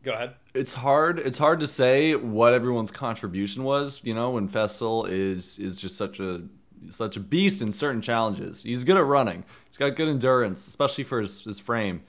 go 0.08 0.14
ahead. 0.14 0.34
it's 0.54 0.74
hard 0.74 1.20
it's 1.20 1.38
hard 1.38 1.60
to 1.60 1.68
say 1.68 2.16
what 2.16 2.54
everyone's 2.54 2.92
contribution 2.92 3.64
was 3.64 4.00
you 4.04 4.14
know 4.14 4.30
when 4.32 4.48
Fessel 4.48 5.06
is 5.06 5.60
is 5.60 5.76
just 5.78 5.98
such 5.98 6.20
a 6.20 6.42
such 6.90 7.18
a 7.18 7.20
beast 7.20 7.62
in 7.62 7.72
certain 7.72 8.02
challenges 8.02 8.64
he's 8.64 8.84
good 8.84 8.98
at 8.98 9.04
running 9.06 9.44
he's 9.68 9.78
got 9.78 9.96
good 9.96 10.08
endurance 10.08 10.68
especially 10.68 11.04
for 11.04 11.20
his, 11.20 11.42
his 11.44 11.60
frame 11.60 12.02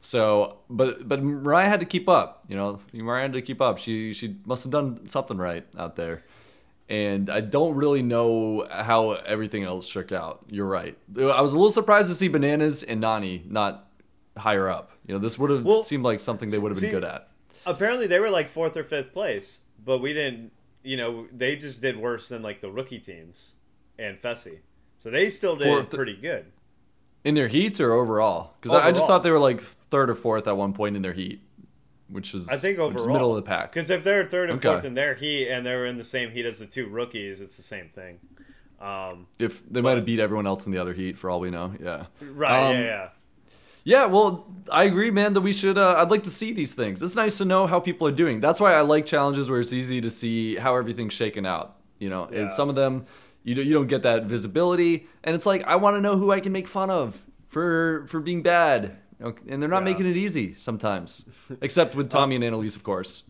so 0.00 0.58
but 0.70 1.08
but 1.08 1.22
mariah 1.22 1.68
had 1.68 1.80
to 1.80 1.86
keep 1.86 2.08
up 2.08 2.44
you 2.48 2.56
know 2.56 2.78
mariah 2.92 3.22
had 3.22 3.32
to 3.32 3.42
keep 3.42 3.60
up 3.60 3.78
she 3.78 4.12
she 4.12 4.36
must 4.46 4.62
have 4.64 4.70
done 4.72 5.08
something 5.08 5.36
right 5.36 5.66
out 5.78 5.96
there 5.96 6.22
and 6.88 7.30
I 7.30 7.40
don't 7.40 7.76
really 7.76 8.02
know 8.02 8.66
how 8.68 9.12
everything 9.12 9.62
else 9.62 9.86
shook 9.86 10.10
out. 10.10 10.44
You're 10.50 10.66
right. 10.66 10.98
I 11.16 11.40
was 11.40 11.52
a 11.52 11.56
little 11.56 11.70
surprised 11.70 12.08
to 12.08 12.16
see 12.16 12.26
Bananas 12.26 12.82
and 12.82 13.00
Nani 13.00 13.44
not 13.48 13.88
higher 14.36 14.68
up. 14.68 14.90
You 15.06 15.14
know, 15.14 15.20
this 15.20 15.38
would 15.38 15.50
have 15.50 15.64
Well, 15.64 15.84
seemed 15.84 16.02
like 16.02 16.18
something 16.18 16.50
they 16.50 16.58
would 16.58 16.72
have 16.72 16.80
been 16.80 16.90
see- 16.90 16.92
good 16.92 17.04
at. 17.04 17.28
Apparently, 17.66 18.06
they 18.06 18.20
were 18.20 18.30
like 18.30 18.48
fourth 18.48 18.76
or 18.76 18.82
fifth 18.84 19.12
place, 19.12 19.60
but 19.84 19.98
we 19.98 20.12
didn't. 20.12 20.52
You 20.82 20.96
know, 20.96 21.26
they 21.30 21.56
just 21.56 21.82
did 21.82 21.96
worse 21.98 22.28
than 22.28 22.42
like 22.42 22.60
the 22.62 22.70
rookie 22.70 22.98
teams 22.98 23.54
and 23.98 24.16
Fessy. 24.18 24.60
So 24.98 25.10
they 25.10 25.28
still 25.30 25.56
did 25.56 25.66
Fourth- 25.66 25.90
pretty 25.90 26.16
good. 26.16 26.46
In 27.22 27.34
their 27.34 27.48
heats 27.48 27.78
or 27.80 27.92
overall? 27.92 28.54
Because 28.60 28.76
I, 28.78 28.90
just 28.92 29.06
thought 29.06 29.22
they 29.22 29.30
were 29.30 29.38
like 29.38 29.60
third 29.90 30.08
or 30.08 30.14
fourth 30.14 30.46
at 30.48 30.56
one 30.56 30.72
point 30.72 30.96
in 30.96 31.02
their 31.02 31.12
heat, 31.12 31.42
which 32.08 32.32
is 32.34 32.48
I 32.48 32.56
think 32.56 32.78
overall, 32.78 33.08
middle 33.12 33.36
of 33.36 33.44
the 33.44 33.46
pack. 33.46 33.72
Because 33.74 33.90
if 33.90 34.02
they're 34.04 34.24
third 34.24 34.48
and 34.48 34.58
Okay. 34.58 34.68
fourth 34.72 34.86
in 34.86 34.94
their 34.94 35.14
heat 35.14 35.48
and 35.50 35.66
they're 35.66 35.84
in 35.84 35.98
the 35.98 36.04
same 36.04 36.30
heat 36.30 36.46
as 36.46 36.58
the 36.58 36.64
two 36.64 36.86
rookies, 36.88 37.42
it's 37.42 37.58
the 37.58 37.62
same 37.62 37.90
thing. 37.90 38.20
Um, 38.80 39.26
If 39.38 39.62
they 39.70 39.82
might 39.82 39.96
have 39.96 40.06
beat 40.06 40.18
everyone 40.18 40.46
else 40.46 40.64
in 40.64 40.72
the 40.72 40.78
other 40.78 40.94
heat, 40.94 41.18
for 41.18 41.28
all 41.28 41.40
we 41.40 41.50
know. 41.50 41.74
Yeah. 41.78 42.06
right? 42.22 42.68
Um, 42.70 42.76
yeah, 42.76 42.82
yeah. 42.82 43.08
Yeah, 43.84 44.06
well, 44.06 44.46
I 44.70 44.84
agree, 44.84 45.10
man, 45.10 45.32
that 45.32 45.40
we 45.40 45.52
should. 45.52 45.78
Uh, 45.78 45.94
I'd 45.98 46.10
like 46.10 46.22
to 46.24 46.30
see 46.30 46.52
these 46.52 46.74
things. 46.74 47.00
It's 47.02 47.16
nice 47.16 47.38
to 47.38 47.44
know 47.44 47.66
how 47.66 47.80
people 47.80 48.06
are 48.06 48.12
doing. 48.12 48.40
That's 48.40 48.60
why 48.60 48.74
I 48.74 48.82
like 48.82 49.06
challenges 49.06 49.48
where 49.48 49.60
it's 49.60 49.72
easy 49.72 50.00
to 50.02 50.10
see 50.10 50.56
how 50.56 50.76
everything's 50.76 51.14
shaken 51.14 51.46
out. 51.46 51.76
You 51.98 52.08
know, 52.08 52.24
and 52.24 52.50
some 52.50 52.68
of 52.70 52.74
them, 52.76 53.04
you 53.44 53.54
don't, 53.54 53.66
you 53.66 53.74
don't 53.74 53.86
get 53.86 54.02
that 54.02 54.24
visibility, 54.24 55.06
and 55.24 55.34
it's 55.34 55.44
like 55.46 55.62
I 55.64 55.76
want 55.76 55.96
to 55.96 56.00
know 56.00 56.16
who 56.16 56.30
I 56.32 56.40
can 56.40 56.52
make 56.52 56.66
fun 56.68 56.88
of 56.90 57.20
for 57.48 58.06
for 58.06 58.20
being 58.20 58.42
bad, 58.42 58.96
Okay, 59.22 59.42
and 59.50 59.60
they're 59.60 59.68
not 59.68 59.80
Yeah. 59.80 59.84
making 59.92 60.06
it 60.06 60.16
easy 60.16 60.54
sometimes. 60.54 61.24
Except 61.60 61.94
with 61.94 62.08
Tommy 62.10 62.36
and 62.36 62.44
Analyse, 62.44 62.74
of 62.76 62.82
course. 62.82 63.22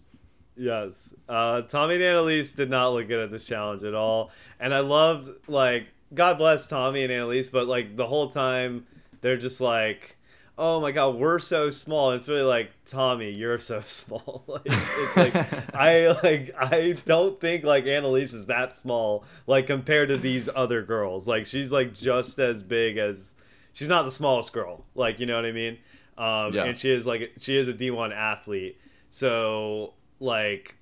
Yes. 0.57 1.13
Uh, 1.29 1.63
Tommy 1.63 1.95
and 1.95 2.03
Analyse 2.05 2.53
did 2.53 2.71
not 2.71 2.91
look 2.91 3.09
good 3.09 3.25
at 3.25 3.31
this 3.31 3.45
challenge 3.45 3.83
at 3.83 3.95
all. 3.95 4.31
And 4.61 4.75
I 4.75 4.81
loved, 4.81 5.29
like, 5.49 5.87
God 6.15 6.39
bless 6.39 6.67
Tommy 6.69 7.03
and 7.03 7.11
Analyse, 7.13 7.49
but, 7.49 7.67
like, 7.67 7.97
the 7.97 8.07
whole 8.07 8.29
time 8.31 8.87
they're 9.21 9.37
just 9.39 9.61
like, 9.61 10.17
oh 10.63 10.79
my 10.81 10.93
god, 10.93 11.17
we're 11.17 11.39
so 11.39 11.71
small. 11.71 12.11
It's 12.13 12.29
really 12.29 12.43
like 12.43 12.71
Tommy, 12.87 13.31
you're 13.31 13.59
so 13.59 13.81
small. 13.85 14.45
like, 14.47 14.63
it's 14.67 15.17
like 15.17 15.35
I 15.75 16.09
like 16.23 16.55
I 16.57 16.95
don't 17.07 17.41
think 17.41 17.65
like 17.65 17.87
Analyse 17.87 18.35
is 18.35 18.47
that 18.47 18.77
small 18.77 19.25
like 19.47 19.67
compared 19.67 20.11
to 20.11 20.19
these 20.19 20.49
other 20.55 20.83
girls. 20.83 21.27
Like 21.27 21.47
she's 21.47 21.73
like 21.73 21.95
just 21.95 22.39
as 22.39 22.63
big 22.63 22.99
as 22.99 23.35
she's 23.73 23.89
not 23.89 24.05
the 24.05 24.11
smallest 24.11 24.53
girl. 24.53 24.85
Like 24.95 25.19
you 25.19 25.27
know 25.27 25.37
what 25.37 25.47
I 25.47 25.53
mean? 25.53 25.79
Um, 26.19 26.53
Yeah. 26.53 26.65
and 26.65 26.77
she 26.77 26.91
is 26.91 27.07
like 27.07 27.33
she 27.39 27.57
is 27.57 27.67
a 27.69 27.73
D1 27.73 28.15
athlete. 28.15 28.79
So 29.09 29.95
like 30.21 30.77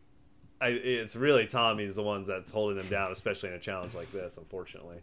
I, 0.60 0.70
it's 0.70 1.14
really 1.14 1.46
Tommy's 1.46 1.94
the 1.94 2.02
ones 2.02 2.26
that's 2.26 2.50
holding 2.50 2.78
them 2.78 2.88
down, 2.88 3.12
especially 3.12 3.50
in 3.50 3.54
a 3.54 3.60
challenge 3.60 3.94
like 3.94 4.10
this, 4.10 4.36
unfortunately. 4.36 4.98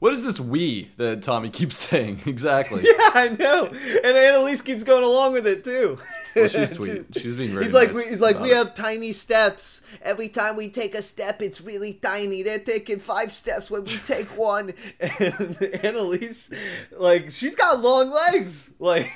What 0.00 0.12
is 0.14 0.24
this 0.24 0.40
we 0.40 0.90
that 0.96 1.22
Tommy 1.22 1.50
keeps 1.50 1.76
saying? 1.88 2.20
Exactly. 2.26 2.82
Yeah, 2.86 3.10
I 3.14 3.28
know. 3.28 3.66
And 3.66 4.16
Analyse 4.16 4.62
keeps 4.62 4.82
going 4.82 5.04
along 5.04 5.32
with 5.34 5.46
it 5.46 5.64
too. 5.64 5.98
Well, 6.34 6.48
she's 6.48 6.70
sweet. 6.76 7.06
She's 7.16 7.36
being 7.36 7.52
very 7.52 7.64
He's 7.64 7.74
like, 7.74 7.88
nice 7.92 8.04
we, 8.04 8.10
he's 8.10 8.20
like, 8.20 8.38
we 8.40 8.50
it. 8.52 8.56
have 8.56 8.74
tiny 8.74 9.12
steps. 9.12 9.82
Every 10.02 10.28
time 10.28 10.56
we 10.56 10.68
take 10.70 10.94
a 10.94 11.02
step, 11.02 11.42
it's 11.42 11.60
really 11.60 11.94
tiny. 11.94 12.42
They're 12.42 12.58
taking 12.58 12.98
five 12.98 13.32
steps 13.32 13.70
when 13.70 13.84
we 13.84 13.96
take 13.98 14.26
one. 14.38 14.72
And 15.00 15.56
Analyse, 15.84 16.50
like, 16.96 17.30
she's 17.30 17.56
got 17.56 17.80
long 17.80 18.10
legs. 18.10 18.72
Like, 18.78 19.10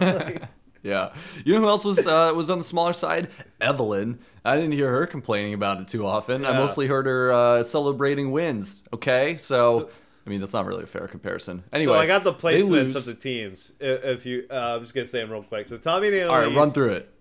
like 0.00 0.42
Yeah. 0.82 1.12
You 1.44 1.54
know 1.54 1.60
who 1.60 1.68
else 1.68 1.84
was 1.84 2.06
uh, 2.06 2.32
was 2.34 2.50
on 2.50 2.58
the 2.58 2.64
smaller 2.64 2.92
side? 2.92 3.28
Evelyn. 3.60 4.18
I 4.44 4.54
didn't 4.56 4.72
hear 4.72 4.90
her 4.90 5.06
complaining 5.06 5.54
about 5.54 5.80
it 5.80 5.88
too 5.88 6.06
often. 6.06 6.44
I 6.44 6.52
mostly 6.56 6.86
heard 6.86 7.06
her 7.06 7.32
uh, 7.32 7.62
celebrating 7.62 8.30
wins. 8.30 8.82
Okay, 8.92 9.36
so, 9.36 9.90
I 10.28 10.30
mean 10.30 10.40
that's 10.40 10.52
not 10.52 10.66
really 10.66 10.84
a 10.84 10.86
fair 10.86 11.08
comparison. 11.08 11.64
Anyway, 11.72 11.94
so 11.94 11.98
I 11.98 12.06
got 12.06 12.22
the 12.22 12.34
placements 12.34 12.94
of 12.96 13.06
the 13.06 13.14
teams. 13.14 13.72
If 13.80 14.26
you, 14.26 14.46
uh, 14.50 14.74
I'm 14.76 14.80
just 14.82 14.92
gonna 14.94 15.06
say 15.06 15.20
them 15.20 15.30
real 15.32 15.42
quick. 15.42 15.68
So 15.68 15.78
Tommy 15.78 16.08
and 16.08 16.16
Analyse, 16.16 16.30
All 16.30 16.46
right, 16.50 16.54
run 16.56 16.70
through 16.70 16.92
it. 16.92 17.14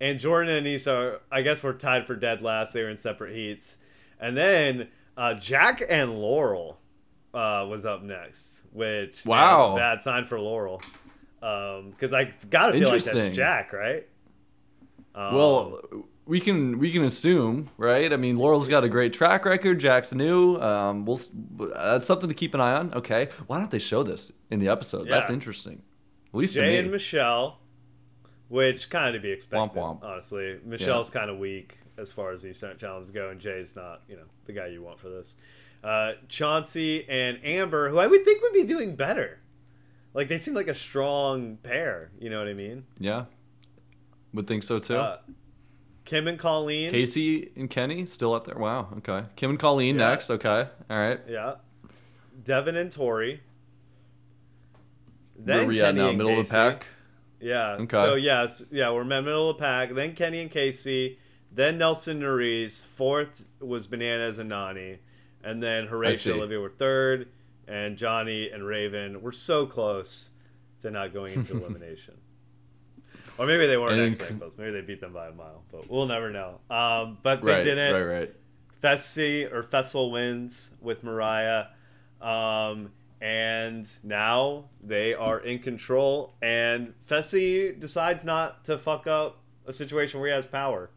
and 0.00 0.16
Jordan 0.18 0.54
and 0.54 0.64
Aneesa, 0.64 1.18
I 1.30 1.42
guess, 1.42 1.62
were 1.64 1.72
tied 1.72 2.06
for 2.06 2.14
dead 2.14 2.40
last. 2.40 2.72
They 2.72 2.84
were 2.84 2.88
in 2.90 2.96
separate 2.98 3.34
heats, 3.34 3.78
and 4.20 4.36
then 4.36 4.88
uh, 5.16 5.34
Jack 5.34 5.82
and 5.88 6.14
Laurel 6.14 6.78
uh, 7.34 7.66
was 7.68 7.84
up 7.84 8.04
next, 8.04 8.62
which 8.72 8.80
man, 8.80 9.08
that's 9.08 9.26
Wow. 9.26 9.72
a 9.72 9.76
bad 9.76 10.00
sign 10.02 10.24
for 10.24 10.38
Laurel, 10.38 10.80
because 11.40 12.12
I 12.12 12.32
gotta 12.48 12.78
feel 12.78 12.90
like 12.90 13.02
that's 13.02 13.34
Jack, 13.34 13.72
right? 13.72 14.06
Um, 15.16 15.34
Well, 15.34 15.80
we 16.26 16.40
can 16.40 16.78
we 16.78 16.92
can 16.92 17.04
assume, 17.04 17.70
right? 17.76 18.12
I 18.12 18.16
mean, 18.16 18.36
Laurel's 18.36 18.68
got 18.68 18.84
a 18.84 18.88
great 18.88 19.12
track 19.12 19.44
record. 19.44 19.80
Jack's 19.80 20.14
new. 20.14 20.56
Um, 20.60 21.04
we'll 21.04 21.20
that's 21.74 22.06
something 22.06 22.28
to 22.28 22.34
keep 22.34 22.54
an 22.54 22.60
eye 22.60 22.74
on. 22.74 22.94
Okay, 22.94 23.28
why 23.46 23.58
don't 23.58 23.70
they 23.70 23.78
show 23.78 24.02
this 24.02 24.32
in 24.50 24.58
the 24.60 24.68
episode? 24.68 25.08
That's 25.08 25.30
interesting. 25.30 25.82
At 26.32 26.38
least 26.38 26.54
to 26.54 26.60
Jay 26.60 26.68
me. 26.70 26.76
and 26.78 26.90
Michelle, 26.90 27.58
which 28.48 28.88
kind 28.88 29.14
of 29.14 29.20
to 29.20 29.26
be 29.26 29.32
expected, 29.32 29.74
Womp 29.74 30.00
womp. 30.00 30.02
honestly. 30.04 30.58
Michelle's 30.64 31.10
kind 31.10 31.28
of 31.28 31.38
weak 31.38 31.78
as 31.98 32.10
far 32.10 32.32
as 32.32 32.40
these 32.40 32.62
challenges 32.78 33.10
go, 33.10 33.28
and 33.28 33.38
Jay's 33.38 33.76
not, 33.76 34.02
you 34.08 34.16
know, 34.16 34.24
the 34.46 34.52
guy 34.52 34.68
you 34.68 34.82
want 34.82 34.98
for 34.98 35.10
this. 35.10 35.36
Uh, 35.84 36.12
Chauncey 36.28 37.06
and 37.08 37.38
Amber, 37.44 37.90
who 37.90 37.98
I 37.98 38.06
would 38.06 38.24
think 38.24 38.40
would 38.42 38.52
be 38.52 38.64
doing 38.64 38.96
better. 38.96 39.40
Like 40.14 40.28
they 40.28 40.38
seem 40.38 40.54
like 40.54 40.68
a 40.68 40.74
strong 40.74 41.56
pair. 41.56 42.12
You 42.18 42.30
know 42.30 42.38
what 42.38 42.48
I 42.48 42.54
mean? 42.54 42.84
yeah, 42.98 43.24
would 44.32 44.46
think 44.46 44.62
so 44.62 44.78
too. 44.78 44.96
Uh, 44.96 45.18
Kim 46.12 46.28
and 46.28 46.38
Colleen. 46.38 46.90
Casey 46.90 47.50
and 47.56 47.70
Kenny 47.70 48.04
still 48.04 48.34
up 48.34 48.44
there. 48.44 48.58
Wow. 48.58 48.88
Okay. 48.98 49.24
Kim 49.34 49.48
and 49.50 49.58
Colleen 49.58 49.98
Yeah. 49.98 50.10
next. 50.10 50.28
Okay. 50.30 50.68
All 50.90 50.98
right. 50.98 51.18
Yeah. 51.26 51.54
Devin 52.44 52.76
and 52.76 52.92
Tori. 52.92 53.40
Where 55.36 55.58
Then 55.58 55.68
we 55.68 55.80
at 55.80 55.86
Kenny 55.86 56.00
now? 56.00 56.08
and 56.10 56.18
Middle 56.18 56.32
of 56.32 56.36
the 56.38 56.42
Casey. 56.42 56.54
pack. 56.54 56.86
Yeah. 57.40 57.72
Okay. 57.80 57.96
So 57.96 58.14
yes, 58.14 58.64
yeah, 58.70 58.90
we're 58.92 59.00
in 59.02 59.08
the 59.08 59.22
middle 59.22 59.50
of 59.50 59.56
the 59.56 59.62
pack. 59.62 59.94
Then 59.94 60.14
Kenny 60.14 60.40
and 60.40 60.50
Casey. 60.50 61.18
Then 61.50 61.78
Nelson 61.78 62.20
Nurys. 62.20 62.84
Fourth 62.84 63.48
was 63.60 63.86
Bananas 63.86 64.38
and 64.38 64.48
Nani. 64.50 64.98
And 65.42 65.62
then. 65.62 65.88
Horacio 65.88 66.32
and 66.32 66.40
Olivia 66.40 66.60
were 66.60 66.68
third. 66.70 67.28
And 67.66 67.96
Johnny 67.96 68.50
and 68.50 68.66
Raven 68.66 69.22
were 69.22 69.32
so 69.32 69.64
close 69.66 70.32
to 70.82 70.90
not 70.90 71.12
going 71.14 71.32
into 71.34 71.56
elimination. 71.56 72.14
Or 73.38 73.46
maybe 73.46 73.66
they 73.66 73.76
weren't 73.76 74.00
And- 74.00 74.12
actually 74.20 74.38
close. 74.38 74.54
Maybe 74.58 74.72
they 74.72 74.80
beat 74.82 75.00
them 75.00 75.12
by 75.12 75.28
a 75.28 75.32
mile. 75.32 75.62
But 75.72 75.88
we'll 75.90 76.06
never 76.06 76.30
know. 76.30 76.60
Um, 76.70 77.18
but 77.22 77.42
they 77.42 77.52
Right. 77.52 77.64
didn't. 77.64 77.94
Right. 77.94 78.18
Right. 78.20 78.34
Fessy 78.82 79.50
or 79.52 79.62
Fessel 79.62 80.10
wins 80.10 80.70
with 80.80 81.04
Mariah. 81.04 81.66
Um, 82.20 82.92
and 83.20 83.88
now 84.04 84.68
they 84.82 85.14
are 85.14 85.38
in 85.38 85.60
control. 85.60 86.34
And 86.42 86.94
Fessy 87.08 87.78
decides 87.78 88.24
not 88.24 88.64
to 88.64 88.78
fuck 88.78 89.06
up 89.06 89.38
a 89.66 89.72
situation 89.72 90.18
where 90.20 90.28
he 90.30 90.34
has 90.34 90.46
power 90.46 90.90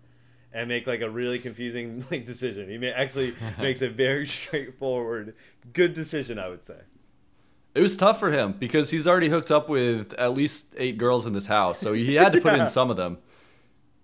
and 0.52 0.68
make 0.68 0.88
like 0.88 1.02
a 1.02 1.10
really 1.10 1.38
confusing 1.38 2.04
like 2.12 2.26
decision. 2.26 2.68
He 2.70 2.78
may, 2.78 2.92
actually 2.92 3.36
makes 3.60 3.82
a 3.84 3.90
very 3.90 4.26
straightforward, 4.40 5.36
good 5.74 5.94
decision, 5.94 6.40
I 6.40 6.48
would 6.50 6.64
say. 6.64 6.80
It 7.76 7.82
was 7.82 7.96
tough 7.98 8.20
for 8.20 8.32
him 8.32 8.56
because 8.58 8.90
he's 8.90 9.06
already 9.08 9.28
hooked 9.30 9.52
up 9.52 9.68
with 9.70 10.14
at 10.14 10.34
least 10.34 10.74
eight 10.78 10.98
girls 10.98 11.26
in 11.28 11.34
this 11.34 11.46
house, 11.46 11.78
so 11.78 11.92
he 11.94 12.16
had 12.16 12.32
to 12.34 12.42
put 12.42 12.54
Yeah. 12.56 12.64
in 12.64 12.70
some 12.70 12.90
of 12.90 12.96
them. 12.98 13.18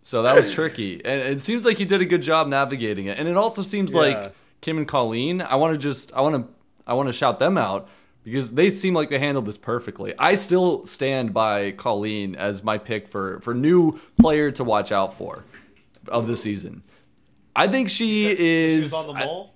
So 0.03 0.23
that 0.23 0.35
was 0.35 0.51
tricky, 0.53 0.95
and 1.05 1.21
it 1.21 1.41
seems 1.41 1.63
like 1.63 1.77
he 1.77 1.85
did 1.85 2.01
a 2.01 2.05
good 2.05 2.21
job 2.21 2.47
navigating 2.47 3.05
it. 3.05 3.17
And 3.19 3.27
it 3.29 3.37
also 3.37 3.61
seems 3.61 3.93
Yeah. 3.93 3.99
like 4.01 4.33
Kim 4.59 4.77
and 4.77 4.87
Colleen. 4.87 5.41
I 5.41 5.55
want 5.55 5.73
to 5.73 5.77
just, 5.77 6.11
I 6.13 6.21
want 6.21 6.35
to, 6.35 6.53
I 6.85 6.93
want 6.95 7.07
to 7.07 7.13
shout 7.13 7.39
them 7.39 7.57
out 7.57 7.87
because 8.23 8.49
they 8.51 8.69
seem 8.69 8.93
like 8.93 9.09
they 9.09 9.19
handled 9.19 9.45
this 9.45 9.57
perfectly. 9.57 10.13
I 10.19 10.33
still 10.33 10.85
stand 10.85 11.33
by 11.33 11.71
Colleen 11.71 12.35
as 12.35 12.63
my 12.63 12.77
pick 12.77 13.07
for 13.07 13.39
for 13.41 13.53
new 13.53 13.99
player 14.19 14.51
to 14.51 14.63
watch 14.63 14.91
out 14.91 15.13
for 15.13 15.45
of 16.07 16.27
the 16.27 16.35
season. 16.35 16.83
I 17.55 17.67
think 17.67 17.89
she 17.89 18.25
is. 18.27 18.73
She 18.73 18.79
was 18.81 18.93
on 18.93 19.07
the 19.07 19.25
mole. 19.25 19.53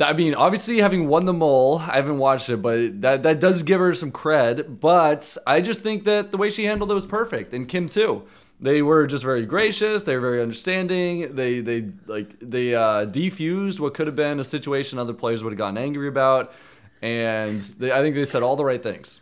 I 0.00 0.14
mean, 0.14 0.34
obviously, 0.34 0.78
having 0.78 1.06
won 1.06 1.26
the 1.26 1.32
mole, 1.34 1.78
I 1.78 1.96
haven't 1.96 2.18
watched 2.18 2.48
it, 2.48 2.62
but 2.62 3.02
that 3.02 3.22
that 3.24 3.40
does 3.40 3.62
give 3.62 3.80
her 3.80 3.92
some 3.94 4.10
cred. 4.10 4.80
But 4.80 5.36
I 5.46 5.60
just 5.60 5.82
think 5.82 6.04
that 6.04 6.30
the 6.30 6.38
way 6.38 6.48
she 6.50 6.64
handled 6.64 6.90
it 6.90 6.94
was 6.94 7.06
perfect, 7.06 7.52
and 7.52 7.68
Kim 7.68 7.88
too. 7.88 8.24
They 8.58 8.80
were 8.80 9.08
just 9.08 9.24
very 9.24 9.44
gracious. 9.44 10.04
They 10.04 10.14
were 10.14 10.20
very 10.20 10.40
understanding. 10.40 11.34
They 11.34 11.60
they 11.60 11.88
like 12.06 12.36
they 12.40 12.74
uh, 12.74 13.06
defused 13.06 13.80
what 13.80 13.92
could 13.92 14.06
have 14.06 14.16
been 14.16 14.40
a 14.40 14.44
situation 14.44 14.98
other 14.98 15.12
players 15.12 15.42
would 15.42 15.52
have 15.52 15.58
gotten 15.58 15.76
angry 15.76 16.08
about, 16.08 16.54
and 17.02 17.60
they, 17.60 17.92
I 17.92 18.00
think 18.00 18.14
they 18.14 18.24
said 18.24 18.42
all 18.42 18.56
the 18.56 18.64
right 18.64 18.82
things. 18.82 19.20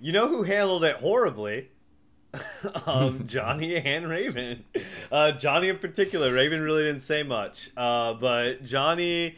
You 0.00 0.12
know 0.12 0.28
who 0.28 0.42
handled 0.42 0.84
it 0.84 0.96
horribly? 0.96 1.70
um, 2.86 3.24
Johnny 3.26 3.76
and 3.76 4.08
Raven. 4.08 4.64
Uh, 5.10 5.32
Johnny 5.32 5.68
in 5.68 5.78
particular. 5.78 6.32
Raven 6.32 6.60
really 6.60 6.82
didn't 6.82 7.02
say 7.02 7.22
much. 7.22 7.70
Uh, 7.76 8.14
but 8.14 8.64
Johnny, 8.64 9.36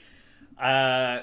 uh, 0.58 1.22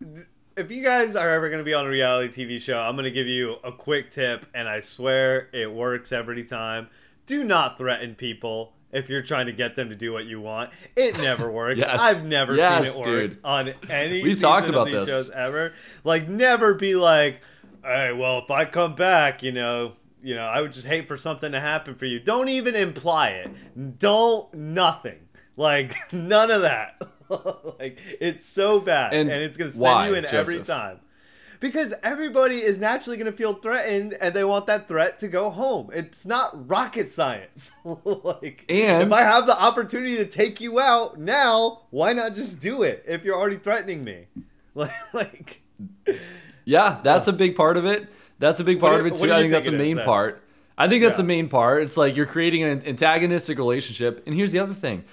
th- 0.00 0.26
if 0.56 0.70
you 0.70 0.82
guys 0.82 1.14
are 1.16 1.28
ever 1.30 1.48
going 1.48 1.58
to 1.58 1.64
be 1.64 1.74
on 1.74 1.86
a 1.86 1.88
reality 1.90 2.46
TV 2.46 2.60
show, 2.60 2.78
I'm 2.78 2.94
going 2.96 3.04
to 3.04 3.10
give 3.10 3.26
you 3.26 3.56
a 3.62 3.72
quick 3.72 4.10
tip, 4.10 4.46
and 4.54 4.68
I 4.68 4.80
swear 4.80 5.48
it 5.52 5.70
works 5.72 6.12
every 6.12 6.44
time. 6.44 6.88
Do 7.26 7.44
not 7.44 7.76
threaten 7.78 8.14
people 8.14 8.72
if 8.92 9.10
you're 9.10 9.22
trying 9.22 9.46
to 9.46 9.52
get 9.52 9.74
them 9.76 9.88
to 9.90 9.94
do 9.94 10.12
what 10.12 10.24
you 10.26 10.40
want. 10.40 10.70
It 10.96 11.16
never 11.18 11.50
works. 11.52 11.80
Yes. 11.80 12.00
I've 12.00 12.24
never 12.24 12.54
Yes, 12.54 12.86
seen 12.90 12.94
it 12.94 12.96
work 13.06 13.06
dude. 13.32 13.38
on 13.44 13.74
any 13.90 14.22
We 14.22 14.34
talked 14.34 14.68
of 14.68 14.74
about 14.74 14.86
these 14.86 14.94
this. 14.94 15.08
shows 15.08 15.30
ever. 15.30 15.74
Like, 16.04 16.28
never 16.28 16.72
be 16.74 16.94
like, 16.94 17.40
hey, 17.84 18.12
well, 18.12 18.38
if 18.38 18.50
I 18.50 18.64
come 18.64 18.94
back, 18.94 19.42
you 19.42 19.52
know, 19.52 19.94
you 20.22 20.34
know, 20.34 20.42
I 20.44 20.60
would 20.62 20.72
just 20.72 20.86
hate 20.86 21.06
for 21.06 21.16
something 21.16 21.52
to 21.52 21.60
happen 21.60 21.94
for 21.96 22.06
you. 22.06 22.18
Don't 22.18 22.48
even 22.48 22.74
imply 22.74 23.28
it. 23.30 23.98
Don't 23.98 24.52
nothing. 24.54 25.18
Like 25.56 25.94
none 26.12 26.50
of 26.50 26.62
that. 26.62 27.00
like 27.78 27.98
it's 28.20 28.46
so 28.46 28.80
bad, 28.80 29.12
And 29.12 29.30
and, 29.30 29.42
it's 29.42 29.56
gonna 29.56 29.70
send 29.72 29.82
why, 29.82 30.08
you 30.08 30.14
in 30.14 30.24
every 30.26 30.60
time. 30.60 31.00
Because 31.58 31.94
everybody 32.02 32.56
is 32.56 32.78
naturally 32.78 33.16
gonna 33.16 33.32
feel 33.32 33.54
threatened, 33.54 34.12
and 34.20 34.34
they 34.34 34.44
want 34.44 34.66
that 34.66 34.88
threat 34.88 35.18
to 35.20 35.28
go 35.28 35.48
home. 35.50 35.88
It's 35.94 36.26
not 36.26 36.68
rocket 36.68 37.10
science. 37.10 37.72
like, 37.84 38.64
And- 38.68 39.04
if 39.08 39.12
I 39.12 39.22
have 39.22 39.46
the 39.46 39.58
opportunity 39.58 40.16
to 40.18 40.26
take 40.26 40.60
you 40.60 40.78
out 40.78 41.18
now, 41.18 41.82
why 41.90 42.12
not 42.12 42.34
just 42.34 42.60
do 42.60 42.82
it? 42.82 43.04
If 43.08 43.24
you're 43.24 43.36
already 43.36 43.56
threatening 43.56 44.04
me, 44.04 44.26
like, 44.74 44.92
like 45.14 45.62
Yeah, 46.64 47.00
that's 47.02 47.26
a 47.28 47.32
big 47.32 47.56
part 47.56 47.76
of 47.76 47.86
it. 47.86 48.08
That's 48.38 48.60
a 48.60 48.64
big 48.64 48.78
part 48.80 49.00
of 49.00 49.06
it 49.06 49.16
too. 49.16 49.32
I 49.32 49.38
think 49.40 49.52
that's 49.52 49.66
the 49.66 49.72
main 49.72 49.96
then? 49.96 50.04
part. 50.04 50.42
I 50.76 50.88
think 50.88 51.02
that's 51.02 51.14
Yeah. 51.14 51.22
the 51.22 51.28
main 51.28 51.48
part. 51.48 51.82
It's 51.82 51.96
like 51.96 52.16
you're 52.16 52.26
creating 52.26 52.64
an 52.64 52.82
antagonistic 52.86 53.56
relationship. 53.56 54.22
And 54.26 54.34
here's 54.34 54.52
the 54.52 54.58
other 54.58 54.74
thing: 54.74 55.04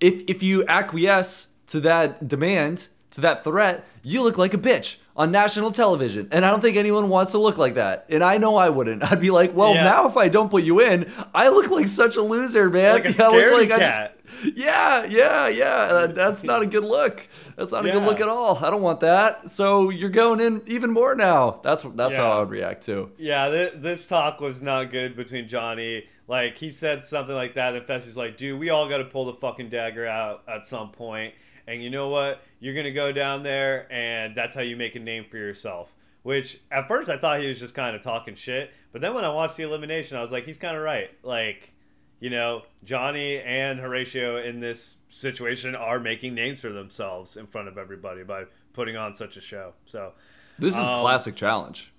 if 0.00 0.22
if 0.28 0.42
you 0.42 0.64
acquiesce 0.66 1.46
to 1.68 1.80
that 1.80 2.26
demand, 2.28 2.88
to 3.12 3.20
that 3.20 3.44
threat, 3.44 3.84
you 4.02 4.22
look 4.22 4.38
like 4.38 4.54
a 4.54 4.58
bitch 4.58 4.96
on 5.16 5.30
national 5.30 5.70
television. 5.72 6.28
And 6.32 6.44
I 6.46 6.50
don't 6.50 6.60
think 6.60 6.76
anyone 6.76 7.08
wants 7.08 7.32
to 7.32 7.38
look 7.38 7.58
like 7.58 7.74
that. 7.74 8.06
And 8.08 8.22
I 8.24 8.38
know 8.38 8.56
I 8.56 8.68
wouldn't. 8.70 9.02
I'd 9.12 9.20
be 9.20 9.30
like, 9.30 9.54
well, 9.54 9.74
Yeah. 9.74 9.84
now 9.84 10.08
if 10.08 10.16
I 10.16 10.28
don't 10.28 10.50
put 10.50 10.62
you 10.64 10.80
in, 10.80 11.10
I 11.34 11.48
look 11.48 11.70
like 11.70 11.88
such 11.88 12.16
a 12.16 12.22
loser, 12.22 12.70
man. 12.70 12.94
Like 12.94 13.04
a 13.04 13.12
Yeah, 13.18 13.24
I 13.24 13.28
look 13.30 13.44
scaredy 13.44 13.62
I 13.64 13.66
just- 13.66 13.80
cat. 13.80 14.16
yeah, 14.56 15.04
yeah, 15.04 15.48
yeah. 15.48 15.86
That- 15.92 16.14
That's 16.14 16.44
not 16.44 16.62
a 16.62 16.66
good 16.66 16.84
look. 16.84 17.26
That's 17.56 17.72
not 17.72 17.84
a 17.86 17.90
good 17.90 18.02
look 18.04 18.20
at 18.20 18.28
all. 18.28 18.56
I 18.64 18.70
don't 18.70 18.80
want 18.82 19.00
that. 19.00 19.50
So 19.50 19.90
you're 19.90 20.08
going 20.08 20.40
in 20.40 20.62
even 20.66 20.90
more 20.92 21.14
now. 21.14 21.60
That's 21.62 21.84
that's 21.94 22.16
how 22.16 22.32
I 22.32 22.38
would 22.40 22.48
react 22.50 22.84
too. 22.86 23.10
Yeah, 23.18 23.50
th- 23.50 23.72
this 23.76 24.08
talk 24.08 24.40
was 24.40 24.62
not 24.62 24.90
good 24.90 25.14
between 25.16 25.46
Johnny. 25.46 26.04
Like 26.30 26.58
he 26.58 26.70
said 26.70 27.04
something 27.04 27.34
like 27.34 27.54
that, 27.54 27.74
and 27.74 27.84
Fess 27.84 28.06
is 28.06 28.16
like, 28.16 28.36
"Dude, 28.36 28.60
we 28.60 28.70
all 28.70 28.88
got 28.88 28.98
to 28.98 29.04
pull 29.04 29.24
the 29.24 29.32
fucking 29.32 29.68
dagger 29.68 30.06
out 30.06 30.44
at 30.46 30.64
some 30.64 30.92
point." 30.92 31.34
And 31.66 31.82
you 31.82 31.90
know 31.90 32.08
what? 32.08 32.40
You're 32.60 32.74
gonna 32.74 32.92
go 32.92 33.10
down 33.10 33.42
there, 33.42 33.88
and 33.90 34.36
that's 34.36 34.54
how 34.54 34.60
you 34.60 34.76
make 34.76 34.94
a 34.94 35.00
name 35.00 35.24
for 35.28 35.38
yourself. 35.38 35.92
Which 36.22 36.60
at 36.70 36.86
first 36.86 37.10
I 37.10 37.16
thought 37.16 37.40
he 37.40 37.48
was 37.48 37.58
just 37.58 37.74
kind 37.74 37.96
of 37.96 38.02
talking 38.02 38.36
shit, 38.36 38.70
but 38.92 39.00
then 39.00 39.12
when 39.12 39.24
I 39.24 39.34
watched 39.34 39.56
the 39.56 39.64
elimination, 39.64 40.16
I 40.16 40.22
was 40.22 40.30
like, 40.30 40.44
he's 40.44 40.56
kind 40.58 40.76
of 40.76 40.84
right. 40.84 41.10
Like, 41.24 41.72
you 42.20 42.30
know, 42.30 42.62
Johnny 42.84 43.38
and 43.40 43.80
Horacio 43.80 44.44
in 44.44 44.60
this 44.60 44.98
situation 45.08 45.74
are 45.74 45.98
making 45.98 46.34
names 46.34 46.60
for 46.60 46.68
themselves 46.70 47.36
in 47.36 47.46
front 47.46 47.66
of 47.66 47.76
everybody 47.76 48.22
by 48.22 48.44
putting 48.72 48.96
on 48.96 49.14
such 49.14 49.36
a 49.36 49.40
show. 49.40 49.72
So, 49.86 50.12
This 50.58 50.74
is 50.74 50.86
Um, 50.86 51.00
classic 51.00 51.34
challenge. 51.34 51.92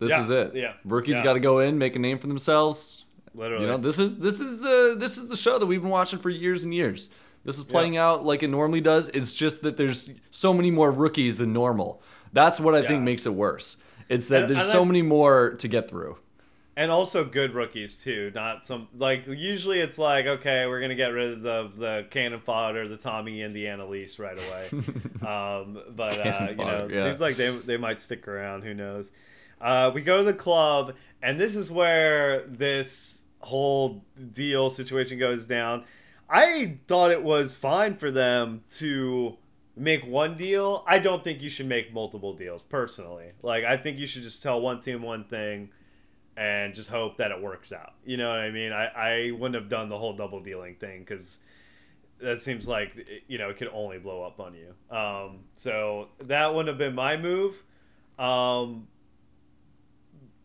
This 0.00 0.10
yeah, 0.10 0.22
is 0.22 0.30
it. 0.30 0.54
yeah, 0.56 0.72
Rookies 0.84 1.16
yeah. 1.18 1.22
got 1.24 1.34
to 1.34 1.40
go 1.40 1.60
in, 1.60 1.78
make 1.78 1.94
a 1.94 2.00
name 2.00 2.18
for 2.18 2.26
themselves. 2.26 3.04
Literally, 3.36 3.64
You 3.64 3.70
know, 3.70 3.76
this 3.78 3.98
is 3.98 4.16
this 4.16 4.40
is 4.40 4.58
the 4.60 4.96
this 4.98 5.18
is 5.18 5.28
the 5.28 5.36
show 5.36 5.58
that 5.58 5.66
we've 5.66 5.82
been 5.82 5.90
watching 5.90 6.18
for 6.18 6.30
years 6.30 6.64
and 6.64 6.72
years. 6.74 7.08
This 7.44 7.58
is 7.58 7.64
playing 7.64 7.96
out 7.96 8.24
like 8.24 8.42
it 8.42 8.48
normally 8.48 8.80
does. 8.80 9.08
It's 9.10 9.32
just 9.32 9.62
that 9.62 9.76
there's 9.76 10.10
so 10.30 10.52
many 10.52 10.70
more 10.70 10.90
rookies 10.90 11.38
than 11.38 11.52
normal. 11.52 12.02
That's 12.32 12.58
what 12.58 12.74
I 12.74 12.80
Yeah. 12.80 12.88
think 12.88 13.02
makes 13.04 13.24
it 13.26 13.34
worse. 13.34 13.76
It's 14.08 14.28
that 14.28 14.44
And- 14.44 14.50
there's 14.54 14.64
and 14.64 14.72
so 14.72 14.84
many 14.84 15.02
more 15.02 15.50
to 15.58 15.68
get 15.68 15.88
through. 15.88 16.16
and 16.78 16.90
also 16.90 17.24
good 17.24 17.54
rookies 17.54 18.02
too. 18.02 18.30
Not 18.34 18.66
some 18.66 18.88
like 18.96 19.26
usually 19.26 19.80
it's 19.80 19.96
like 19.98 20.26
okay, 20.26 20.66
we're 20.66 20.80
gonna 20.80 20.94
get 20.94 21.08
rid 21.12 21.32
of 21.34 21.42
the, 21.42 21.70
the 21.76 22.06
cannon 22.10 22.40
fodder, 22.40 22.88
the 22.88 22.96
Tommy 22.96 23.42
and 23.42 23.54
the 23.54 23.66
Analyse 23.66 24.18
right 24.18 24.36
away. 24.38 24.68
um, 25.26 25.78
but 25.94 26.18
uh, 26.18 26.46
you 26.50 26.56
know, 26.56 26.88
yeah. 26.90 27.02
seems 27.04 27.20
like 27.20 27.36
they 27.36 27.50
they 27.50 27.76
might 27.76 28.00
stick 28.00 28.26
around. 28.28 28.62
Who 28.62 28.74
knows? 28.74 29.10
Uh, 29.60 29.90
we 29.94 30.02
go 30.02 30.18
to 30.18 30.22
the 30.24 30.34
club, 30.34 30.94
and 31.22 31.40
this 31.40 31.56
is 31.56 31.70
where 31.70 32.42
this 32.46 33.22
whole 33.40 34.04
deal 34.32 34.70
situation 34.70 35.18
goes 35.18 35.46
down. 35.46 35.84
I 36.28 36.78
thought 36.88 37.10
it 37.10 37.22
was 37.22 37.54
fine 37.54 37.94
for 37.94 38.10
them 38.10 38.64
to 38.70 39.36
make 39.76 40.06
one 40.06 40.36
deal. 40.36 40.82
I 40.86 40.98
don't 40.98 41.22
think 41.22 41.42
you 41.42 41.50
should 41.50 41.66
make 41.66 41.92
multiple 41.92 42.32
deals 42.32 42.62
personally. 42.62 43.32
Like 43.42 43.64
I 43.64 43.76
think 43.76 43.98
you 43.98 44.06
should 44.06 44.22
just 44.22 44.42
tell 44.42 44.60
one 44.60 44.80
team 44.80 45.02
one 45.02 45.24
thing 45.24 45.70
and 46.36 46.74
just 46.74 46.90
hope 46.90 47.18
that 47.18 47.30
it 47.30 47.40
works 47.40 47.72
out. 47.72 47.92
You 48.04 48.16
know 48.16 48.28
what 48.28 48.38
I 48.38 48.50
mean? 48.50 48.72
I, 48.72 48.86
I 48.86 49.30
wouldn't 49.32 49.54
have 49.54 49.68
done 49.68 49.88
the 49.88 49.98
whole 49.98 50.12
double 50.14 50.40
dealing 50.40 50.74
thing 50.74 51.00
because 51.00 51.38
that 52.20 52.42
seems 52.42 52.66
like 52.66 53.22
you 53.28 53.38
know 53.38 53.50
it 53.50 53.56
could 53.56 53.70
only 53.72 53.98
blow 53.98 54.22
up 54.22 54.40
on 54.40 54.54
you. 54.54 54.96
Um, 54.96 55.40
so 55.56 56.08
that 56.24 56.54
wouldn't 56.54 56.68
have 56.68 56.78
been 56.78 56.94
my 56.94 57.16
move. 57.16 57.62
Um, 58.18 58.88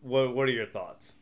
what 0.02 0.34
what 0.34 0.48
are 0.48 0.52
your 0.52 0.66
thoughts? 0.66 1.18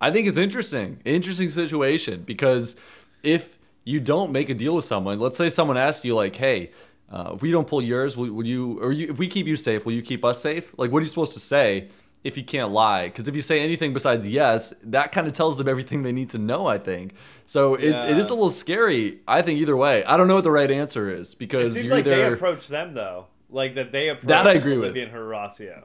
I 0.00 0.10
think 0.10 0.28
it's 0.28 0.38
interesting. 0.38 1.00
Interesting 1.04 1.48
situation 1.48 2.22
because 2.22 2.76
if 3.22 3.58
you 3.84 4.00
don't 4.00 4.30
make 4.32 4.48
a 4.48 4.54
deal 4.54 4.76
with 4.76 4.84
someone, 4.84 5.18
let's 5.18 5.36
say 5.36 5.48
someone 5.48 5.76
asks 5.76 6.04
you 6.04 6.14
like, 6.14 6.36
"Hey, 6.36 6.70
uh, 7.10 7.32
if 7.34 7.42
we 7.42 7.50
don't 7.50 7.66
pull 7.66 7.82
yours, 7.82 8.16
will, 8.16 8.30
will 8.30 8.46
you 8.46 8.78
or 8.80 8.92
you, 8.92 9.08
if 9.10 9.18
we 9.18 9.26
keep 9.26 9.46
you 9.46 9.56
safe, 9.56 9.84
will 9.84 9.94
you 9.94 10.02
keep 10.02 10.24
us 10.24 10.40
safe?" 10.40 10.72
Like, 10.76 10.92
what 10.92 10.98
are 10.98 11.02
you 11.02 11.08
supposed 11.08 11.32
to 11.32 11.40
say 11.40 11.88
if 12.22 12.36
you 12.36 12.44
can't 12.44 12.70
lie? 12.70 13.08
Because 13.08 13.28
if 13.28 13.34
you 13.34 13.42
say 13.42 13.60
anything 13.60 13.92
besides 13.92 14.28
yes, 14.28 14.72
that 14.84 15.10
kind 15.10 15.26
of 15.26 15.32
tells 15.32 15.58
them 15.58 15.68
everything 15.68 16.02
they 16.02 16.12
need 16.12 16.30
to 16.30 16.38
know. 16.38 16.66
I 16.66 16.78
think 16.78 17.14
so. 17.46 17.74
It, 17.74 17.94
it 17.94 18.18
is 18.18 18.26
a 18.26 18.34
little 18.34 18.50
scary. 18.50 19.20
I 19.26 19.42
think 19.42 19.58
either 19.58 19.76
way. 19.76 20.04
I 20.04 20.16
don't 20.16 20.28
know 20.28 20.34
what 20.36 20.44
the 20.44 20.50
right 20.50 20.70
answer 20.70 21.10
is 21.10 21.34
because 21.34 21.74
It 21.74 21.80
seems 21.80 21.90
like 21.90 22.04
they 22.04 22.24
either 22.24 22.34
approached 22.34 22.68
them 22.68 22.92
though, 22.92 23.26
like 23.50 23.74
that 23.74 23.90
they 23.90 24.10
approached 24.10 24.28
That 24.28 24.46
I 24.46 24.52
agree 24.52 24.76
with. 24.76 24.96
And 24.96 25.12
Horacio. 25.12 25.84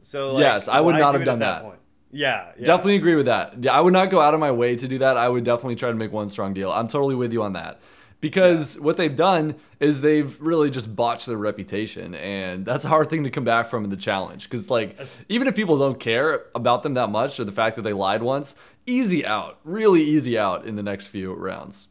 So 0.00 0.32
like, 0.32 0.40
Yes, 0.40 0.68
I 0.68 0.80
would 0.80 0.96
not 0.96 1.14
have 1.14 1.24
done 1.24 1.42
at 1.42 1.62
that. 1.62 1.78
Yeah, 2.12 2.52
yeah, 2.58 2.64
Definitely 2.66 2.96
agree 2.96 3.14
with 3.16 3.26
that. 3.26 3.64
Yeah, 3.64 3.72
I 3.72 3.80
would 3.80 3.92
not 3.94 4.10
go 4.10 4.20
out 4.20 4.34
of 4.34 4.40
my 4.40 4.50
way 4.52 4.76
to 4.76 4.86
do 4.86 4.98
that. 4.98 5.16
I 5.16 5.28
would 5.28 5.44
definitely 5.44 5.76
try 5.76 5.88
to 5.88 5.96
make 5.96 6.12
one 6.12 6.28
strong 6.28 6.52
deal. 6.54 6.70
I'm 6.70 6.86
totally 6.88 7.14
with 7.14 7.32
you 7.32 7.42
on 7.42 7.54
that. 7.54 7.80
Because 8.20 8.78
what 8.78 8.96
they've 8.98 9.16
done 9.16 9.56
is 9.80 10.00
they've 10.00 10.40
really 10.40 10.70
just 10.70 10.94
botched 10.94 11.26
their 11.26 11.36
reputation, 11.38 12.14
and 12.14 12.64
that's 12.64 12.84
a 12.84 12.88
hard 12.88 13.10
thing 13.10 13.24
to 13.24 13.30
come 13.30 13.42
back 13.44 13.66
from 13.66 13.82
in 13.82 13.90
the 13.90 13.96
challenge. 13.96 14.44
Because 14.44 14.70
like, 14.70 14.96
even 15.28 15.48
if 15.48 15.56
people 15.56 15.76
don't 15.76 15.98
care 15.98 16.44
about 16.54 16.84
them 16.84 16.94
that 16.94 17.08
much, 17.08 17.40
or 17.40 17.44
the 17.44 17.50
fact 17.50 17.74
that 17.76 17.82
they 17.82 17.92
lied 17.92 18.22
once, 18.22 18.54
easy 18.86 19.26
out, 19.26 19.58
really 19.64 20.02
easy 20.04 20.38
out 20.38 20.66
in 20.66 20.76
the 20.76 20.82
next 20.84 21.06
few 21.08 21.32
rounds. 21.34 21.88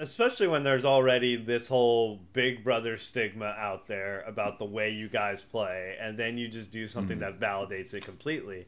especially 0.00 0.46
when 0.48 0.62
there's 0.64 0.84
already 0.84 1.36
this 1.36 1.68
whole 1.68 2.20
big 2.32 2.62
brother 2.64 2.96
stigma 2.96 3.46
out 3.58 3.86
there 3.88 4.22
about 4.26 4.58
the 4.58 4.64
way 4.64 4.90
you 4.90 5.08
guys 5.08 5.42
play 5.42 5.96
and 6.00 6.16
then 6.18 6.38
you 6.38 6.48
just 6.48 6.70
do 6.70 6.86
something 6.86 7.18
Mm-hmm. 7.18 7.38
that 7.38 7.40
validates 7.40 7.94
it 7.94 8.04
completely 8.04 8.66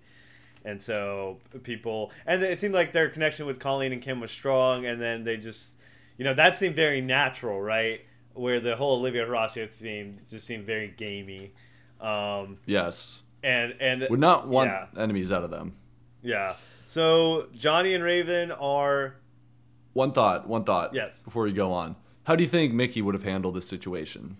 and 0.65 0.83
so 0.83 1.39
people 1.63 2.11
and 2.27 2.43
it 2.43 2.59
seemed 2.59 2.75
like 2.75 2.93
their 2.93 3.09
connection 3.09 3.47
with 3.47 3.59
colleen 3.59 3.93
and 3.93 4.03
kim 4.03 4.21
was 4.21 4.31
strong 4.31 4.85
and 4.87 5.01
then 5.01 5.25
they 5.25 5.37
just 5.37 5.75
you 6.19 6.25
know 6.25 6.35
that 6.35 6.57
seemed 6.57 6.75
very 6.77 7.01
natural 7.01 7.61
right 7.61 8.03
where 8.35 8.61
the 8.61 8.77
whole 8.77 8.99
olivia 8.99 9.25
horacio 9.27 9.69
theme 9.69 10.19
just 10.29 10.47
seemed 10.47 10.65
very 10.67 10.89
gamey 10.97 11.53
um 12.01 12.59
Yes, 12.67 13.21
and 13.43 13.75
and 13.81 14.07
would 14.11 14.21
not 14.21 14.49
want 14.49 14.71
yeah, 14.71 14.87
enemies 15.03 15.31
out 15.33 15.45
of 15.45 15.51
them. 15.51 15.73
yeah 16.23 16.55
so 16.87 17.47
johnny 17.55 17.95
and 17.95 18.03
raven 18.05 18.51
are 18.53 19.15
One 19.93 20.13
thought, 20.13 20.49
one 20.49 20.65
thought. 20.65 20.95
Yes. 20.95 21.21
Before 21.23 21.47
you 21.49 21.55
go 21.55 21.73
on, 21.73 21.97
how 22.25 22.37
do 22.37 22.43
you 22.45 22.49
think 22.49 22.73
Michie 22.73 23.03
would 23.03 23.15
have 23.15 23.25
handled 23.25 23.55
this 23.57 23.67
situation? 23.69 24.37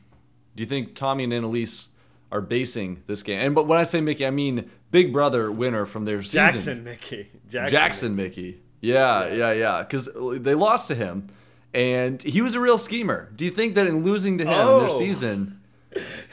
Do 0.55 0.63
you 0.63 0.67
think 0.69 0.95
Tommy 0.95 1.25
and 1.25 1.33
Analyse 1.33 1.89
are 2.33 2.41
basing 2.41 3.03
this 3.07 3.23
game? 3.23 3.41
And 3.41 3.55
but 3.55 3.67
when 3.67 3.79
I 3.79 3.83
say 3.85 4.01
Michie, 4.01 4.27
I 4.27 4.31
mean 4.31 4.71
Big 4.91 5.13
Brother 5.13 5.51
winner 5.53 5.87
from 5.87 6.05
their 6.05 6.23
season. 6.23 6.37
jackson 6.53 6.85
michie 6.85 7.27
jackson, 7.49 7.71
Jackson 7.77 8.17
Michie. 8.17 8.61
Yeah, 8.81 9.29
yeah, 9.33 9.53
yeah. 9.53 9.83
Because 9.83 10.09
they 10.43 10.55
lost 10.55 10.89
to 10.89 10.95
him, 10.95 11.29
and 11.75 12.23
he 12.23 12.41
was 12.43 12.55
a 12.55 12.61
real 12.61 12.79
schemer. 12.79 13.31
Do 13.37 13.45
you 13.45 13.51
think 13.51 13.75
that 13.75 13.87
in 13.87 14.05
losing 14.05 14.39
to 14.39 14.45
him 14.45 14.51
in 14.53 14.57
their 14.57 14.89
Oh. 14.91 14.99
season, 14.99 15.61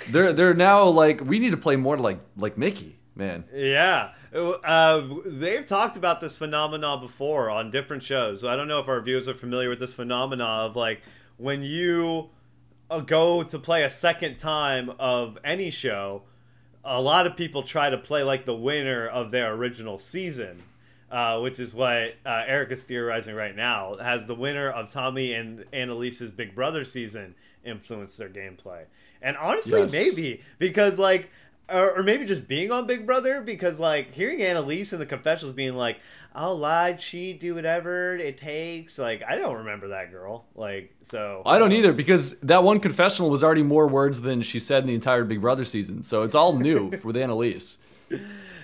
they're 0.09 0.31
they're 0.33 0.53
now 0.53 0.83
like 0.85 1.21
we 1.21 1.39
need 1.39 1.51
to 1.51 1.57
play 1.57 1.75
more 1.75 1.97
like 1.97 2.19
like 2.37 2.57
Michie, 2.57 2.95
man. 3.15 3.43
Yeah. 3.53 4.11
Uh, 4.33 5.01
they've 5.25 5.65
talked 5.65 5.97
about 5.97 6.21
this 6.21 6.37
phenomenon 6.37 7.01
before 7.01 7.49
on 7.49 7.71
different 7.71 8.03
shows. 8.03 8.43
I 8.43 8.55
don't 8.55 8.67
know 8.67 8.79
if 8.79 8.87
our 8.87 9.01
viewers 9.01 9.27
are 9.27 9.33
familiar 9.33 9.69
with 9.69 9.79
this 9.79 9.93
phenomenon 9.93 10.65
of 10.69 10.75
like 10.75 11.01
when 11.37 11.63
you 11.63 12.29
go 13.05 13.43
to 13.43 13.59
play 13.59 13.83
a 13.83 13.89
second 13.89 14.37
time 14.37 14.91
of 14.99 15.37
any 15.43 15.69
show, 15.69 16.23
a 16.83 17.01
lot 17.01 17.27
of 17.27 17.35
people 17.35 17.63
try 17.63 17.89
to 17.89 17.97
play 17.97 18.23
like 18.23 18.45
the 18.45 18.55
winner 18.55 19.07
of 19.07 19.31
their 19.31 19.53
original 19.53 19.99
season. 19.99 20.61
Uh, 21.09 21.39
which 21.39 21.57
is 21.57 21.73
what 21.73 22.15
uh, 22.25 22.43
Eric 22.45 22.69
is 22.71 22.83
theorizing 22.83 23.33
right 23.33 23.55
now. 23.55 23.93
Has 23.93 24.27
the 24.27 24.35
winner 24.35 24.69
of 24.69 24.91
Tommy 24.91 25.31
and 25.31 25.63
Analyse's 25.71 26.31
Big 26.31 26.53
Brother 26.53 26.83
season 26.83 27.33
influenced 27.63 28.17
their 28.17 28.27
gameplay? 28.27 28.81
And 29.21 29.37
honestly, 29.37 29.79
Yes. 29.79 29.93
maybe 29.93 30.41
because 30.59 30.99
like, 30.99 31.31
or, 31.69 31.99
or 31.99 32.03
maybe 32.03 32.25
just 32.25 32.47
being 32.47 32.71
on 32.71 32.87
Big 32.87 33.05
Brother 33.05 33.41
because 33.41 33.79
like 33.79 34.13
hearing 34.13 34.41
Analyse 34.41 34.93
in 34.93 34.99
the 34.99 35.05
confessionals 35.05 35.53
being 35.53 35.75
like, 35.75 35.99
"I'll 36.33 36.57
lie, 36.57 36.93
cheat, 36.93 37.39
do 37.39 37.55
whatever 37.55 38.15
it 38.15 38.37
takes." 38.37 38.97
Like 38.97 39.23
I 39.27 39.37
don't 39.37 39.57
remember 39.57 39.89
that 39.89 40.11
girl. 40.11 40.45
Like 40.55 40.95
so. 41.03 41.41
I 41.45 41.59
don't 41.59 41.71
either 41.71 41.93
because 41.93 42.37
that 42.39 42.63
one 42.63 42.79
confessional 42.79 43.29
was 43.29 43.43
already 43.43 43.63
more 43.63 43.87
words 43.87 44.21
than 44.21 44.41
she 44.41 44.59
said 44.59 44.83
in 44.83 44.87
the 44.87 44.95
entire 44.95 45.23
Big 45.23 45.41
Brother 45.41 45.65
season. 45.65 46.03
So 46.03 46.23
it's 46.23 46.35
all 46.35 46.53
new 46.57 46.91
with 47.03 47.17
Analyse. 47.17 47.77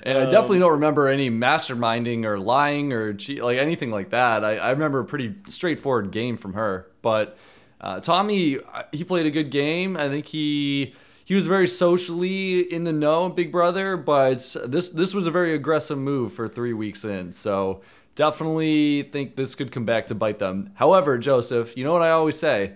And 0.06 0.18
I 0.18 0.26
definitely 0.26 0.60
don't 0.60 0.74
remember 0.74 1.08
any 1.08 1.30
masterminding 1.30 2.26
or 2.26 2.38
lying 2.38 2.92
or 2.92 3.14
cheat, 3.14 3.42
like 3.42 3.58
anything 3.58 3.90
like 3.90 4.10
that. 4.10 4.44
I, 4.44 4.58
I 4.58 4.72
remember 4.72 5.00
a 5.00 5.06
pretty 5.06 5.34
straightforward 5.48 6.12
game 6.12 6.36
from 6.36 6.54
her. 6.54 6.88
But 7.02 7.38
uh, 7.80 8.02
Tommy, 8.02 8.60
uh, 8.60 8.84
he 8.92 9.06
played 9.06 9.26
a 9.26 9.32
good 9.32 9.50
game. 9.50 9.96
I 9.96 10.10
think 10.10 10.26
he 10.26 10.94
he 11.26 11.36
was 11.36 11.48
very 11.48 11.68
socially 11.68 12.60
in 12.60 12.84
the 12.84 12.94
know, 12.94 13.30
Big 13.30 13.52
Brother. 13.52 13.98
But 13.98 14.56
this 14.66 14.90
this 14.90 15.14
was 15.14 15.26
a 15.26 15.32
very 15.32 15.54
aggressive 15.54 15.98
move 15.98 16.34
for 16.34 16.48
three 16.48 16.74
weeks 16.74 17.04
in. 17.04 17.32
So 17.32 17.82
definitely 18.16 19.04
think 19.04 19.36
this 19.36 19.56
could 19.56 19.72
come 19.72 19.86
back 19.86 20.08
to 20.08 20.16
bite 20.16 20.40
them. 20.40 20.72
However, 20.76 21.18
Joseph, 21.18 21.76
you 21.78 21.84
know 21.84 21.94
what 21.94 22.02
I 22.02 22.12
always 22.12 22.38
say 22.38 22.74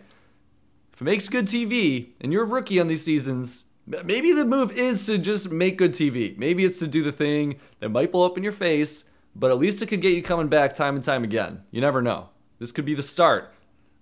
if 0.97 1.01
it 1.01 1.05
makes 1.05 1.29
good 1.29 1.45
TV 1.45 2.07
and 2.19 2.33
you're 2.33 2.41
a 2.41 2.47
rookie 2.47 2.79
on 2.79 2.87
these 2.87 3.03
seasons, 3.03 3.65
maybe 3.85 4.31
the 4.31 4.43
move 4.43 4.71
is 4.71 5.05
to 5.05 5.19
just 5.19 5.51
make 5.51 5.77
good 5.77 5.93
TV. 5.93 6.35
Maybe 6.39 6.65
it's 6.65 6.79
to 6.79 6.87
do 6.87 7.03
the 7.03 7.11
thing 7.11 7.59
that 7.79 7.89
might 7.89 8.11
blow 8.11 8.25
up 8.25 8.35
in 8.35 8.43
your 8.43 8.51
face, 8.51 9.03
but 9.35 9.51
at 9.51 9.59
least 9.59 9.83
it 9.83 9.85
could 9.89 10.01
get 10.01 10.15
you 10.15 10.23
coming 10.23 10.47
back 10.47 10.73
time 10.73 10.95
and 10.95 11.03
time 11.03 11.23
again. 11.23 11.61
You 11.69 11.81
never 11.81 12.01
know. 12.01 12.29
This 12.57 12.71
could 12.71 12.85
be 12.85 12.95
the 12.95 13.03
start 13.03 13.53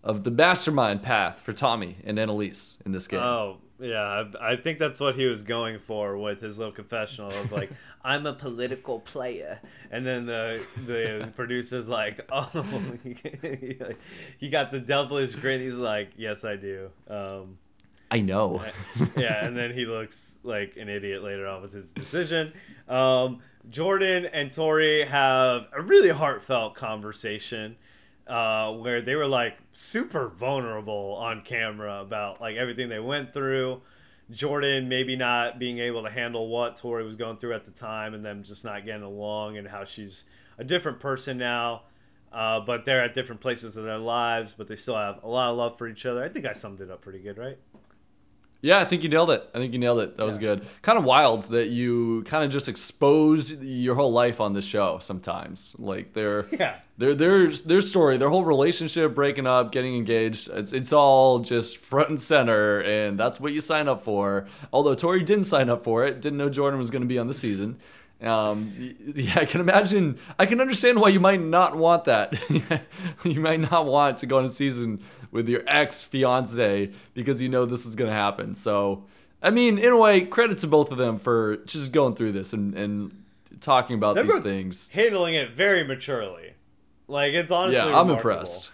of 0.06 0.24
the 0.24 0.32
mastermind 0.32 1.04
path 1.04 1.42
for 1.42 1.52
Tommy 1.52 1.98
and 2.06 2.18
Analyse 2.18 2.78
in 2.86 2.94
this 2.94 3.10
game. 3.10 3.20
Oh, 3.20 3.58
Yeah, 3.80 4.24
I, 4.40 4.54
I 4.54 4.56
think 4.56 4.80
that's 4.80 5.00
what 5.00 5.16
he 5.16 5.26
was 5.26 5.42
going 5.42 5.80
for 5.80 6.18
with 6.18 6.42
his 6.42 6.58
little 6.58 6.74
confessional 6.74 7.32
of 7.32 7.52
like, 7.52 7.70
I'm 8.04 8.26
a 8.26 8.34
political 8.34 9.00
player, 9.00 9.60
and 9.92 10.06
then 10.06 10.26
the 10.26 10.66
the 10.86 11.32
producer's 11.36 11.90
like, 11.90 12.26
oh, 12.32 12.50
he 14.38 14.50
got 14.50 14.72
the 14.72 14.80
devilish 14.80 15.36
grin. 15.36 15.62
He's 15.62 15.74
like, 15.74 16.12
yes, 16.16 16.46
I 16.46 16.56
do. 16.56 16.90
Um, 17.10 17.58
I 18.10 18.22
know. 18.22 18.64
yeah, 19.18 19.46
and 19.46 19.58
then 19.58 19.74
he 19.74 19.86
looks 19.86 20.38
like 20.44 20.78
an 20.78 20.88
idiot 20.88 21.24
later 21.24 21.48
on 21.48 21.62
with 21.62 21.74
his 21.74 21.92
decision. 21.92 22.54
Um, 22.88 23.40
Jordan 23.70 24.26
and 24.28 24.52
Tori 24.52 25.04
have 25.04 25.68
a 25.76 25.82
really 25.82 26.10
heartfelt 26.10 26.76
conversation 26.76 27.76
uh, 28.28 28.74
where 28.74 29.02
they 29.02 29.16
were 29.16 29.28
like 29.28 29.58
super 29.72 30.30
vulnerable 30.30 31.16
on 31.20 31.42
camera 31.42 32.02
about 32.02 32.42
like 32.42 32.56
everything 32.56 32.90
they 32.90 33.00
went 33.00 33.34
through. 33.34 33.82
Jordan 34.32 34.90
maybe 34.90 35.16
not 35.16 35.60
being 35.60 35.78
able 35.78 36.02
to 36.04 36.10
handle 36.10 36.48
what 36.48 36.76
Tori 36.76 37.04
was 37.04 37.16
going 37.16 37.38
through 37.38 37.54
at 37.54 37.66
the 37.66 37.72
time 37.72 38.16
and 38.16 38.26
them 38.26 38.42
just 38.42 38.64
not 38.64 38.84
getting 38.86 39.04
along 39.04 39.58
and 39.58 39.68
how 39.68 39.84
she's 39.84 40.24
a 40.58 40.64
different 40.64 41.00
person 41.00 41.38
now. 41.38 41.84
Uh, 42.34 42.60
but 42.60 42.84
they're 42.84 43.02
at 43.02 43.14
different 43.14 43.40
places 43.40 43.78
in 43.78 43.86
their 43.86 43.98
lives, 43.98 44.54
but 44.58 44.68
they 44.68 44.76
still 44.76 44.96
have 44.98 45.24
a 45.24 45.28
lot 45.28 45.50
of 45.50 45.58
love 45.58 45.78
for 45.78 45.88
each 45.88 46.06
other. 46.06 46.22
I 46.24 46.28
think 46.28 46.46
I 46.46 46.54
summed 46.54 46.82
it 46.82 46.92
up 46.92 47.02
pretty 47.02 47.20
good, 47.20 47.38
right? 47.38 47.58
Yeah, 48.66 48.80
I 48.80 48.86
think 48.86 49.04
you 49.04 49.10
nailed 49.10 49.30
it. 49.30 49.48
I 49.54 49.60
think 49.60 49.74
you 49.74 49.80
nailed 49.80 50.00
it. 50.00 50.18
That 50.18 50.24
yeah. 50.24 50.28
was 50.28 50.40
good. 50.40 50.66
Kind 50.82 50.98
of 50.98 51.04
wild 51.04 51.44
that 51.50 51.68
you 51.68 52.24
kind 52.24 52.44
of 52.44 52.50
just 52.50 52.68
expose 52.68 53.52
your 53.52 53.94
whole 53.94 54.12
life 54.12 54.42
on 54.42 54.54
this 54.54 54.66
show 54.66 54.98
sometimes. 54.98 55.76
Like 55.78 56.14
their 56.14 56.48
yeah. 56.52 56.78
their 56.98 57.14
their 57.14 57.48
their 57.50 57.82
story, 57.82 58.18
their 58.18 58.32
whole 58.32 58.44
relationship 58.44 59.14
breaking 59.14 59.46
up, 59.46 59.72
getting 59.72 59.96
engaged, 59.96 60.50
it's 60.50 60.74
it's 60.74 60.92
all 60.92 61.40
just 61.40 61.78
front 61.78 62.10
and 62.10 62.20
center 62.20 62.82
and 62.82 63.20
that's 63.20 63.40
what 63.40 63.54
you 63.54 63.62
sign 63.62 63.88
up 63.88 64.04
for. 64.04 64.48
Although 64.74 64.96
Tori 64.96 65.22
didn't 65.22 65.44
sign 65.44 65.70
up 65.70 65.84
for 65.84 66.04
it, 66.04 66.20
didn't 66.20 66.40
know 66.40 66.50
Jordan 66.50 66.80
was 66.80 66.90
going 66.90 67.04
to 67.04 67.08
be 67.08 67.20
on 67.20 67.28
the 67.28 67.36
season. 67.36 67.78
Um, 68.26 68.74
yeah, 69.16 69.40
I 69.40 69.46
can 69.46 69.62
imagine. 69.62 70.18
I 70.40 70.46
can 70.46 70.60
understand 70.62 71.00
why 71.00 71.10
you 71.10 71.20
might 71.20 71.42
not 71.42 71.76
want 71.76 72.06
that. 72.06 72.34
you 73.24 73.40
might 73.40 73.60
not 73.60 73.86
want 73.86 74.18
to 74.20 74.26
go 74.26 74.38
on 74.38 74.46
a 74.46 74.50
season 74.50 75.02
with 75.32 75.48
your 75.48 75.62
ex 75.68 76.04
fiance 76.04 76.92
because 77.14 77.42
you 77.42 77.50
know 77.50 77.66
this 77.66 77.86
is 77.86 77.96
going 77.96 78.10
to 78.10 78.16
happen. 78.16 78.56
So, 78.56 79.06
I 79.42 79.50
mean, 79.50 79.78
in 79.78 79.92
a 79.92 79.98
way, 79.98 80.22
credit 80.22 80.60
to 80.60 80.68
both 80.68 80.92
of 80.92 80.98
them 80.98 81.20
for 81.20 81.58
just 81.66 81.92
going 81.92 82.16
through 82.16 82.32
this 82.32 82.54
and, 82.54 82.74
and 82.74 83.24
talking 83.62 83.96
about 83.96 84.16
They're 84.16 84.24
these 84.24 84.42
things, 84.42 84.90
handling 84.90 85.36
it 85.36 85.52
very 85.52 85.84
maturely. 85.84 86.54
Like 87.08 87.34
it's 87.34 87.52
honestly, 87.52 87.90
yeah, 87.90 88.00
I'm 88.00 88.10
impressed. 88.10 88.72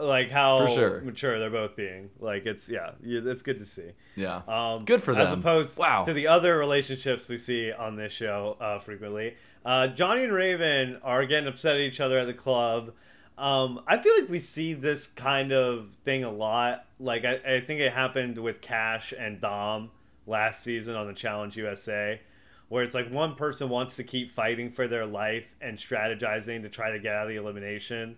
Like 0.00 0.30
how 0.30 0.66
for 0.66 0.72
sure. 0.72 1.00
mature 1.00 1.38
they're 1.38 1.50
both 1.50 1.76
being. 1.76 2.10
Like 2.20 2.46
it's 2.46 2.68
yeah, 2.68 2.92
it's 3.02 3.42
good 3.42 3.58
to 3.58 3.66
see. 3.66 3.90
Yeah, 4.16 4.42
um, 4.48 4.84
good 4.84 5.02
for 5.02 5.12
them. 5.12 5.22
As 5.22 5.32
opposed 5.32 5.78
wow. 5.78 6.02
to 6.02 6.12
the 6.12 6.26
other 6.26 6.58
relationships 6.58 7.28
we 7.28 7.38
see 7.38 7.72
on 7.72 7.96
this 7.96 8.12
show 8.12 8.56
uh, 8.60 8.78
frequently. 8.78 9.34
Uh, 9.64 9.88
Johnny 9.88 10.24
and 10.24 10.32
Raven 10.32 10.98
are 11.02 11.24
getting 11.26 11.48
upset 11.48 11.76
at 11.76 11.82
each 11.82 12.00
other 12.00 12.18
at 12.18 12.26
the 12.26 12.34
club. 12.34 12.92
Um, 13.36 13.80
I 13.86 13.98
feel 13.98 14.12
like 14.18 14.28
we 14.28 14.40
see 14.40 14.74
this 14.74 15.06
kind 15.06 15.52
of 15.52 15.90
thing 16.04 16.24
a 16.24 16.30
lot. 16.30 16.86
Like 16.98 17.24
I, 17.24 17.34
I 17.46 17.60
think 17.60 17.80
it 17.80 17.92
happened 17.92 18.38
with 18.38 18.60
Cash 18.60 19.14
and 19.16 19.40
Dom 19.40 19.90
last 20.26 20.62
season 20.62 20.96
on 20.96 21.06
the 21.06 21.12
Challenge 21.14 21.56
USA, 21.56 22.20
where 22.68 22.82
it's 22.82 22.94
like 22.94 23.10
one 23.10 23.36
person 23.36 23.68
wants 23.68 23.96
to 23.96 24.04
keep 24.04 24.32
fighting 24.32 24.70
for 24.70 24.88
their 24.88 25.06
life 25.06 25.54
and 25.60 25.78
strategizing 25.78 26.62
to 26.62 26.68
try 26.68 26.90
to 26.90 26.98
get 26.98 27.14
out 27.14 27.24
of 27.24 27.28
the 27.28 27.36
elimination, 27.36 28.16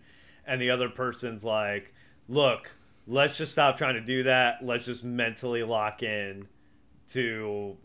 and 0.51 0.61
the 0.61 0.71
other 0.71 0.89
person's 0.89 1.45
like, 1.45 1.95
"Look, 2.29 2.71
let's 3.07 3.39
just 3.39 3.53
stop 3.53 3.79
trying 3.79 3.95
to 3.95 4.01
do 4.01 4.25
that. 4.25 4.65
Let's 4.65 4.85
just 4.85 5.05
mentally 5.05 5.63
lock 5.63 6.03
in 6.03 6.49
to, 7.11 7.77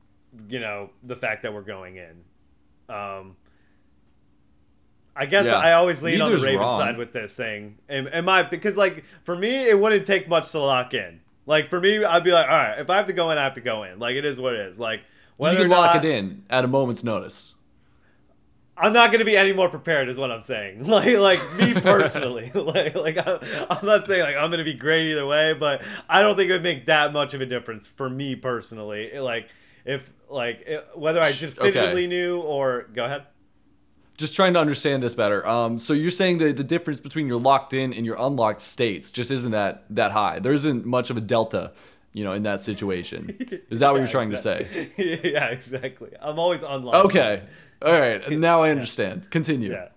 you 0.49 0.60
know, 0.60 0.89
the 1.04 1.15
fact 1.15 1.43
that 1.43 1.54
we're 1.54 1.62
going 1.62 1.97
in." 1.97 2.23
Um, 2.89 3.38
I 5.15 5.28
guess 5.28 5.45
yeah. 5.45 5.58
I 5.58 5.73
always 5.73 6.01
lean 6.01 6.19
Neither's 6.19 6.41
on 6.41 6.41
the 6.41 6.47
Raven 6.47 6.60
wrong. 6.60 6.80
side 6.80 6.97
with 6.97 7.13
this 7.13 7.34
thing. 7.34 7.78
Am, 7.88 8.08
am 8.12 8.28
I 8.28 8.43
because 8.43 8.75
like 8.75 9.06
for 9.21 9.36
me 9.36 9.69
it 9.69 9.80
wouldn't 9.80 10.06
take 10.06 10.28
much 10.28 10.51
to 10.51 10.60
lock 10.60 10.93
in. 10.93 11.21
Like 11.45 11.69
for 11.69 11.80
me, 11.80 12.04
I'd 12.04 12.23
be 12.23 12.32
like, 12.32 12.49
all 12.49 12.58
right, 12.58 12.80
if 12.80 12.89
I 12.89 12.97
have 12.97 13.08
to 13.08 13.13
go 13.13 13.30
in, 13.30 13.38
I 13.38 13.43
have 13.43 13.54
to 13.54 13.62
go 13.62 13.84
in. 13.84 13.99
Like 13.99 14.15
it 14.15 14.25
is 14.25 14.39
what 14.39 14.54
it 14.54 14.62
is. 14.62 14.80
Like 14.80 15.01
whether 15.38 15.58
you 15.58 15.63
can 15.63 15.71
lock 15.71 15.95
not, 15.95 16.06
it 16.06 16.12
in 16.12 16.43
at 16.49 16.65
a 16.65 16.67
moment's 16.67 17.04
notice. 17.04 17.55
I'm 18.78 18.92
not 18.92 19.10
going 19.12 19.20
to 19.20 19.26
be 19.26 19.38
any 19.38 19.54
more 19.54 19.70
prepared, 19.70 20.10
is 20.10 20.18
what 20.18 20.32
I'm 20.32 20.42
saying. 20.42 20.84
Like, 20.96 21.18
like 21.18 21.56
me 21.56 21.74
personally, 21.82 22.52
like, 22.56 22.96
like 22.96 23.18
I'm, 23.18 23.40
I'm 23.70 23.86
not 23.86 24.08
saying 24.08 24.22
like 24.22 24.36
I'm 24.36 24.50
going 24.50 24.60
to 24.60 24.64
be 24.64 24.74
great 24.74 25.12
either 25.12 25.26
way, 25.26 25.54
but 25.54 25.84
I 26.10 26.22
don't 26.22 26.36
think 26.36 26.50
it 26.50 26.54
would 26.54 26.64
make 26.64 26.86
that 26.86 27.14
much 27.14 27.34
of 27.34 27.42
a 27.42 27.46
difference 27.46 27.88
for 27.88 28.10
me 28.10 28.36
personally. 28.36 29.18
Like, 29.18 29.50
if 29.86 30.12
like 30.30 30.68
whether 30.96 31.22
I 31.22 31.32
definitively 31.32 32.06
okay. 32.06 32.08
knew 32.08 32.42
or 32.42 32.88
go 32.94 33.06
ahead 33.06 33.26
just 34.18 34.36
trying 34.36 34.54
to 34.54 34.60
understand 34.60 35.04
this 35.04 35.14
better. 35.14 35.46
Um, 35.46 35.78
so 35.78 35.94
you're 35.94 36.12
saying 36.12 36.38
that 36.38 36.56
the 36.58 36.64
difference 36.64 37.00
between 37.00 37.28
your 37.28 37.40
locked 37.40 37.74
in 37.74 37.94
and 37.94 38.06
your 38.06 38.16
unlocked 38.18 38.62
states 38.62 39.12
just 39.12 39.32
isn't 39.32 39.52
that 39.52 39.86
that 39.90 40.12
high. 40.12 40.40
There 40.40 40.54
isn't 40.54 40.86
much 40.86 41.10
of 41.10 41.18
a 41.18 41.22
delta, 41.22 41.74
you 42.14 42.24
know, 42.24 42.32
in 42.32 42.44
that 42.44 42.62
situation. 42.62 43.38
Is 43.70 43.80
that 43.80 43.92
what 43.92 43.98
you're 43.98 44.08
trying 44.08 44.32
exactly. 44.32 44.86
to 44.86 44.96
say? 44.96 45.32
yeah, 45.34 45.48
exactly. 45.48 46.12
I'm 46.22 46.40
always 46.40 46.62
unlocked. 46.64 47.08
Okay. 47.08 47.44
All 47.86 48.00
right. 48.00 48.32
Now 48.32 48.63
I 48.63 48.71
understand. 48.71 49.21
Yeah. 49.24 49.30
Continue. 49.30 49.71
Yeah. 49.71 49.88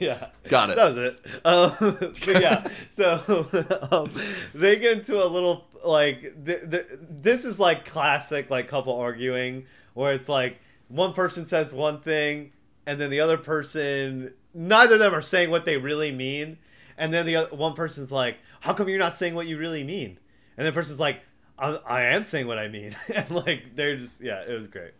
Yeah. 0.00 0.26
Got 0.48 0.70
it. 0.70 0.76
That 0.76 0.94
was 0.94 0.98
it. 0.98 1.20
Um, 1.44 2.14
but 2.24 2.42
yeah, 2.42 2.68
so 2.90 3.46
um, 3.92 4.10
they 4.52 4.78
get 4.78 4.98
into 4.98 5.24
a 5.24 5.28
little 5.28 5.64
like 5.84 6.44
th- 6.44 6.70
th- 6.70 6.86
this 7.08 7.44
is 7.44 7.60
like 7.60 7.84
classic 7.84 8.50
like 8.50 8.66
couple 8.66 8.96
arguing 8.98 9.66
where 9.94 10.12
it's 10.12 10.28
like 10.28 10.58
one 10.88 11.12
person 11.12 11.46
says 11.46 11.72
one 11.72 12.00
thing 12.00 12.52
and 12.86 13.00
then 13.00 13.10
the 13.10 13.20
other 13.20 13.36
person, 13.36 14.32
neither 14.54 14.94
of 14.94 15.00
them 15.00 15.14
are 15.14 15.22
saying 15.22 15.50
what 15.50 15.64
they 15.64 15.76
really 15.76 16.12
mean. 16.12 16.58
And 16.98 17.12
then 17.12 17.26
the 17.26 17.36
other, 17.36 17.54
one 17.54 17.74
person's 17.74 18.10
like, 18.10 18.38
"How 18.60 18.72
come 18.72 18.88
you're 18.88 18.98
not 18.98 19.18
saying 19.18 19.34
what 19.34 19.46
you 19.46 19.58
really 19.58 19.84
mean?" 19.84 20.18
And 20.56 20.66
the 20.66 20.72
person's 20.72 20.98
like, 20.98 21.20
I, 21.58 21.78
I 21.86 22.02
am 22.02 22.24
saying 22.24 22.46
what 22.46 22.58
I 22.58 22.68
mean." 22.68 22.96
and 23.14 23.30
like 23.30 23.76
they're 23.76 23.96
just 23.96 24.22
yeah, 24.22 24.42
it 24.46 24.52
was 24.52 24.66
great. 24.66 24.92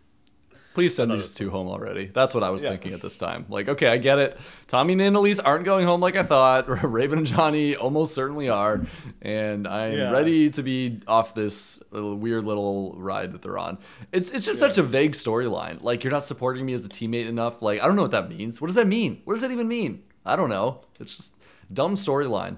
Please 0.77 0.93
send 0.93 1.09
these 1.09 1.33
two 1.33 1.49
home 1.49 1.67
already. 1.69 2.05
That's 2.05 2.35
what 2.35 2.43
I 2.43 2.51
was 2.51 2.61
yeah. 2.61 2.69
thinking 2.69 2.93
at 2.93 3.01
this 3.01 3.17
time. 3.17 3.47
Like, 3.49 3.67
okay, 3.67 3.87
I 3.87 3.97
get 3.97 4.19
it. 4.19 4.39
Tommy 4.67 4.93
and 4.93 5.01
Analyse 5.01 5.39
aren't 5.39 5.65
going 5.65 5.87
home 5.87 6.01
like 6.01 6.15
I 6.15 6.21
thought. 6.21 6.67
Raven 6.83 7.17
and 7.17 7.25
Johnny 7.25 7.75
almost 7.75 8.13
certainly 8.13 8.47
are. 8.47 8.85
And 9.23 9.67
I'm 9.67 9.93
yeah. 9.93 10.11
ready 10.11 10.51
to 10.51 10.61
be 10.61 10.99
off 11.07 11.33
this 11.33 11.81
weird 11.91 12.43
little 12.43 12.93
ride 12.95 13.31
that 13.31 13.41
they're 13.41 13.57
on. 13.57 13.79
It's 14.11 14.29
it's 14.29 14.45
just 14.45 14.61
yeah. 14.61 14.67
such 14.67 14.77
a 14.77 14.83
vague 14.83 15.13
storyline. 15.13 15.81
Like, 15.81 16.03
you're 16.03 16.13
not 16.13 16.25
supporting 16.25 16.63
me 16.63 16.73
as 16.73 16.85
a 16.85 16.89
teammate 16.89 17.27
enough. 17.27 17.63
Like, 17.63 17.81
I 17.81 17.87
don't 17.87 17.95
know 17.95 18.03
what 18.03 18.11
that 18.11 18.29
means. 18.29 18.61
What 18.61 18.67
does 18.67 18.75
that 18.75 18.85
mean? 18.85 19.23
What 19.25 19.33
does 19.33 19.41
that 19.41 19.49
even 19.49 19.67
mean? 19.67 20.03
I 20.27 20.35
don't 20.35 20.49
know. 20.49 20.81
It's 20.99 21.17
just 21.17 21.33
dumb 21.73 21.95
storyline. 21.95 22.57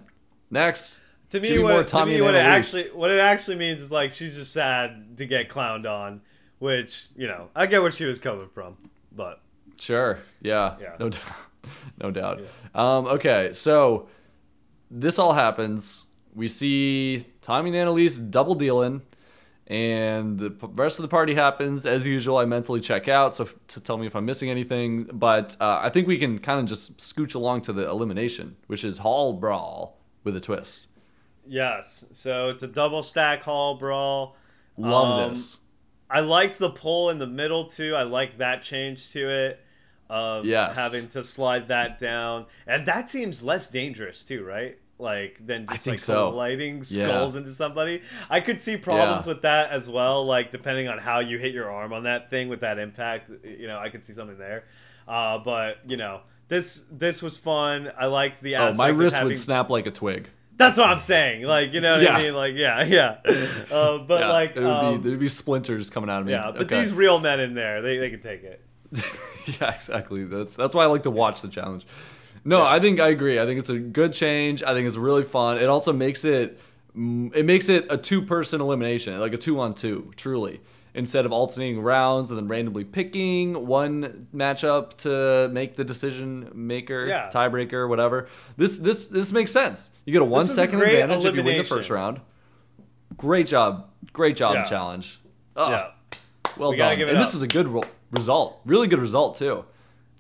Next. 0.51 0.99
To 1.29 1.39
me, 1.39 1.57
what, 1.57 1.87
to 1.87 2.05
me 2.05 2.19
what 2.19 2.35
it 2.35 2.39
actually 2.39 2.89
what 2.91 3.11
it 3.11 3.19
actually 3.19 3.55
means 3.55 3.81
is 3.81 3.93
like 3.93 4.11
she's 4.11 4.35
just 4.35 4.51
sad 4.51 5.15
to 5.19 5.25
get 5.25 5.47
clowned 5.47 5.89
on 5.89 6.19
which 6.59 7.07
you 7.15 7.27
know 7.27 7.49
I 7.55 7.65
get 7.65 7.81
where 7.81 7.91
she 7.91 8.05
was 8.05 8.19
coming 8.19 8.49
from, 8.53 8.77
but 9.11 9.41
sure, 9.79 10.19
yeah, 10.41 10.75
yeah. 10.79 10.95
no 10.99 11.09
doubt, 11.09 11.21
no 12.01 12.11
doubt. 12.11 12.41
Yeah. 12.41 12.47
Um, 12.75 13.05
okay, 13.07 13.51
so 13.53 14.07
this 14.91 15.17
all 15.17 15.33
happens. 15.33 16.03
We 16.35 16.47
see 16.47 17.25
Tommy 17.41 17.69
and 17.69 17.77
Analyse 17.77 18.17
double 18.17 18.55
dealing, 18.55 19.01
and 19.67 20.39
the 20.39 20.55
rest 20.73 20.99
of 20.99 21.03
the 21.03 21.09
party 21.09 21.33
happens 21.33 21.85
as 21.85 22.05
usual. 22.05 22.37
I 22.37 22.45
mentally 22.45 22.81
check 22.81 23.07
out, 23.07 23.35
so 23.35 23.49
to 23.69 23.79
tell 23.79 23.97
me 23.97 24.07
if 24.07 24.15
I'm 24.15 24.25
missing 24.25 24.49
anything. 24.49 25.05
But 25.13 25.55
uh, 25.59 25.79
I 25.81 25.89
think 25.89 26.07
we 26.07 26.17
can 26.17 26.39
kind 26.39 26.59
of 26.59 26.65
just 26.65 26.97
scooch 26.97 27.35
along 27.35 27.61
to 27.63 27.73
the 27.73 27.87
elimination, 27.89 28.55
which 28.67 28.83
is 28.83 28.99
Hall 28.99 29.33
Brawl 29.33 29.97
with 30.23 30.35
a 30.35 30.39
twist. 30.39 30.87
Yes, 31.47 32.05
so 32.13 32.49
it's 32.49 32.63
a 32.63 32.67
double 32.67 33.01
stack 33.01 33.43
Hall 33.43 33.75
Brawl. 33.75 34.35
Love 34.77 35.19
um, 35.19 35.33
this. 35.33 35.57
I 36.09 36.21
liked 36.21 36.57
the 36.57 36.69
pull 36.69 37.09
in 37.09 37.19
the 37.19 37.27
middle 37.27 37.65
too. 37.65 37.95
I 37.95 38.03
like 38.03 38.37
that 38.37 38.61
change 38.61 39.11
to 39.11 39.29
it. 39.29 39.59
Of 40.11 40.45
yes. 40.45 40.75
having 40.75 41.07
to 41.09 41.23
slide 41.23 41.67
that 41.67 41.99
down. 41.99 42.47
And 42.65 42.87
that 42.87 43.11
seems 43.11 43.43
less 43.43 43.69
dangerous 43.69 44.23
too, 44.23 44.43
right? 44.43 44.75
Like 44.97 45.45
than 45.45 45.67
just 45.67 45.85
like 45.85 45.99
so. 45.99 46.31
lighting 46.31 46.83
skulls 46.83 47.35
yeah. 47.35 47.39
into 47.39 47.51
somebody. 47.51 48.01
I 48.27 48.41
could 48.41 48.59
see 48.59 48.75
problems 48.75 49.27
yeah. 49.27 49.33
with 49.33 49.43
that 49.43 49.69
as 49.69 49.87
well, 49.87 50.25
like 50.25 50.51
depending 50.51 50.87
on 50.87 50.97
how 50.97 51.19
you 51.19 51.37
hit 51.37 51.53
your 51.53 51.69
arm 51.69 51.93
on 51.93 52.05
that 52.05 52.31
thing 52.31 52.49
with 52.49 52.61
that 52.61 52.79
impact. 52.79 53.29
You 53.43 53.67
know, 53.67 53.77
I 53.77 53.89
could 53.89 54.03
see 54.03 54.13
something 54.13 54.39
there. 54.39 54.63
Uh, 55.07 55.37
but 55.37 55.77
you 55.87 55.95
know, 55.95 56.21
this 56.47 56.83
this 56.91 57.21
was 57.21 57.37
fun. 57.37 57.91
I 57.95 58.07
liked 58.07 58.41
the. 58.41 58.55
Oh, 58.55 58.73
my 58.73 58.89
wrist 58.89 59.15
having... 59.15 59.27
would 59.27 59.37
snap 59.37 59.69
like 59.69 59.85
a 59.85 59.91
twig. 59.91 60.27
That's 60.59 60.77
what 60.77 60.89
I'm 60.89 60.99
saying. 60.99 61.43
Like, 61.43 61.73
you 61.73 61.79
know 61.79 61.93
what 61.93 62.03
yeah. 62.03 62.17
I 62.17 62.21
mean? 62.21 62.33
Like, 62.35 62.53
yeah, 62.55 62.83
yeah. 62.83 63.19
Uh, 63.71 63.99
but 63.99 64.19
yeah, 64.19 64.29
like, 64.29 64.57
um, 64.57 64.97
be, 64.97 65.07
there'd 65.07 65.19
be 65.19 65.29
splinters 65.29 65.89
coming 65.89 66.09
out 66.09 66.19
of 66.19 66.27
me. 66.27 66.33
Yeah, 66.33 66.51
but 66.51 66.63
okay. 66.63 66.81
these 66.81 66.91
real 66.91 67.17
men 67.19 67.39
in 67.39 67.53
there, 67.53 67.81
they, 67.81 67.97
they 67.97 68.09
can 68.09 68.19
take 68.19 68.43
it. 68.43 68.61
yeah, 69.61 69.73
exactly. 69.73 70.25
That's 70.25 70.57
that's 70.57 70.75
why 70.75 70.83
I 70.83 70.87
like 70.87 71.03
to 71.03 71.11
watch 71.11 71.41
the 71.41 71.47
challenge. 71.47 71.87
No, 72.43 72.59
yeah. 72.59 72.71
I 72.71 72.79
think 72.81 72.99
I 72.99 73.07
agree. 73.07 73.39
I 73.39 73.45
think 73.45 73.59
it's 73.59 73.69
a 73.69 73.79
good 73.79 74.11
change. 74.11 74.61
I 74.61 74.73
think 74.73 74.85
it's 74.85 74.97
really 74.97 75.23
fun. 75.23 75.57
It 75.59 75.69
also 75.69 75.93
makes 75.93 76.25
it 76.25 76.59
mm, 76.93 77.33
it 77.33 77.45
makes 77.45 77.69
it 77.69 77.87
a 77.89 77.97
two 77.97 78.21
person 78.21 78.59
elimination, 78.59 79.17
like 79.19 79.33
a 79.33 79.37
two 79.37 79.59
on 79.61 79.73
two, 79.73 80.11
truly. 80.17 80.59
Instead 80.99 81.25
of 81.25 81.31
alternating 81.31 81.79
rounds 81.81 82.29
and 82.29 82.37
then 82.37 82.49
randomly 82.49 82.83
picking 82.83 83.65
one 83.65 84.27
matchup 84.35 84.97
to 84.97 85.47
make 85.53 85.77
the 85.77 85.83
decision 85.85 86.51
maker, 86.53 87.05
Yeah. 87.07 87.29
tiebreaker, 87.33 87.87
whatever. 87.87 88.27
This 88.57 88.77
this 88.77 89.07
this 89.07 89.31
makes 89.31 89.49
sense. 89.51 89.91
You 90.05 90.11
get 90.11 90.21
a 90.21 90.25
one 90.25 90.39
was 90.39 90.49
a 90.59 90.61
advantage 90.63 91.23
if 91.23 91.35
you 91.35 91.43
win 91.43 91.57
the 91.57 91.63
first 91.63 91.89
round. 91.89 92.19
Great 93.15 93.47
job, 93.47 93.87
great 94.11 94.35
job 94.35 94.55
Yeah. 94.55 94.63
challenge. 94.65 95.21
Oh, 95.55 95.69
Yeah. 95.69 95.87
well 96.57 96.71
We 96.71 96.77
done. 96.77 96.99
and 97.01 97.17
up. 97.17 97.25
this 97.25 97.33
is 97.33 97.41
a 97.41 97.47
good 97.47 97.67
ro- 97.69 97.81
result, 98.11 98.59
really 98.65 98.87
good 98.89 98.99
result 98.99 99.37
too. 99.37 99.63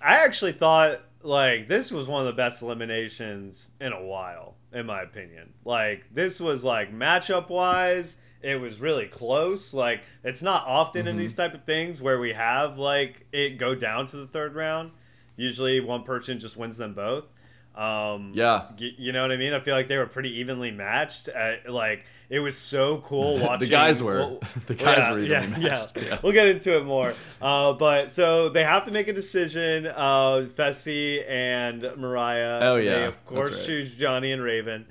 I 0.01 0.15
actually 0.23 0.53
thought 0.53 1.01
like 1.23 1.67
this 1.67 1.91
was 1.91 2.07
one 2.07 2.21
of 2.21 2.27
the 2.27 2.33
best 2.41 2.61
eliminations 2.61 3.67
in 3.81 3.91
a 3.91 4.01
while, 4.01 4.55
in 4.71 4.85
my 4.85 5.01
opinion. 5.01 5.51
Like 5.65 6.05
this 6.13 6.39
was 6.39 6.63
like 6.63 6.93
matchup 6.93 7.49
wise, 7.49 8.21
it 8.41 8.59
was 8.61 8.79
really 8.79 9.07
close. 9.07 9.73
Like 9.73 10.01
it's 10.23 10.41
not 10.41 10.65
often 10.67 11.01
Mm-hmm. 11.01 11.09
in 11.09 11.17
these 11.17 11.33
type 11.35 11.53
of 11.53 11.63
things 11.63 12.01
where 12.01 12.19
we 12.19 12.33
have 12.33 12.77
like 12.77 13.25
it 13.31 13.57
go 13.57 13.75
down 13.75 14.07
to 14.07 14.17
the 14.17 14.27
third 14.27 14.55
round. 14.55 14.91
Usually 15.35 15.79
one 15.79 16.03
person 16.03 16.39
just 16.39 16.57
wins 16.57 16.77
them 16.77 16.93
both. 16.93 17.31
Um, 17.75 18.31
Yeah. 18.35 18.63
y- 18.79 18.91
you 18.97 19.11
know 19.13 19.21
what 19.21 19.31
I 19.31 19.37
mean. 19.37 19.53
I 19.53 19.59
feel 19.61 19.73
like 19.75 19.87
they 19.87 19.95
were 19.97 20.05
pretty 20.07 20.39
evenly 20.39 20.69
matched. 20.71 21.29
Uh, 21.33 21.53
like 21.69 22.03
it 22.29 22.39
was 22.39 22.57
so 22.57 22.97
cool 22.99 23.39
watching. 23.41 23.59
The 23.67 23.71
guys 23.71 24.03
were. 24.03 24.17
well, 24.17 24.39
The 24.67 24.75
guys 24.75 24.97
yeah, 24.97 25.11
were 25.13 25.19
yeah, 25.19 25.43
evenly 25.43 25.61
yeah. 25.65 25.69
matched, 25.69 25.97
yeah. 25.97 26.19
We'll 26.21 26.33
get 26.33 26.47
into 26.49 26.75
it 26.77 26.83
more. 26.83 27.13
Uh, 27.41 27.73
but 27.73 28.11
so 28.11 28.49
they 28.49 28.63
have 28.63 28.83
to 28.85 28.91
make 28.91 29.07
a 29.07 29.13
decision. 29.13 29.87
Uh, 29.87 30.47
Fessy 30.53 31.23
and 31.29 31.83
Mariah. 31.95 32.59
Oh, 32.63 32.75
yeah, 32.75 32.95
They 32.99 33.05
of 33.05 33.25
course 33.25 33.55
right. 33.55 33.65
choose 33.65 33.95
Johnny 33.95 34.31
and 34.33 34.41
Raven. 34.41 34.85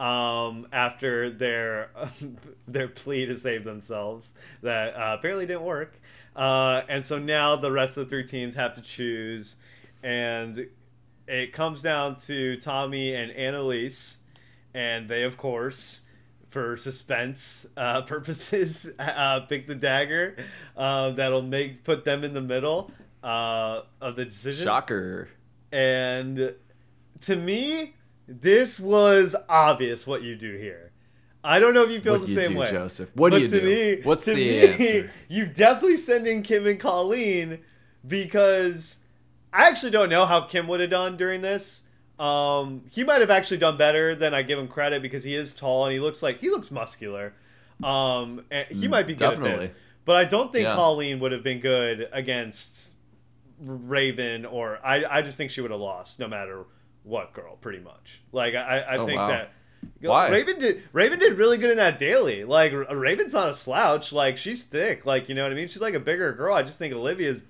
Um, 0.00 0.66
after 0.72 1.28
their 1.28 1.90
their 2.66 2.88
plea 2.88 3.26
to 3.26 3.38
save 3.38 3.64
themselves 3.64 4.32
that 4.62 4.94
uh, 4.94 5.16
apparently 5.18 5.44
didn't 5.46 5.64
work, 5.64 6.00
uh, 6.34 6.82
and 6.88 7.04
so 7.04 7.18
now 7.18 7.56
the 7.56 7.70
rest 7.70 7.98
of 7.98 8.06
the 8.06 8.10
three 8.10 8.24
teams 8.24 8.54
have 8.54 8.72
to 8.74 8.80
choose, 8.80 9.56
and 10.02 10.68
it 11.28 11.52
comes 11.52 11.82
down 11.82 12.16
to 12.16 12.56
Tommy 12.56 13.14
and 13.14 13.30
Analyse, 13.30 14.18
and 14.72 15.06
they 15.08 15.22
of 15.22 15.36
course 15.36 16.00
for 16.50 16.76
suspense 16.76 17.66
uh, 17.76 18.02
purposes, 18.06 18.88
uh, 18.98 19.40
pick 19.40 19.66
the 19.66 19.74
dagger 19.74 20.36
uh, 20.76 21.10
that'll 21.10 21.42
make 21.42 21.84
put 21.84 22.04
them 22.04 22.24
in 22.24 22.34
the 22.34 22.40
middle 22.40 22.90
uh, 23.22 23.82
of 24.00 24.16
the 24.16 24.24
decision. 24.24 24.64
Shocker. 24.64 25.28
And 25.72 26.54
to 27.22 27.36
me, 27.36 27.94
this 28.30 28.78
was 28.78 29.34
obvious 29.48 30.06
what 30.06 30.22
you 30.22 30.36
do 30.36 30.56
here. 30.56 30.92
I 31.42 31.58
don't 31.58 31.72
know 31.74 31.82
if 31.82 31.90
you 31.90 32.00
feel 32.00 32.12
What 32.18 32.22
the 32.22 32.28
you 32.28 32.34
same 32.34 32.52
do, 32.52 32.58
way, 32.58 32.70
Joseph? 32.70 33.10
What 33.16 33.32
do 33.32 33.40
you 33.40 33.48
to 33.48 33.60
do? 33.60 33.66
Me, 33.66 34.02
What's 34.02 34.24
to 34.26 34.34
the 34.34 34.36
me, 34.36 34.60
answer? 34.68 35.10
You 35.28 35.46
definitely 35.46 35.96
send 35.96 36.26
in 36.26 36.42
Kim 36.42 36.66
and 36.66 36.78
Colleen 36.78 37.60
because 38.06 38.98
I 39.52 39.66
actually 39.68 39.90
don't 39.90 40.10
know 40.10 40.26
how 40.26 40.42
Kim 40.42 40.68
would 40.68 40.80
have 40.80 40.90
done 40.90 41.16
during 41.16 41.40
this. 41.40 41.82
Um, 42.18 42.82
he 42.92 43.02
might 43.04 43.20
have 43.22 43.30
actually 43.30 43.56
done 43.56 43.78
better 43.78 44.14
than 44.14 44.34
I 44.34 44.42
give 44.42 44.58
him 44.58 44.68
credit 44.68 45.00
because 45.00 45.24
he 45.24 45.34
is 45.34 45.54
tall 45.54 45.86
and 45.86 45.92
he 45.94 45.98
looks 46.00 46.22
like 46.22 46.40
he 46.40 46.50
looks 46.50 46.70
muscular. 46.70 47.32
Um, 47.82 48.44
he 48.68 48.86
might 48.88 49.06
be 49.06 49.14
good 49.14 49.28
at 49.28 49.30
definitely. 49.40 49.66
this, 49.68 49.76
but 50.04 50.16
I 50.16 50.24
don't 50.26 50.52
think 50.52 50.64
Yeah. 50.68 50.74
Colleen 50.74 51.18
would 51.20 51.32
have 51.32 51.42
been 51.42 51.60
good 51.60 52.06
against 52.12 52.90
Raven 53.58 54.44
or 54.44 54.78
I. 54.84 55.04
I 55.06 55.22
just 55.22 55.38
think 55.38 55.50
she 55.50 55.62
would 55.62 55.70
have 55.70 55.80
lost 55.80 56.20
no 56.20 56.28
matter 56.28 56.64
what 57.04 57.32
girl, 57.32 57.56
pretty 57.56 57.80
much. 57.80 58.20
Like 58.32 58.54
I, 58.54 58.78
I 58.80 58.96
Oh, 58.98 59.06
think 59.06 59.18
wow. 59.18 59.28
that. 59.28 59.52
Why? 60.00 60.28
Raven 60.28 60.58
did 60.58 60.82
Raven 60.92 61.18
did 61.18 61.38
really 61.38 61.56
good 61.58 61.70
in 61.70 61.76
that 61.78 61.98
daily. 61.98 62.44
Like 62.44 62.72
Raven's 62.72 63.32
not 63.32 63.48
a 63.50 63.54
slouch. 63.54 64.12
Like 64.12 64.36
she's 64.36 64.62
thick. 64.64 65.06
Like 65.06 65.28
you 65.28 65.34
know 65.34 65.42
what 65.42 65.52
I 65.52 65.54
mean. 65.54 65.68
She's 65.68 65.80
like 65.80 65.94
a 65.94 66.00
bigger 66.00 66.32
girl. 66.32 66.54
I 66.54 66.62
just 66.62 66.78
think 66.78 66.92
Olivia's 66.94 67.40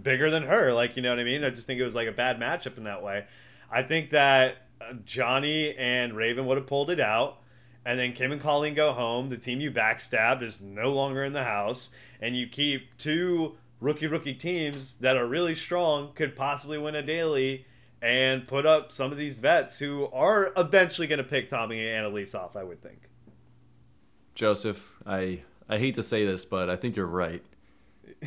bigger 0.00 0.30
than 0.30 0.44
her. 0.44 0.72
Like 0.72 0.96
you 0.96 1.02
know 1.02 1.10
what 1.10 1.20
I 1.20 1.24
mean. 1.24 1.44
I 1.44 1.50
just 1.50 1.66
think 1.66 1.80
it 1.80 1.84
was 1.84 1.94
like 1.94 2.08
a 2.08 2.12
bad 2.12 2.38
matchup 2.40 2.76
in 2.76 2.84
that 2.84 3.02
way. 3.02 3.26
I 3.70 3.82
think 3.82 4.10
that 4.10 4.56
uh, 4.80 4.94
Johnny 5.04 5.76
and 5.76 6.16
Raven 6.16 6.46
would 6.46 6.56
have 6.56 6.66
pulled 6.66 6.90
it 6.90 7.00
out, 7.00 7.38
and 7.84 7.98
then 7.98 8.12
Kim 8.12 8.32
and 8.32 8.40
Colleen 8.40 8.74
go 8.74 8.92
home. 8.92 9.28
The 9.30 9.36
team 9.36 9.60
you 9.60 9.70
backstabbed 9.70 10.42
is 10.42 10.60
no 10.60 10.92
longer 10.92 11.22
in 11.24 11.32
the 11.34 11.44
house, 11.44 11.90
and 12.20 12.36
you 12.36 12.46
keep 12.48 12.96
two 12.98 13.56
rookie 13.80 14.06
rookie 14.08 14.34
teams 14.34 14.94
that 14.96 15.16
are 15.16 15.26
really 15.26 15.54
strong 15.54 16.12
could 16.14 16.34
possibly 16.34 16.78
win 16.78 16.94
a 16.96 17.02
daily 17.02 17.64
and 18.02 18.46
put 18.46 18.66
up 18.66 18.92
some 18.92 19.12
of 19.12 19.18
these 19.18 19.38
vets 19.38 19.78
who 19.78 20.06
are 20.12 20.52
eventually 20.56 21.06
going 21.06 21.18
to 21.18 21.24
pick 21.24 21.48
Tommy 21.48 21.86
and 21.86 22.06
Analyse 22.06 22.34
off. 22.34 22.56
I 22.56 22.62
would 22.62 22.82
think. 22.82 23.08
Joseph, 24.34 24.92
I 25.06 25.42
I 25.68 25.78
hate 25.78 25.94
to 25.96 26.02
say 26.02 26.24
this, 26.24 26.44
but 26.44 26.70
I 26.70 26.76
think 26.76 26.96
you're 26.96 27.06
right. 27.06 27.42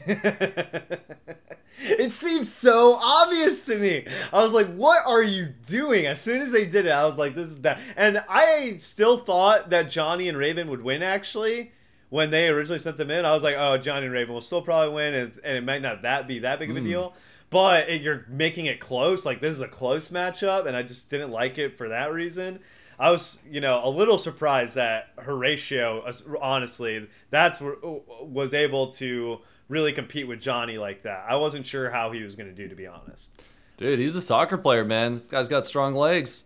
it 1.79 2.11
seems 2.11 2.51
so 2.51 2.99
obvious 3.01 3.65
to 3.65 3.77
me. 3.77 4.05
I 4.33 4.43
was 4.43 4.51
like, 4.51 4.73
what 4.73 5.05
are 5.05 5.23
you 5.23 5.53
doing? 5.67 6.05
As 6.05 6.21
soon 6.21 6.41
as 6.41 6.51
they 6.51 6.65
did 6.65 6.85
it, 6.85 6.91
I 6.91 7.05
was 7.05 7.17
like, 7.17 7.35
this 7.35 7.49
is 7.49 7.57
bad. 7.57 7.79
And 7.95 8.23
I 8.27 8.75
still 8.77 9.17
thought 9.17 9.69
that 9.69 9.89
Johnny 9.89 10.27
and 10.27 10.37
Raven 10.37 10.69
would 10.69 10.83
win, 10.83 11.01
actually. 11.01 11.71
When 12.09 12.31
they 12.31 12.49
originally 12.49 12.79
sent 12.79 12.97
them 12.97 13.11
in, 13.11 13.23
I 13.23 13.35
was 13.35 13.43
like, 13.43 13.55
oh, 13.57 13.77
Johnny 13.77 14.07
and 14.07 14.13
Raven 14.13 14.33
will 14.33 14.41
still 14.41 14.63
probably 14.63 14.95
win, 14.95 15.13
and, 15.13 15.39
and 15.43 15.57
it 15.57 15.63
might 15.63 15.83
not 15.83 16.01
that 16.01 16.27
be 16.27 16.39
that 16.39 16.57
big 16.57 16.71
of 16.71 16.75
a 16.75 16.79
hmm. 16.79 16.87
deal. 16.87 17.13
But 17.49 18.01
you're 18.01 18.25
making 18.29 18.67
it 18.67 18.79
close. 18.79 19.25
Like, 19.25 19.39
this 19.41 19.53
is 19.53 19.61
a 19.61 19.67
close 19.67 20.11
matchup, 20.11 20.65
and 20.67 20.75
I 20.75 20.83
just 20.83 21.09
didn't 21.09 21.31
like 21.31 21.57
it 21.57 21.77
for 21.77 21.89
that 21.89 22.13
reason. 22.13 22.59
I 22.99 23.11
was, 23.11 23.41
you 23.49 23.61
know, 23.61 23.81
a 23.83 23.89
little 23.89 24.17
surprised 24.17 24.75
that 24.75 25.13
Horatio, 25.17 26.05
honestly, 26.41 27.07
that's 27.29 27.61
was 27.61 28.53
able 28.53 28.91
to 28.93 29.39
really 29.69 29.93
compete 29.93 30.27
with 30.27 30.41
Johnny 30.41 30.77
like 30.77 31.03
that. 31.03 31.25
I 31.27 31.37
wasn't 31.37 31.65
sure 31.65 31.89
how 31.89 32.11
he 32.11 32.21
was 32.21 32.35
going 32.35 32.49
to 32.49 32.55
do, 32.55 32.67
to 32.67 32.75
be 32.75 32.87
honest. 32.87 33.29
Dude, 33.77 33.99
he's 33.99 34.15
a 34.15 34.21
soccer 34.21 34.57
player, 34.57 34.83
man. 34.83 35.13
This 35.13 35.23
guy's 35.23 35.47
got 35.47 35.65
strong 35.65 35.95
legs. 35.95 36.43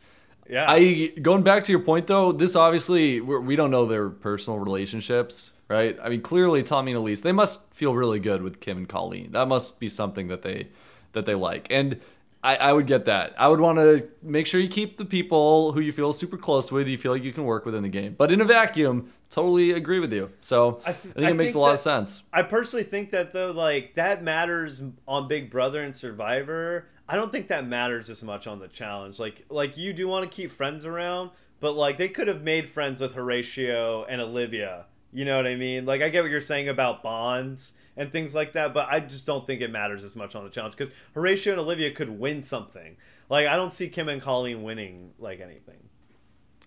Yeah, 0.48 0.70
I 0.70 1.08
going 1.22 1.42
back 1.42 1.64
to 1.64 1.72
your 1.72 1.82
point 1.82 2.06
though. 2.06 2.32
This 2.32 2.56
obviously 2.56 3.22
we're, 3.22 3.40
we 3.40 3.56
don't 3.56 3.72
know 3.72 3.86
their 3.86 4.10
personal 4.10 4.60
relationships, 4.60 5.52
right? 5.70 5.98
I 6.04 6.10
mean, 6.10 6.22
clearly 6.22 6.64
Tommy 6.64 6.92
and 6.92 7.00
Elise 7.00 7.22
they 7.22 7.32
must 7.32 7.74
feel 7.74 7.96
really 7.96 8.20
good 8.20 8.42
with 8.42 8.60
Kim 8.60 8.78
and 8.78 8.90
Colleen. 8.90 9.32
That 9.32 9.48
must 9.48 9.80
be 9.80 9.88
something 9.88 10.28
that 10.28 10.42
they 10.42 10.68
that 11.14 11.26
they 11.26 11.36
like, 11.36 11.68
and 11.72 12.00
I, 12.44 12.58
I 12.58 12.74
would 12.74 12.88
get 12.88 13.06
that. 13.06 13.34
I 13.38 13.48
would 13.48 13.62
want 13.62 13.78
to 13.78 14.06
make 14.22 14.48
sure 14.48 14.60
you 14.60 14.68
keep 14.68 14.98
the 14.98 15.06
people 15.06 15.72
who 15.72 15.80
you 15.80 15.94
feel 15.94 16.12
super 16.12 16.38
close 16.38 16.72
with, 16.72 16.88
you 16.90 16.98
feel 16.98 17.14
like 17.14 17.24
you 17.24 17.32
can 17.32 17.46
work 17.46 17.66
with 17.66 17.74
in 17.74 17.84
the 17.84 17.90
game. 17.90 18.16
But 18.18 18.32
in 18.34 18.42
a 18.42 18.46
vacuum, 18.46 19.14
totally 19.30 19.72
agree 19.72 20.00
with 20.00 20.12
you. 20.12 20.30
So 20.42 20.82
I, 20.86 20.90
I 20.90 20.94
think 20.94 21.16
th- 21.16 21.30
it 21.30 21.34
makes 21.36 21.48
think 21.54 21.56
a 21.56 21.60
lot 21.60 21.68
that- 21.70 21.74
of 21.76 21.80
sense. 21.80 22.24
I 22.34 22.44
personally 22.44 22.84
think 22.84 23.12
that 23.12 23.32
though, 23.32 23.52
like 23.52 23.94
that 23.94 24.24
matters 24.24 24.82
on 25.08 25.30
Big 25.30 25.50
Brother 25.50 25.80
and 25.82 25.96
Survivor. 25.96 26.88
I 27.08 27.16
don't 27.16 27.32
think 27.32 27.48
that 27.48 27.66
matters 27.66 28.10
as 28.10 28.24
much 28.24 28.46
on 28.48 28.60
the 28.60 28.68
challenge. 28.68 29.20
Like, 29.20 29.46
like 29.50 29.78
you 29.78 29.94
do 29.94 30.08
want 30.08 30.30
to 30.30 30.36
keep 30.36 30.52
friends 30.52 30.86
around, 30.86 31.30
but 31.62 31.74
like 31.78 31.98
they 31.98 32.10
could 32.10 32.28
have 32.28 32.44
made 32.44 32.68
friends 32.68 33.00
with 33.00 33.14
Horatio 33.14 34.04
and 34.06 34.20
Olivia. 34.20 34.86
You 35.14 35.24
know 35.26 35.38
what 35.38 35.46
I 35.48 35.56
mean? 35.56 35.86
Like, 35.86 36.02
I 36.02 36.10
get 36.10 36.24
what 36.24 36.32
you're 36.32 36.42
saying 36.42 36.68
about 36.70 37.04
bonds 37.04 37.74
and 37.96 38.12
things 38.12 38.34
like 38.34 38.54
that, 38.54 38.74
but 38.74 38.88
I 38.90 39.00
just 39.00 39.26
don't 39.26 39.46
think 39.46 39.62
it 39.62 39.72
matters 39.72 40.04
as 40.04 40.16
much 40.16 40.36
on 40.36 40.44
the 40.44 40.50
challenge 40.50 40.76
because 40.76 40.94
Horatio 41.14 41.54
and 41.54 41.62
Olivia 41.62 41.92
could 41.92 42.10
win 42.10 42.44
something. 42.44 42.98
Like, 43.30 43.48
I 43.48 43.56
don't 43.56 43.74
see 43.74 43.90
Kim 43.90 44.10
and 44.10 44.22
Colleen 44.22 44.64
winning 44.64 45.12
like 45.20 45.40
anything. 45.40 45.90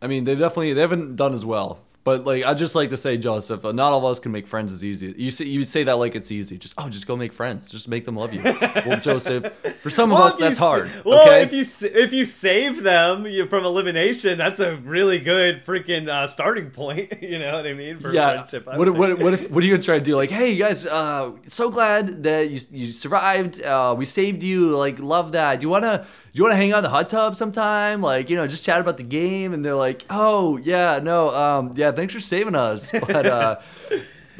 I 0.01 0.07
mean, 0.07 0.24
they've 0.24 0.39
definitely 0.39 0.72
they 0.72 0.81
haven't 0.81 1.16
done 1.16 1.33
as 1.35 1.45
well. 1.45 1.79
But 2.07 2.24
like, 2.24 2.44
I 2.44 2.54
just 2.54 2.76
like 2.76 2.90
to 2.90 2.96
say, 2.96 3.16
Joseph, 3.16 3.64
uh, 3.64 3.72
not 3.72 3.92
all 3.92 3.98
of 3.98 4.04
us 4.04 4.20
can 4.20 4.30
make 4.30 4.46
friends 4.46 4.72
as 4.72 4.84
easy. 4.84 5.12
You 5.18 5.32
say 5.32 5.46
you 5.46 5.64
say 5.64 5.82
that 5.82 5.94
like 5.94 6.14
it's 6.14 6.30
easy. 6.30 6.57
Just 6.57 6.74
oh, 6.78 6.88
just 6.88 7.04
go 7.04 7.16
make 7.16 7.32
friends. 7.32 7.68
Just 7.68 7.88
make 7.88 8.04
them 8.04 8.14
love 8.14 8.32
you. 8.32 8.44
well, 8.44 9.00
Joseph, 9.00 9.52
for 9.80 9.90
some 9.90 10.12
of 10.12 10.20
us, 10.20 10.36
that's 10.36 10.57
hard. 10.57 10.88
Well, 11.04 11.22
okay? 11.22 11.42
if 11.42 11.52
you 11.52 11.64
if 11.88 12.12
you 12.12 12.24
save 12.24 12.84
them 12.84 13.26
you, 13.26 13.48
from 13.48 13.64
elimination, 13.64 14.38
that's 14.38 14.61
a 14.61 14.76
really 14.76 15.18
good 15.18 15.66
freaking 15.66 16.07
uh, 16.09 16.28
starting 16.28 16.70
point. 16.70 17.12
You 17.26 17.40
know 17.40 17.57
what 17.57 17.66
I 17.66 17.72
mean? 17.72 17.98
For 17.98 18.12
yeah. 18.12 18.34
friendship. 18.34 18.66
What, 18.66 18.88
what, 18.94 19.18
what 19.18 19.34
if 19.34 19.50
what 19.50 19.64
are 19.64 19.66
you 19.66 19.72
gonna 19.72 19.82
try 19.82 19.98
to 19.98 20.04
do? 20.04 20.14
Like, 20.14 20.30
hey, 20.30 20.50
you 20.50 20.62
guys, 20.62 20.86
uh, 20.86 21.32
so 21.48 21.70
glad 21.70 22.22
that 22.22 22.50
you 22.50 22.61
you 22.70 22.92
survived. 22.92 23.61
Uh, 23.61 23.96
we 23.98 24.04
saved 24.04 24.44
you. 24.44 24.76
Like, 24.76 25.00
love 25.00 25.32
that. 25.32 25.59
Do 25.59 25.64
you 25.64 25.70
wanna 25.70 26.07
do 26.32 26.38
you 26.38 26.44
wanna 26.44 26.54
hang 26.54 26.72
out 26.72 26.78
in 26.78 26.84
the 26.84 26.90
hot 26.90 27.09
tub 27.09 27.34
sometime? 27.34 28.00
Like, 28.00 28.30
you 28.30 28.36
know, 28.36 28.46
just 28.46 28.64
chat 28.64 28.80
about 28.80 28.96
the 28.96 29.02
game. 29.02 29.52
And 29.52 29.64
they're 29.64 29.74
like, 29.74 30.04
oh 30.09 30.57
yeah, 30.59 31.00
no, 31.02 31.34
um, 31.34 31.72
yeah, 31.74 31.90
thanks 31.97 32.14
for 32.14 32.20
saving 32.20 32.55
us. 32.55 32.90
But 33.07 33.26
uh, 33.26 33.61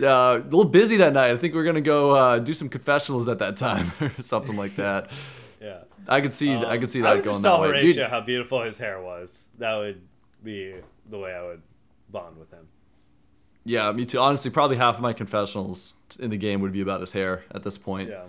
uh, 0.03 0.07
a 0.07 0.39
little 0.45 0.65
busy 0.65 0.99
that 0.99 1.13
night. 1.15 1.31
I 1.31 1.37
think 1.37 1.55
we're 1.55 1.65
gonna 1.65 1.81
go 1.81 2.15
uh, 2.15 2.39
do 2.39 2.53
some 2.55 2.69
confessionals 2.69 3.29
at 3.29 3.39
that 3.39 3.57
time 3.57 3.91
or 4.01 4.13
something 4.23 4.57
like 4.57 4.77
that. 4.77 5.11
yeah. 5.61 5.79
I 6.09 6.21
could 6.21 6.33
see 6.35 6.55
I 6.55 6.79
could 6.79 6.91
see 6.91 7.01
I 7.01 7.03
that 7.05 7.15
would 7.17 7.25
going 7.25 7.35
just 7.35 7.43
that 7.43 7.49
tell 7.49 7.63
way. 7.63 7.69
Horatio 7.69 7.93
Dude, 7.95 8.11
how 8.11 8.21
beautiful 8.21 8.63
his 8.63 8.79
hair 8.79 9.01
was. 9.03 9.49
That 9.59 9.77
would 9.79 10.03
be 10.45 10.75
the 11.11 11.19
way 11.19 11.35
I 11.35 11.43
would 11.43 11.63
bond 12.11 12.37
with 12.39 12.51
him. 12.53 12.69
yeah, 13.65 13.91
me 13.91 14.05
too. 14.07 14.19
Honestly, 14.21 14.51
probably 14.51 14.77
half 14.77 14.95
of 14.97 15.01
my 15.01 15.13
confessionals 15.13 15.95
in 16.21 16.31
the 16.31 16.37
game 16.37 16.61
would 16.61 16.73
be 16.73 16.81
about 16.83 17.01
his 17.01 17.11
hair 17.13 17.43
at 17.53 17.65
this 17.65 17.77
point. 17.79 18.11
Yeah. 18.11 18.25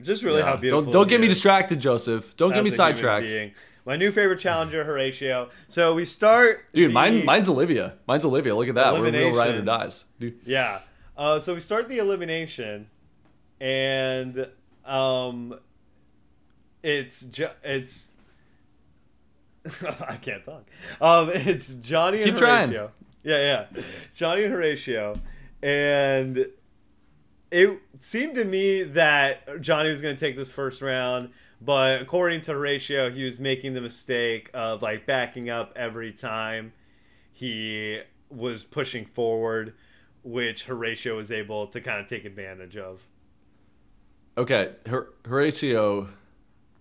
Just 0.00 0.22
really 0.22 0.38
Yeah. 0.40 0.44
how 0.46 0.56
beautiful. 0.56 0.84
Don't 0.84 0.92
don't 0.92 1.08
get 1.08 1.20
me 1.20 1.26
distracted, 1.28 1.80
Joseph. 1.80 2.36
Don't 2.36 2.52
get 2.52 2.62
me 2.62 2.68
as 2.70 2.78
a 2.78 2.84
human 2.84 2.96
sidetracked. 2.96 3.52
My 3.86 3.96
new 3.96 4.10
favorite 4.10 4.40
challenger, 4.40 4.82
Horatio. 4.82 5.48
So 5.68 5.94
we 5.94 6.04
start. 6.04 6.64
Dude, 6.74 6.92
mine 6.92 7.24
mine's 7.24 7.48
Olivia. 7.48 7.94
Mine's 8.08 8.24
Olivia. 8.24 8.54
Look 8.56 8.68
at 8.68 8.74
that. 8.74 8.92
We're 8.94 9.10
real 9.10 9.32
ride 9.32 9.54
or 9.54 9.62
dies. 9.62 10.04
Dude. 10.18 10.40
Yeah. 10.44 10.80
Uh, 11.16 11.38
so 11.38 11.54
we 11.54 11.60
start 11.60 11.88
the 11.88 11.98
elimination, 11.98 12.90
and 13.60 14.48
um, 14.84 15.58
it's 16.82 17.20
ju- 17.22 17.48
it's. 17.62 18.10
I 20.00 20.16
can't 20.16 20.44
talk. 20.44 20.64
Um, 21.00 21.30
it's 21.30 21.74
Johnny 21.74 22.18
and 22.18 22.26
Keep 22.32 22.36
trying. 22.36 22.72
Yeah, 22.72 22.88
yeah, 23.74 23.82
Johnny 24.14 24.44
and 24.44 24.52
Horatio, 24.52 25.18
and 25.62 26.46
it 27.50 27.80
seemed 27.98 28.34
to 28.36 28.44
me 28.44 28.82
that 28.84 29.60
Johnny 29.60 29.90
was 29.90 30.02
going 30.02 30.14
to 30.14 30.20
take 30.20 30.36
this 30.36 30.50
first 30.50 30.82
round, 30.82 31.30
but 31.60 32.02
according 32.02 32.42
to 32.42 32.52
Horatio, 32.52 33.10
he 33.10 33.24
was 33.24 33.40
making 33.40 33.74
the 33.74 33.80
mistake 33.80 34.50
of 34.54 34.82
like 34.82 35.06
backing 35.06 35.48
up 35.50 35.72
every 35.76 36.12
time 36.12 36.72
he 37.32 38.00
was 38.30 38.64
pushing 38.64 39.04
forward, 39.06 39.74
which 40.22 40.64
Horatio 40.64 41.16
was 41.16 41.30
able 41.30 41.66
to 41.68 41.80
kind 41.80 42.00
of 42.00 42.06
take 42.06 42.24
advantage 42.24 42.76
of. 42.76 43.00
Okay, 44.38 44.72
Hor- 44.88 45.14
Horatio, 45.24 46.08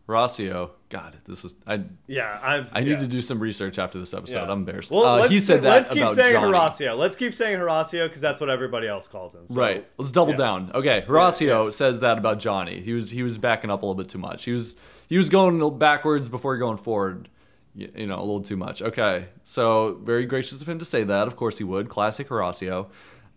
Horacio. 0.07 0.69
God, 0.89 1.17
this 1.25 1.43
is 1.43 1.55
I. 1.65 1.81
Yeah, 2.07 2.39
I'm. 2.43 2.67
I 2.73 2.81
need 2.81 2.91
yeah. 2.91 2.97
to 2.97 3.07
do 3.07 3.21
some 3.21 3.39
research 3.39 3.79
after 3.79 3.99
this 3.99 4.13
episode. 4.13 4.35
Yeah. 4.35 4.43
I'm 4.43 4.59
embarrassed. 4.59 4.91
Well, 4.91 5.05
uh, 5.05 5.19
let's, 5.21 5.31
he 5.31 5.39
said 5.39 5.61
that 5.61 5.69
let's 5.69 5.89
keep 5.89 6.09
saying 6.11 6.33
Johnny. 6.33 6.47
Horatio. 6.47 6.95
Let's 6.95 7.15
keep 7.15 7.33
saying 7.33 7.57
Horatio 7.57 8.07
because 8.07 8.21
that's 8.21 8.39
what 8.39 8.49
everybody 8.49 8.87
else 8.87 9.07
calls 9.07 9.33
him. 9.33 9.45
So- 9.49 9.59
Right. 9.59 9.87
Let's 9.97 10.11
double 10.11 10.33
Yeah. 10.33 10.37
down. 10.37 10.71
Okay, 10.75 11.03
Horacio 11.07 11.65
yeah. 11.65 11.69
says 11.71 12.01
that 12.01 12.17
about 12.17 12.39
Johnny. 12.39 12.81
He 12.81 12.93
was 12.93 13.09
he 13.09 13.23
was 13.23 13.37
backing 13.37 13.71
up 13.71 13.81
a 13.81 13.85
little 13.85 13.95
bit 13.95 14.09
too 14.09 14.19
much. 14.19 14.45
He 14.45 14.51
was 14.51 14.75
he 15.09 15.17
was 15.17 15.29
going 15.29 15.77
backwards 15.79 16.29
before 16.29 16.57
going 16.57 16.77
forward. 16.77 17.29
You 17.73 18.07
know, 18.07 18.17
a 18.17 18.21
little 18.21 18.41
too 18.41 18.55
much. 18.55 18.81
Okay, 18.81 19.25
so 19.43 19.99
very 20.03 20.25
gracious 20.25 20.61
of 20.61 20.69
him 20.69 20.79
to 20.79 20.85
say 20.85 21.03
that. 21.03 21.27
Of 21.27 21.35
course 21.35 21.57
he 21.57 21.65
would. 21.65 21.89
Classic 21.89 22.29
Horacio. 22.29 22.87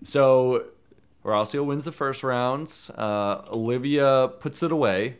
So 0.05 0.67
Horacio 1.25 1.65
wins 1.65 1.85
the 1.85 1.91
first 1.91 2.23
round. 2.23 2.73
Uh, 2.97 3.43
Olivia 3.51 4.31
puts 4.39 4.63
it 4.63 4.71
away. 4.71 5.17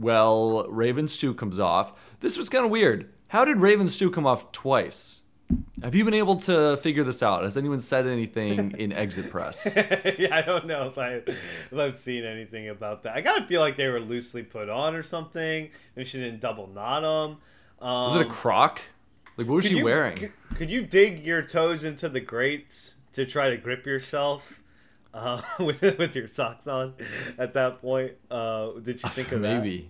Well, 0.00 0.66
Raven 0.70 1.06
Stew 1.08 1.34
comes 1.34 1.58
off. 1.58 1.92
This 2.20 2.36
was 2.38 2.48
kind 2.48 2.64
of 2.64 2.70
weird. 2.70 3.12
How 3.28 3.44
did 3.44 3.58
Raven 3.58 3.86
Stew 3.88 4.10
come 4.10 4.26
off 4.26 4.50
twice? 4.50 5.20
Have 5.82 5.94
you 5.94 6.04
been 6.04 6.14
able 6.14 6.36
to 6.42 6.76
figure 6.78 7.04
this 7.04 7.22
out? 7.22 7.42
Has 7.42 7.56
anyone 7.58 7.80
said 7.80 8.06
anything 8.06 8.70
in 8.78 8.92
exit 8.92 9.30
press? 9.30 9.66
yeah, 10.18 10.34
I 10.36 10.42
don't 10.42 10.66
know 10.66 10.86
if 10.86 10.96
I 10.96 11.14
if 11.26 11.72
I've 11.76 11.98
seen 11.98 12.24
anything 12.24 12.68
about 12.68 13.02
that. 13.02 13.14
I 13.16 13.20
gotta 13.20 13.44
feel 13.44 13.60
like 13.60 13.76
they 13.76 13.88
were 13.88 14.00
loosely 14.00 14.42
put 14.42 14.68
on 14.70 14.94
or 14.94 15.02
something. 15.02 15.70
Maybe 15.96 16.08
she 16.08 16.18
didn't 16.18 16.40
double 16.40 16.66
knot 16.68 17.02
them. 17.02 17.38
Um, 17.86 18.12
Was 18.12 18.16
it 18.16 18.26
a 18.26 18.30
croc? 18.30 18.80
Like, 19.36 19.48
what 19.48 19.56
was 19.56 19.66
she 19.66 19.78
you- 19.78 19.84
wearing? 19.84 20.16
Could, 20.16 20.32
could 20.56 20.70
you 20.70 20.82
dig 20.82 21.26
your 21.26 21.42
toes 21.42 21.84
into 21.84 22.08
the 22.08 22.20
grates 22.20 22.94
to 23.12 23.26
try 23.26 23.50
to 23.50 23.56
grip 23.56 23.84
yourself 23.86 24.59
uh, 25.14 25.40
with 25.60 25.80
with 25.98 26.14
your 26.16 26.28
socks 26.28 26.66
on 26.66 26.94
at 27.38 27.54
that 27.54 27.80
point? 27.80 28.12
Uh, 28.30 28.72
did 28.82 29.02
you 29.02 29.08
think 29.10 29.32
of 29.32 29.40
maybe. 29.40 29.78
that? 29.78 29.86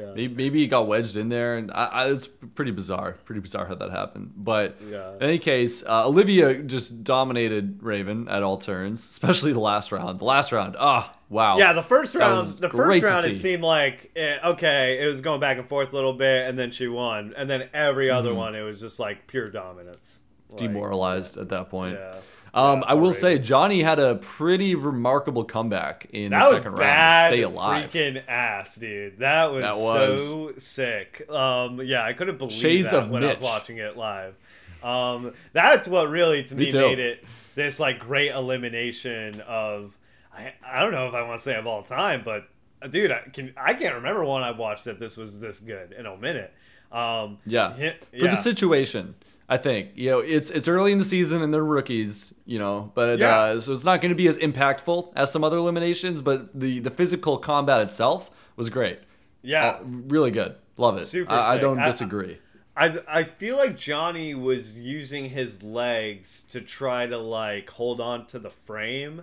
Yeah. 0.00 0.12
maybe. 0.12 0.34
Maybe 0.34 0.64
it 0.64 0.66
got 0.66 0.88
wedged 0.88 1.16
in 1.16 1.28
there, 1.28 1.56
and 1.56 1.70
I, 1.70 1.84
I, 1.84 2.10
it's 2.10 2.26
pretty 2.26 2.72
bizarre. 2.72 3.12
Pretty 3.24 3.40
bizarre 3.40 3.64
how 3.66 3.76
that 3.76 3.90
happened. 3.92 4.32
But 4.36 4.76
Yeah. 4.84 5.14
in 5.14 5.22
any 5.22 5.38
case, 5.38 5.84
uh, 5.84 6.08
Olivia 6.08 6.54
just 6.64 7.04
dominated 7.04 7.80
Raven 7.80 8.26
at 8.28 8.42
all 8.42 8.56
turns, 8.58 9.08
especially 9.08 9.52
the 9.52 9.60
last 9.60 9.92
round. 9.92 10.18
The 10.18 10.24
last 10.24 10.50
round, 10.50 10.74
ah, 10.80 11.14
wow. 11.28 11.58
Yeah, 11.58 11.74
the 11.74 11.84
first 11.84 12.16
round, 12.16 12.48
the 12.58 12.70
first 12.70 13.04
round, 13.04 13.24
it 13.26 13.36
seemed 13.36 13.62
like 13.62 14.10
eh, 14.16 14.38
okay, 14.44 14.98
it 15.00 15.06
was 15.06 15.20
going 15.20 15.38
back 15.38 15.58
and 15.58 15.68
forth 15.68 15.92
a 15.92 15.94
little 15.94 16.14
bit, 16.14 16.48
and 16.48 16.58
then 16.58 16.72
she 16.72 16.88
won, 16.88 17.32
and 17.36 17.48
then 17.48 17.68
every 17.72 18.10
other 18.10 18.30
Mm-hmm. 18.30 18.38
one, 18.38 18.54
it 18.56 18.62
was 18.62 18.80
just 18.80 18.98
like 18.98 19.28
pure 19.28 19.48
dominance. 19.48 20.18
Like, 20.50 20.58
demoralized 20.58 21.36
at 21.36 21.50
that 21.50 21.70
point. 21.70 21.96
Yeah. 22.00 22.16
Um, 22.54 22.80
Yeah, 22.80 22.84
I 22.86 22.94
will 22.94 23.12
say 23.12 23.38
Johnny 23.38 23.82
had 23.82 23.98
a 23.98 24.14
pretty 24.16 24.74
remarkable 24.76 25.44
comeback 25.44 26.06
in 26.12 26.30
That 26.30 26.44
the 26.46 26.50
was 26.52 26.62
second 26.62 26.78
round 26.78 27.30
stay 27.32 27.42
alive. 27.42 27.90
freaking 27.90 28.22
ass, 28.28 28.76
dude. 28.76 29.18
That 29.18 29.52
was, 29.52 29.62
That 29.62 29.76
was. 29.76 30.22
so 30.24 30.52
sick. 30.58 31.28
Um, 31.28 31.80
yeah, 31.82 32.04
I 32.04 32.12
couldn't 32.12 32.38
believe 32.38 32.52
Shades 32.52 32.92
that 32.92 33.10
when 33.10 33.24
I 33.24 33.32
was 33.32 33.40
watching 33.40 33.78
it 33.78 33.96
live. 33.96 34.34
Um, 34.82 35.32
that's 35.52 35.88
what 35.88 36.08
really 36.08 36.44
to 36.44 36.54
Me 36.54 36.66
me, 36.66 36.72
made 36.72 36.98
it 36.98 37.24
this 37.54 37.80
like 37.80 37.98
great 37.98 38.30
elimination 38.30 39.40
of. 39.42 39.96
I, 40.36 40.52
I 40.66 40.80
don't 40.80 40.92
know 40.92 41.06
if 41.06 41.14
I 41.14 41.22
want 41.22 41.38
to 41.38 41.42
say 41.42 41.54
of 41.56 41.66
all 41.66 41.82
time, 41.82 42.22
but 42.24 42.48
uh, 42.82 42.88
dude, 42.88 43.10
I 43.12 43.20
can 43.32 43.52
I 43.56 43.74
can't 43.74 43.94
remember 43.96 44.24
one 44.24 44.42
I've 44.42 44.58
watched 44.58 44.84
that 44.84 44.98
this 44.98 45.16
was 45.16 45.40
this 45.40 45.58
good 45.60 45.92
in 45.92 46.06
a 46.06 46.16
minute. 46.16 46.52
Um, 46.92 47.38
Yeah. 47.46 47.72
hi- 47.76 47.96
For 48.18 48.26
the 48.28 48.34
situation, 48.36 49.14
I 49.48 49.58
think 49.58 49.90
you 49.94 50.10
know 50.10 50.20
it's 50.20 50.50
it's 50.50 50.68
early 50.68 50.92
in 50.92 50.98
the 50.98 51.04
season 51.04 51.42
and 51.42 51.52
they're 51.52 51.64
rookies, 51.64 52.32
you 52.46 52.58
know, 52.58 52.90
but 52.94 53.18
Yeah. 53.18 53.38
uh, 53.38 53.60
so 53.60 53.72
it's 53.72 53.84
not 53.84 54.00
going 54.00 54.10
to 54.10 54.14
be 54.16 54.26
as 54.28 54.38
impactful 54.38 55.12
as 55.16 55.30
some 55.30 55.44
other 55.44 55.58
eliminations. 55.58 56.22
But 56.22 56.58
the 56.58 56.80
the 56.80 56.90
physical 56.90 57.36
combat 57.38 57.80
itself 57.82 58.30
was 58.56 58.70
great. 58.70 59.00
yeah. 59.42 59.66
Uh, 59.66 59.80
really 59.84 60.30
good. 60.30 60.56
Love 60.76 60.96
it. 60.96 61.00
Super 61.04 61.32
I, 61.32 61.54
I 61.54 61.58
don't 61.58 61.78
I- 61.78 61.90
disagree. 61.90 62.38
I 62.76 62.98
I 63.06 63.22
feel 63.24 63.56
like 63.56 63.76
Johnny 63.76 64.34
was 64.34 64.78
using 64.78 65.28
his 65.30 65.62
legs 65.62 66.42
to 66.50 66.60
try 66.60 67.06
to 67.06 67.18
like 67.18 67.70
hold 67.70 68.00
on 68.00 68.26
to 68.28 68.38
the 68.38 68.50
frame 68.50 69.22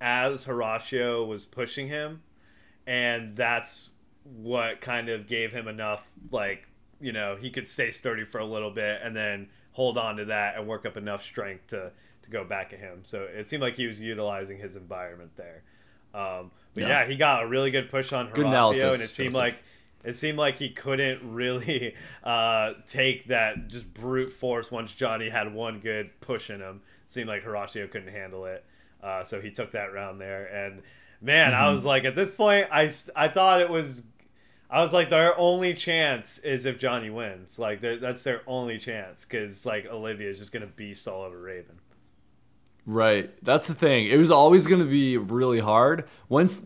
as 0.00 0.44
Horatio 0.46 1.24
was 1.24 1.44
pushing 1.44 1.88
him, 1.88 2.22
and 2.86 3.36
that's 3.36 3.90
what 4.24 4.80
kind 4.80 5.08
of 5.08 5.26
gave 5.26 5.52
him 5.52 5.68
enough 5.68 6.08
like 6.30 6.66
you 7.00 7.12
know 7.12 7.36
he 7.36 7.50
could 7.50 7.68
stay 7.68 7.90
sturdy 7.90 8.24
for 8.24 8.38
a 8.38 8.44
little 8.44 8.70
bit 8.70 9.00
and 9.02 9.14
then 9.16 9.48
hold 9.78 9.96
on 9.96 10.16
to 10.16 10.24
that 10.24 10.56
and 10.56 10.66
work 10.66 10.84
up 10.84 10.96
enough 10.96 11.22
strength 11.22 11.68
to 11.68 11.92
to 12.22 12.30
go 12.30 12.42
back 12.44 12.72
at 12.72 12.80
him. 12.80 13.00
So 13.04 13.22
it 13.22 13.46
seemed 13.46 13.62
like 13.62 13.76
he 13.76 13.86
was 13.86 14.00
utilizing 14.00 14.58
his 14.58 14.74
environment 14.74 15.30
there. 15.36 15.62
Um, 16.12 16.50
but 16.74 16.82
Yeah. 16.82 16.88
yeah. 16.88 17.06
he 17.06 17.14
got 17.14 17.44
a 17.44 17.46
really 17.46 17.70
good 17.70 17.88
push 17.88 18.12
on 18.12 18.26
Good 18.30 18.38
Horatio, 18.46 18.50
analysis, 18.50 18.94
and 18.94 19.02
it 19.04 19.10
seemed 19.10 19.30
Joseph. 19.32 19.38
like 19.38 19.62
it 20.02 20.14
seemed 20.16 20.36
like 20.38 20.58
he 20.58 20.70
couldn't 20.70 21.20
really 21.32 21.94
uh, 22.24 22.72
take 22.86 23.28
that 23.28 23.68
just 23.68 23.94
brute 23.94 24.30
force 24.32 24.72
once 24.72 24.94
Johnny 24.96 25.28
had 25.28 25.54
one 25.54 25.78
good 25.78 26.10
push 26.20 26.50
in 26.50 26.60
him. 26.60 26.82
It 27.06 27.12
seemed 27.12 27.28
like 27.28 27.42
Horatio 27.44 27.86
couldn't 27.86 28.12
handle 28.12 28.46
it, 28.46 28.64
uh, 29.00 29.22
so 29.22 29.40
he 29.40 29.50
took 29.52 29.70
that 29.72 29.92
round 29.92 30.20
there. 30.20 30.44
And 30.46 30.82
man, 31.20 31.52
Mm-hmm. 31.52 31.62
I 31.62 31.72
was 31.72 31.84
like, 31.84 32.04
at 32.04 32.14
this 32.16 32.34
point, 32.34 32.66
I 32.72 32.92
I 33.14 33.28
thought 33.28 33.60
it 33.60 33.70
was. 33.70 34.06
I 34.70 34.82
was 34.82 34.92
like, 34.92 35.08
their 35.08 35.38
only 35.38 35.72
chance 35.74 36.38
is 36.38 36.66
if 36.66 36.78
Johnny 36.78 37.10
wins. 37.10 37.58
Like, 37.58 37.80
that's 37.80 38.22
their 38.22 38.42
only 38.46 38.78
chance 38.78 39.24
because 39.24 39.64
like 39.64 39.86
Olivia 39.86 40.28
is 40.28 40.38
just 40.38 40.52
gonna 40.52 40.66
beast 40.66 41.08
all 41.08 41.22
over 41.22 41.40
Raven. 41.40 41.80
Right. 42.88 43.30
That's 43.44 43.66
the 43.66 43.74
thing. 43.74 44.06
It 44.06 44.16
was 44.16 44.30
always 44.30 44.66
going 44.66 44.80
to 44.80 44.88
be 44.88 45.18
really 45.18 45.60
hard. 45.60 46.08
Once 46.30 46.62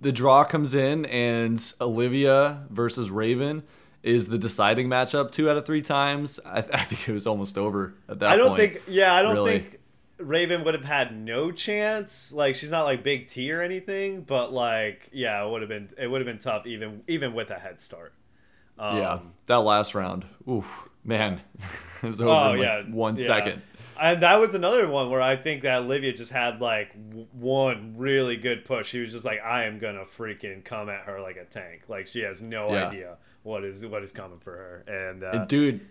the 0.00 0.10
draw 0.10 0.42
comes 0.42 0.74
in 0.74 1.06
and 1.06 1.72
Olivia 1.80 2.66
versus 2.68 3.12
Raven 3.12 3.62
is 4.02 4.26
the 4.26 4.38
deciding 4.38 4.88
matchup 4.88 5.30
two 5.30 5.48
out 5.48 5.56
of 5.56 5.64
three 5.64 5.80
times, 5.80 6.40
I, 6.44 6.58
I 6.72 6.82
think 6.82 7.08
it 7.08 7.12
was 7.12 7.28
almost 7.28 7.56
over 7.56 7.94
at 8.08 8.18
that 8.18 8.30
point. 8.30 8.32
I 8.32 8.36
don't 8.36 8.48
point. 8.48 8.58
think. 8.58 8.82
Yeah, 8.88 9.14
I 9.14 9.22
don't 9.22 9.34
really. 9.34 9.60
think 9.60 9.78
Raven 10.26 10.64
would 10.64 10.74
have 10.74 10.84
had 10.84 11.16
no 11.16 11.50
chance. 11.50 12.32
Like 12.32 12.54
she's 12.54 12.70
not 12.70 12.84
like 12.84 13.02
Big 13.02 13.28
T 13.28 13.50
or 13.52 13.62
anything, 13.62 14.22
but 14.22 14.52
like 14.52 15.08
yeah, 15.12 15.44
it 15.44 15.50
would 15.50 15.62
have 15.62 15.68
been 15.68 15.90
it 15.98 16.06
would 16.08 16.20
have 16.20 16.26
been 16.26 16.38
tough 16.38 16.66
even 16.66 17.02
even 17.08 17.34
with 17.34 17.50
a 17.50 17.58
head 17.58 17.80
start. 17.80 18.12
Um, 18.78 18.96
yeah, 18.96 19.18
that 19.46 19.56
last 19.60 19.94
round. 19.94 20.24
Oof, 20.48 20.66
man. 21.04 21.40
it 22.02 22.06
was 22.06 22.20
over 22.20 22.30
Oh 22.30 22.52
in 22.52 22.58
like 22.58 22.66
yeah, 22.66 22.82
one 22.94 23.16
yeah. 23.16 23.26
second. 23.26 23.62
And 24.00 24.22
that 24.22 24.40
was 24.40 24.54
another 24.54 24.88
one 24.88 25.10
where 25.10 25.20
I 25.20 25.36
think 25.36 25.62
that 25.62 25.82
Olivia 25.82 26.12
just 26.12 26.32
had 26.32 26.60
like 26.60 26.92
w- 27.10 27.26
one 27.32 27.94
really 27.96 28.36
good 28.36 28.64
push. 28.64 28.88
She 28.88 29.00
was 29.00 29.12
just 29.12 29.24
like, 29.24 29.40
I 29.44 29.64
am 29.66 29.78
gonna 29.78 30.04
freaking 30.04 30.64
come 30.64 30.88
at 30.88 31.02
her 31.04 31.20
like 31.20 31.36
a 31.36 31.44
tank. 31.44 31.82
Like 31.88 32.06
she 32.08 32.20
has 32.22 32.42
no 32.42 32.72
Yeah. 32.72 32.88
idea 32.88 33.16
what 33.44 33.62
is 33.64 33.84
what 33.86 34.02
is 34.02 34.10
coming 34.10 34.38
for 34.40 34.52
her. 34.52 34.84
And, 35.10 35.22
uh, 35.22 35.30
And 35.40 35.48
dude, 35.48 35.86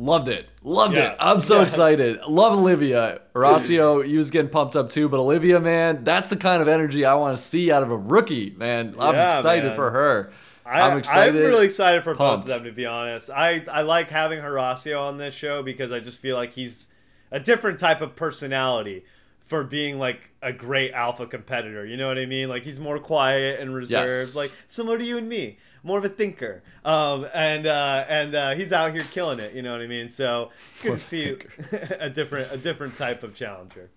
loved 0.00 0.28
it. 0.28 0.48
Loved 0.64 0.94
Yeah. 0.96 1.10
it. 1.12 1.16
I'm 1.20 1.40
so 1.40 1.56
Yeah. 1.58 1.62
excited. 1.64 2.20
Love 2.26 2.58
Olivia. 2.58 3.20
Horacio, 3.34 4.06
you 4.08 4.18
was 4.18 4.30
getting 4.30 4.50
pumped 4.50 4.76
up 4.76 4.88
too, 4.88 5.08
but 5.08 5.20
Olivia, 5.20 5.60
man, 5.60 6.04
that's 6.04 6.30
the 6.30 6.36
kind 6.36 6.62
of 6.62 6.68
energy 6.68 7.04
I 7.04 7.14
want 7.14 7.36
to 7.36 7.42
see 7.42 7.70
out 7.70 7.82
of 7.82 7.90
a 7.90 7.96
rookie, 7.96 8.54
man. 8.56 8.94
I'm 8.98 9.14
Yeah, 9.14 9.36
excited 9.38 9.64
man. 9.64 9.76
for 9.76 9.90
her. 9.90 10.32
I, 10.64 10.82
I'm 10.82 10.98
excited. 10.98 11.34
I'm 11.36 11.42
really 11.50 11.66
excited 11.66 12.02
for 12.04 12.14
both 12.14 12.40
of 12.42 12.46
them, 12.46 12.64
to 12.64 12.72
be 12.72 12.86
honest. 12.86 13.28
I, 13.30 13.64
I 13.70 13.82
like 13.82 14.08
having 14.08 14.38
Horacio 14.40 15.00
on 15.00 15.18
this 15.18 15.34
show 15.34 15.62
because 15.62 15.90
I 15.90 15.98
just 16.00 16.20
feel 16.20 16.36
like 16.36 16.52
he's 16.52 16.92
a 17.32 17.40
different 17.40 17.78
type 17.78 18.00
of 18.00 18.14
personality 18.16 19.04
for 19.40 19.64
being 19.64 19.98
like 19.98 20.30
a 20.42 20.52
great 20.52 20.92
alpha 20.92 21.26
competitor. 21.26 21.84
You 21.84 21.96
know 21.96 22.06
what 22.06 22.18
I 22.18 22.26
mean? 22.26 22.48
Like 22.48 22.62
he's 22.62 22.78
more 22.78 23.00
quiet 23.00 23.58
and 23.58 23.74
reserved, 23.74 24.28
Yes. 24.28 24.36
like 24.36 24.52
similar 24.68 24.96
to 24.96 25.04
you 25.04 25.18
and 25.18 25.28
me, 25.28 25.58
more 25.82 25.98
of 25.98 26.04
a 26.04 26.08
thinker. 26.08 26.62
Um, 26.84 27.26
and 27.34 27.66
uh, 27.66 28.04
and 28.08 28.34
uh, 28.34 28.54
he's 28.54 28.72
out 28.72 28.92
here 28.92 29.02
killing 29.02 29.38
it. 29.40 29.54
You 29.54 29.62
know 29.62 29.72
what 29.72 29.80
I 29.80 29.86
mean? 29.86 30.08
So 30.08 30.50
it's 30.72 30.82
good 30.82 30.88
More 30.88 30.96
to 30.96 31.02
see 31.02 31.36
a 32.00 32.10
different 32.10 32.52
a 32.52 32.56
different 32.56 32.96
type 32.96 33.22
of 33.22 33.34
challenger. 33.34 33.90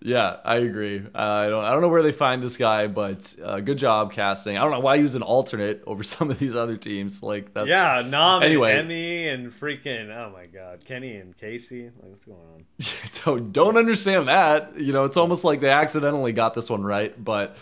Yeah, 0.00 0.36
I 0.44 0.56
agree. 0.56 1.02
Uh, 1.12 1.18
I 1.18 1.48
don't. 1.48 1.64
I 1.64 1.72
don't 1.72 1.80
know 1.80 1.88
where 1.88 2.04
they 2.04 2.12
find 2.12 2.40
this 2.40 2.56
guy, 2.56 2.86
but 2.86 3.34
uh, 3.44 3.58
good 3.58 3.78
job 3.78 4.12
casting. 4.12 4.56
I 4.56 4.62
don't 4.62 4.70
know 4.70 4.78
why 4.80 4.96
he 4.96 5.02
was 5.02 5.16
an 5.16 5.22
alternate 5.22 5.82
over 5.88 6.04
some 6.04 6.30
of 6.30 6.38
these 6.38 6.54
other 6.54 6.76
teams. 6.76 7.20
Like 7.20 7.52
that's 7.52 7.68
Yeah, 7.68 8.04
Nam 8.06 8.44
Anyway. 8.44 8.72
and 8.72 8.80
Emmy 8.90 9.26
and 9.28 9.50
freaking 9.52 10.08
oh 10.10 10.30
my 10.32 10.46
god, 10.46 10.84
Kenny 10.84 11.16
and 11.16 11.36
Casey. 11.36 11.86
Like 11.86 12.10
what's 12.10 12.24
going 12.24 12.38
on? 12.54 12.64
don't 13.24 13.52
don't 13.52 13.76
understand 13.76 14.28
that. 14.28 14.78
You 14.78 14.92
know, 14.92 15.04
it's 15.04 15.16
almost 15.16 15.42
like 15.42 15.60
they 15.60 15.70
accidentally 15.70 16.32
got 16.32 16.54
this 16.54 16.70
one 16.70 16.82
right, 16.82 17.12
but 17.22 17.56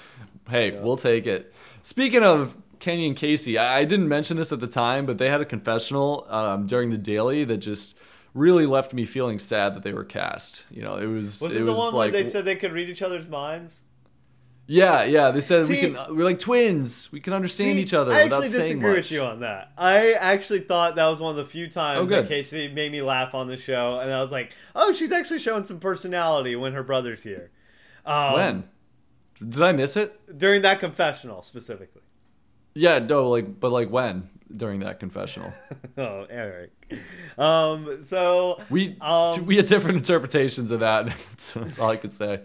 hey, 0.49 0.79
we'll 0.79 0.99
take 0.99 1.27
it. 1.27 1.55
Speaking 1.83 2.23
of 2.23 2.55
Kenny 2.81 3.07
and 3.07 3.17
Casey, 3.17 3.57
I, 3.59 3.79
I 3.79 3.85
didn't 3.85 4.09
mention 4.09 4.37
this 4.37 4.53
at 4.53 4.61
the 4.61 4.67
time, 4.67 5.07
but 5.07 5.19
they 5.19 5.29
had 5.29 5.41
a 5.41 5.45
confessional 5.45 6.27
um, 6.29 6.67
during 6.67 6.91
the 6.91 6.99
daily 6.99 7.45
that 7.45 7.59
just 7.59 7.95
really 8.35 8.67
left 8.67 8.93
me 8.95 9.05
feeling 9.05 9.39
sad 9.39 9.75
that 9.77 9.83
they 9.85 9.93
were 9.93 10.05
cast. 10.05 10.65
You 10.71 10.83
know, 10.83 10.97
it 10.97 11.07
was 11.07 11.41
Was 11.41 11.55
it, 11.57 11.63
it 11.63 11.65
the 11.65 11.73
was 11.73 11.79
one 11.79 11.95
like 11.95 12.13
where 12.13 12.23
they 12.23 12.29
said 12.29 12.45
they 12.45 12.57
could 12.57 12.73
read 12.73 12.89
each 12.89 13.03
other's 13.03 13.29
minds? 13.29 13.81
yeah, 14.67 15.03
yeah. 15.03 15.33
They 15.33 15.41
said 15.41 15.65
See- 15.65 15.89
we 15.89 15.95
can 15.95 16.17
we're 16.17 16.25
like 16.25 16.39
twins. 16.39 17.11
We 17.11 17.19
can 17.21 17.33
understand 17.33 17.75
See, 17.77 17.83
each 17.83 17.93
other. 17.93 18.13
I 18.13 18.23
actually 18.23 18.49
disagree 18.51 18.93
with 18.95 19.11
you 19.11 19.23
on 19.23 19.41
that. 19.41 19.73
I 19.77 20.13
actually 20.13 20.61
thought 20.61 20.95
that 20.95 21.07
was 21.09 21.21
one 21.21 21.31
of 21.33 21.37
the 21.37 21.45
few 21.45 21.69
times 21.69 22.01
Oh, 22.01 22.07
that. 22.15 22.29
Casey 22.29 22.69
made 22.69 22.93
me 22.93 23.03
laugh 23.03 23.35
on 23.35 23.49
the 23.49 23.57
show, 23.57 23.99
and 23.99 24.13
I 24.13 24.23
was 24.23 24.31
like, 24.31 24.53
"Oh, 24.77 24.93
she's 24.93 25.11
actually 25.11 25.41
showing 25.41 25.65
some 25.65 25.81
personality 25.81 26.55
when 26.55 26.73
her 26.75 26.85
brother's 26.85 27.25
here." 27.25 27.51
Um, 28.07 28.33
When 28.35 28.65
did 29.49 29.61
I 29.63 29.73
miss 29.73 29.97
it? 29.97 30.39
during 30.39 30.63
that 30.63 30.79
confessional 30.79 31.43
specifically. 31.43 32.03
Yeah, 32.75 32.99
no, 32.99 33.29
like, 33.29 33.59
but 33.59 33.73
like 33.73 33.91
when 33.91 34.29
during 34.57 34.81
that 34.81 35.01
confessional? 35.01 35.53
oh, 35.99 36.27
Eric. 36.29 36.71
Um, 37.39 38.05
so 38.05 38.61
We 38.71 38.97
Um, 39.01 39.47
we 39.47 39.57
had 39.57 39.67
different 39.67 39.97
interpretations 39.99 40.71
of 40.71 40.81
that. 40.81 41.07
that's, 41.07 41.53
that's 41.53 41.79
all 41.79 41.91
I 41.91 41.97
could 41.97 42.13
say. 42.13 42.41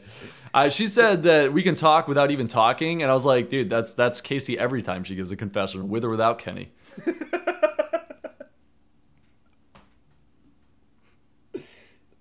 Uh, 0.54 0.70
she 0.70 0.88
said 0.88 1.24
that 1.24 1.52
we 1.52 1.64
can 1.64 1.76
talk 1.76 2.08
without 2.08 2.32
even 2.32 2.48
talking, 2.48 3.02
and 3.02 3.12
I 3.12 3.14
was 3.14 3.26
like, 3.26 3.50
dude, 3.50 3.70
that's 3.70 3.94
that's 3.94 4.22
Casey 4.22 4.58
every 4.58 4.82
time 4.82 5.04
she 5.04 5.16
gives 5.16 5.30
a 5.32 5.36
confessional, 5.36 5.86
with 5.86 6.06
or 6.06 6.10
without 6.10 6.40
Kenny. 6.40 6.72
that 7.06 8.48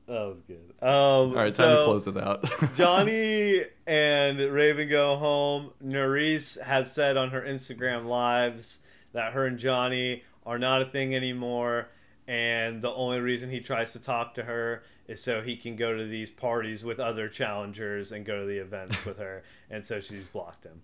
was 0.08 0.40
good. 0.48 0.53
Um, 0.84 0.90
All 0.90 1.34
right, 1.36 1.54
time 1.54 1.54
so, 1.54 1.78
to 1.78 1.84
close 1.84 2.06
it 2.06 2.16
out. 2.18 2.44
Johnny 2.76 3.62
and 3.86 4.38
Raven 4.38 4.86
go 4.86 5.16
home. 5.16 5.70
Nurys 5.82 6.60
has 6.60 6.92
said 6.92 7.16
on 7.16 7.30
her 7.30 7.40
Instagram 7.40 8.04
lives 8.04 8.80
that 9.14 9.32
her 9.32 9.46
and 9.46 9.58
Johnny 9.58 10.24
are 10.44 10.58
not 10.58 10.82
a 10.82 10.84
thing 10.84 11.16
anymore, 11.16 11.88
and 12.28 12.82
the 12.82 12.92
only 12.92 13.18
reason 13.20 13.50
he 13.50 13.60
tries 13.60 13.94
to 13.94 13.98
talk 13.98 14.34
to 14.34 14.42
her 14.42 14.82
is 15.08 15.22
so 15.22 15.40
he 15.40 15.56
can 15.56 15.74
go 15.74 15.96
to 15.96 16.04
these 16.06 16.30
parties 16.30 16.84
with 16.84 17.00
other 17.00 17.30
challengers 17.30 18.12
and 18.12 18.26
go 18.26 18.40
to 18.40 18.46
the 18.46 18.58
events 18.58 19.06
with 19.06 19.16
her, 19.16 19.42
and 19.70 19.86
so 19.86 20.02
she's 20.02 20.28
blocked 20.28 20.64
him. 20.64 20.82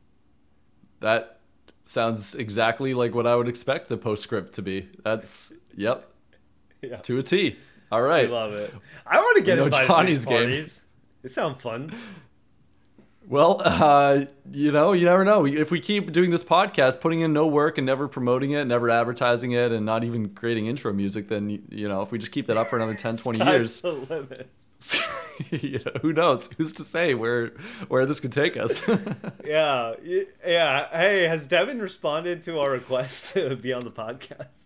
that 1.01 1.41
sounds 1.85 2.35
exactly 2.35 2.95
like 2.95 3.15
what 3.15 3.27
I 3.27 3.37
would 3.37 3.49
expect 3.49 3.91
the 3.91 3.99
postscript 3.99 4.55
to 4.55 4.63
be. 4.63 4.89
That's 5.05 5.53
yep, 5.77 6.11
Yeah, 6.83 6.97
to 6.97 7.19
a 7.19 7.23
T. 7.23 7.59
All 7.91 8.03
I 8.03 8.23
love 8.31 8.53
it. 8.55 8.73
I 9.07 9.17
want 9.17 9.37
to 9.39 9.43
get 9.43 9.53
You 9.53 9.57
know 9.57 9.65
invited 9.67 9.89
Johnny's 9.89 10.23
to 10.25 10.29
game. 10.29 10.39
these 10.51 10.55
parties. 10.57 10.85
They 11.23 11.29
sound 11.29 11.61
fun. 11.61 11.93
Well, 13.27 13.63
uh, 13.65 14.25
you 14.51 14.73
know, 14.73 14.93
you 14.93 15.05
never 15.05 15.25
know. 15.25 15.47
If 15.47 15.71
we 15.71 15.79
keep 15.79 16.11
doing 16.11 16.31
this 16.31 16.43
podcast, 16.43 17.01
putting 17.01 17.21
in 17.21 17.33
no 17.33 17.47
work 17.47 17.79
and 17.79 17.87
never 17.87 18.09
promoting 18.09 18.53
it, 18.53 18.65
never 18.65 18.91
advertising 18.91 19.53
it, 19.53 19.71
and 19.71 19.87
not 19.87 20.03
even 20.03 20.31
creating 20.31 20.67
intro 20.67 20.93
music, 20.93 21.29
then, 21.29 21.49
you- 21.51 21.63
you 21.71 21.89
know, 21.89 22.03
if 22.03 22.11
we 22.11 22.19
just 22.19 22.33
keep 22.33 22.47
that 22.49 22.57
up 22.57 22.69
for 22.69 22.77
another 22.77 22.95
10, 22.95 23.19
20 23.19 23.45
years, 23.45 23.83
you 25.51 25.79
know, 25.85 25.93
who 26.03 26.13
knows? 26.13 26.49
Who's 26.57 26.73
to 26.75 26.85
say 26.85 27.15
where 27.15 27.53
where 27.89 28.07
this 28.07 28.19
could 28.19 28.33
take 28.33 28.57
us? 28.57 28.83
Yeah, 29.45 29.95
yeah. 30.47 30.89
Hey, 30.91 31.25
has 31.25 31.47
Devin 31.47 31.81
responded 31.81 32.43
to 32.45 32.59
our 32.59 32.71
request 32.71 33.33
to 33.35 33.57
be 33.57 33.73
on 33.73 33.85
the 33.85 33.91
podcast? 33.91 34.60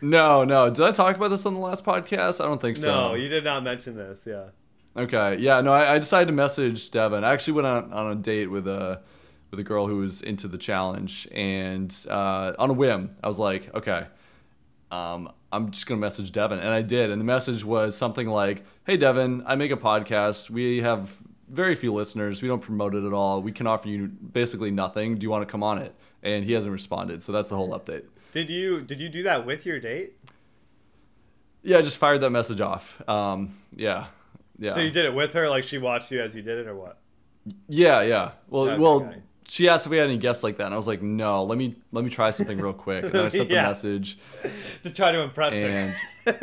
No, 0.00 0.44
no. 0.44 0.70
Did 0.70 0.84
I 0.84 0.90
talk 0.90 1.16
about 1.16 1.28
this 1.28 1.46
on 1.46 1.54
the 1.54 1.60
last 1.60 1.84
podcast? 1.84 2.42
I 2.42 2.46
don't 2.46 2.60
think 2.60 2.76
so. 2.76 2.86
No, 2.86 3.14
you 3.14 3.28
did 3.28 3.44
not 3.44 3.62
mention 3.62 3.96
this. 3.96 4.24
Yeah. 4.26 4.46
Okay, 4.96 5.36
yeah, 5.36 5.60
no, 5.60 5.72
I, 5.72 5.94
I 5.94 5.98
decided 5.98 6.26
to 6.26 6.32
message 6.32 6.90
Devin. 6.90 7.22
I 7.22 7.32
actually 7.32 7.52
went 7.54 7.66
on, 7.66 7.92
on 7.92 8.12
a 8.12 8.14
date 8.14 8.46
with 8.46 8.66
a 8.66 9.02
with 9.50 9.60
a 9.60 9.62
girl 9.62 9.86
who 9.86 9.98
was 9.98 10.22
into 10.22 10.48
the 10.48 10.56
challenge, 10.58 11.28
and 11.32 11.94
uh, 12.08 12.54
on 12.58 12.70
a 12.70 12.72
whim, 12.72 13.14
I 13.22 13.28
was 13.28 13.38
like, 13.38 13.72
okay, 13.74 14.06
um, 14.90 15.30
I'm 15.52 15.70
just 15.70 15.86
gonna 15.86 16.00
message 16.00 16.32
Devin, 16.32 16.58
and 16.58 16.68
I 16.68 16.80
did. 16.80 17.10
And 17.10 17.20
the 17.20 17.24
message 17.26 17.62
was 17.62 17.94
something 17.94 18.26
like, 18.26 18.64
"Hey, 18.84 18.96
Devin, 18.96 19.42
I 19.46 19.54
make 19.56 19.70
a 19.70 19.76
podcast. 19.76 20.48
We 20.48 20.80
have 20.80 21.18
very 21.50 21.74
few 21.74 21.92
listeners. 21.92 22.40
We 22.40 22.48
don't 22.48 22.62
promote 22.62 22.94
it 22.94 23.04
at 23.04 23.12
all. 23.12 23.42
We 23.42 23.52
can 23.52 23.66
offer 23.66 23.88
you 23.88 24.08
basically 24.08 24.70
nothing. 24.70 25.18
Do 25.18 25.24
you 25.24 25.30
want 25.30 25.46
to 25.46 25.50
come 25.50 25.62
on 25.62 25.78
it?" 25.78 25.94
And 26.22 26.42
he 26.42 26.52
hasn't 26.52 26.72
responded, 26.72 27.22
so 27.22 27.32
that's 27.32 27.50
the 27.50 27.56
whole 27.56 27.78
update. 27.78 28.04
Did 28.36 28.50
you 28.50 28.82
did 28.82 29.00
you 29.00 29.08
do 29.08 29.22
that 29.22 29.46
with 29.46 29.64
your 29.64 29.80
date? 29.80 30.12
Yeah, 31.62 31.78
I 31.78 31.80
just 31.80 31.96
fired 31.96 32.20
that 32.20 32.28
message 32.28 32.60
off. 32.60 33.02
Um, 33.08 33.56
yeah, 33.74 34.08
yeah. 34.58 34.72
So 34.72 34.80
you 34.80 34.90
did 34.90 35.06
it 35.06 35.14
with 35.14 35.32
her, 35.32 35.48
like 35.48 35.64
she 35.64 35.78
watched 35.78 36.12
you 36.12 36.20
as 36.20 36.36
you 36.36 36.42
did 36.42 36.58
it, 36.58 36.66
or 36.66 36.76
what? 36.76 36.98
Yeah, 37.66 38.02
yeah. 38.02 38.32
Well, 38.50 38.68
Okay. 38.68 38.78
well, 38.78 39.14
she 39.48 39.70
asked 39.70 39.86
if 39.86 39.90
we 39.90 39.96
had 39.96 40.08
any 40.08 40.18
guests 40.18 40.44
like 40.44 40.58
that, 40.58 40.66
and 40.66 40.74
I 40.74 40.76
was 40.76 40.86
like, 40.86 41.00
no. 41.00 41.44
Let 41.44 41.56
me 41.56 41.76
let 41.92 42.04
me 42.04 42.10
try 42.10 42.30
something 42.30 42.58
real 42.58 42.74
quick. 42.74 43.04
And 43.04 43.12
then 43.14 43.24
I 43.24 43.28
sent 43.30 43.48
the 43.48 43.54
message, 43.54 44.18
To 44.82 44.92
try 44.92 45.12
to 45.12 45.20
impress 45.20 45.54
and 45.54 45.96
her. 46.26 46.34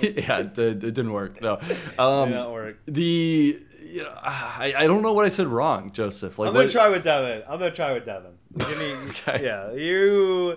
yeah, 0.02 0.38
it, 0.38 0.58
it 0.58 0.80
didn't 0.80 1.12
work. 1.12 1.42
No, 1.42 1.58
um, 1.98 2.30
Did 2.30 2.36
not 2.36 2.52
work. 2.52 2.78
the 2.86 3.62
you 3.84 4.02
know, 4.02 4.18
I 4.22 4.72
I 4.78 4.86
don't 4.86 5.02
know 5.02 5.12
what 5.12 5.26
I 5.26 5.28
said 5.28 5.46
wrong, 5.46 5.92
Joseph. 5.92 6.38
Like, 6.38 6.48
I'm 6.48 6.54
gonna 6.54 6.64
what, 6.64 6.72
try 6.72 6.88
with 6.88 7.04
Devin. 7.04 7.42
I'm 7.46 7.58
gonna 7.58 7.70
try 7.70 7.92
with 7.92 8.06
Devin. 8.06 8.32
Give 8.56 8.78
me, 8.78 8.92
Okay. 9.10 9.44
Yeah, 9.44 9.72
you. 9.72 10.56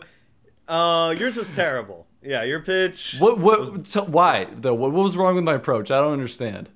Uh, 0.68 1.14
yours 1.18 1.38
was 1.38 1.54
terrible. 1.56 2.08
Yeah, 2.22 2.44
your 2.44 2.60
pitch. 2.62 3.18
what 3.20 3.38
what 3.40 3.86
so 3.88 4.04
why 4.04 4.46
though? 4.56 4.74
What, 4.74 4.92
what 4.92 5.04
was 5.04 5.16
wrong 5.16 5.36
with 5.36 5.44
my 5.44 5.54
approach? 5.56 5.92
I 5.92 6.00
don't 6.02 6.14
understand. 6.14 6.70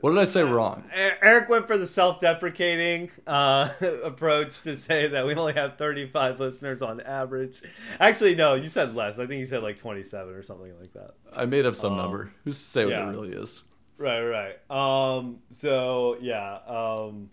What 0.00 0.10
did 0.10 0.18
I 0.18 0.24
say 0.24 0.42
wrong? 0.42 0.84
E- 0.96 1.10
Eric 1.20 1.50
went 1.50 1.66
for 1.66 1.76
the 1.76 1.86
self-deprecating 1.86 3.10
uh, 3.26 3.68
approach 4.02 4.62
to 4.62 4.76
say 4.78 5.06
that 5.08 5.26
we 5.26 5.34
only 5.34 5.52
have 5.52 5.76
35 5.76 6.40
listeners 6.40 6.80
on 6.80 7.02
average. 7.02 7.60
Actually, 8.00 8.34
no, 8.34 8.54
you 8.54 8.70
said 8.70 8.94
less. 8.94 9.18
I 9.18 9.26
think 9.26 9.40
you 9.40 9.46
said 9.46 9.62
like 9.62 9.76
27 9.78 10.32
or 10.34 10.42
something 10.42 10.72
like 10.80 10.92
that. 10.94 11.10
I 11.34 11.44
made 11.44 11.66
up 11.66 11.76
some 11.76 11.92
Um, 11.92 11.98
number. 11.98 12.32
Who's 12.44 12.56
to 12.56 12.64
say 12.64 12.84
what 12.86 12.92
yeah. 12.92 13.08
it 13.08 13.10
really 13.10 13.32
is? 13.32 13.62
Right, 13.98 14.22
right. 14.22 14.70
Um, 14.70 15.40
so 15.50 16.16
yeah, 16.22 16.54
um, 16.66 17.28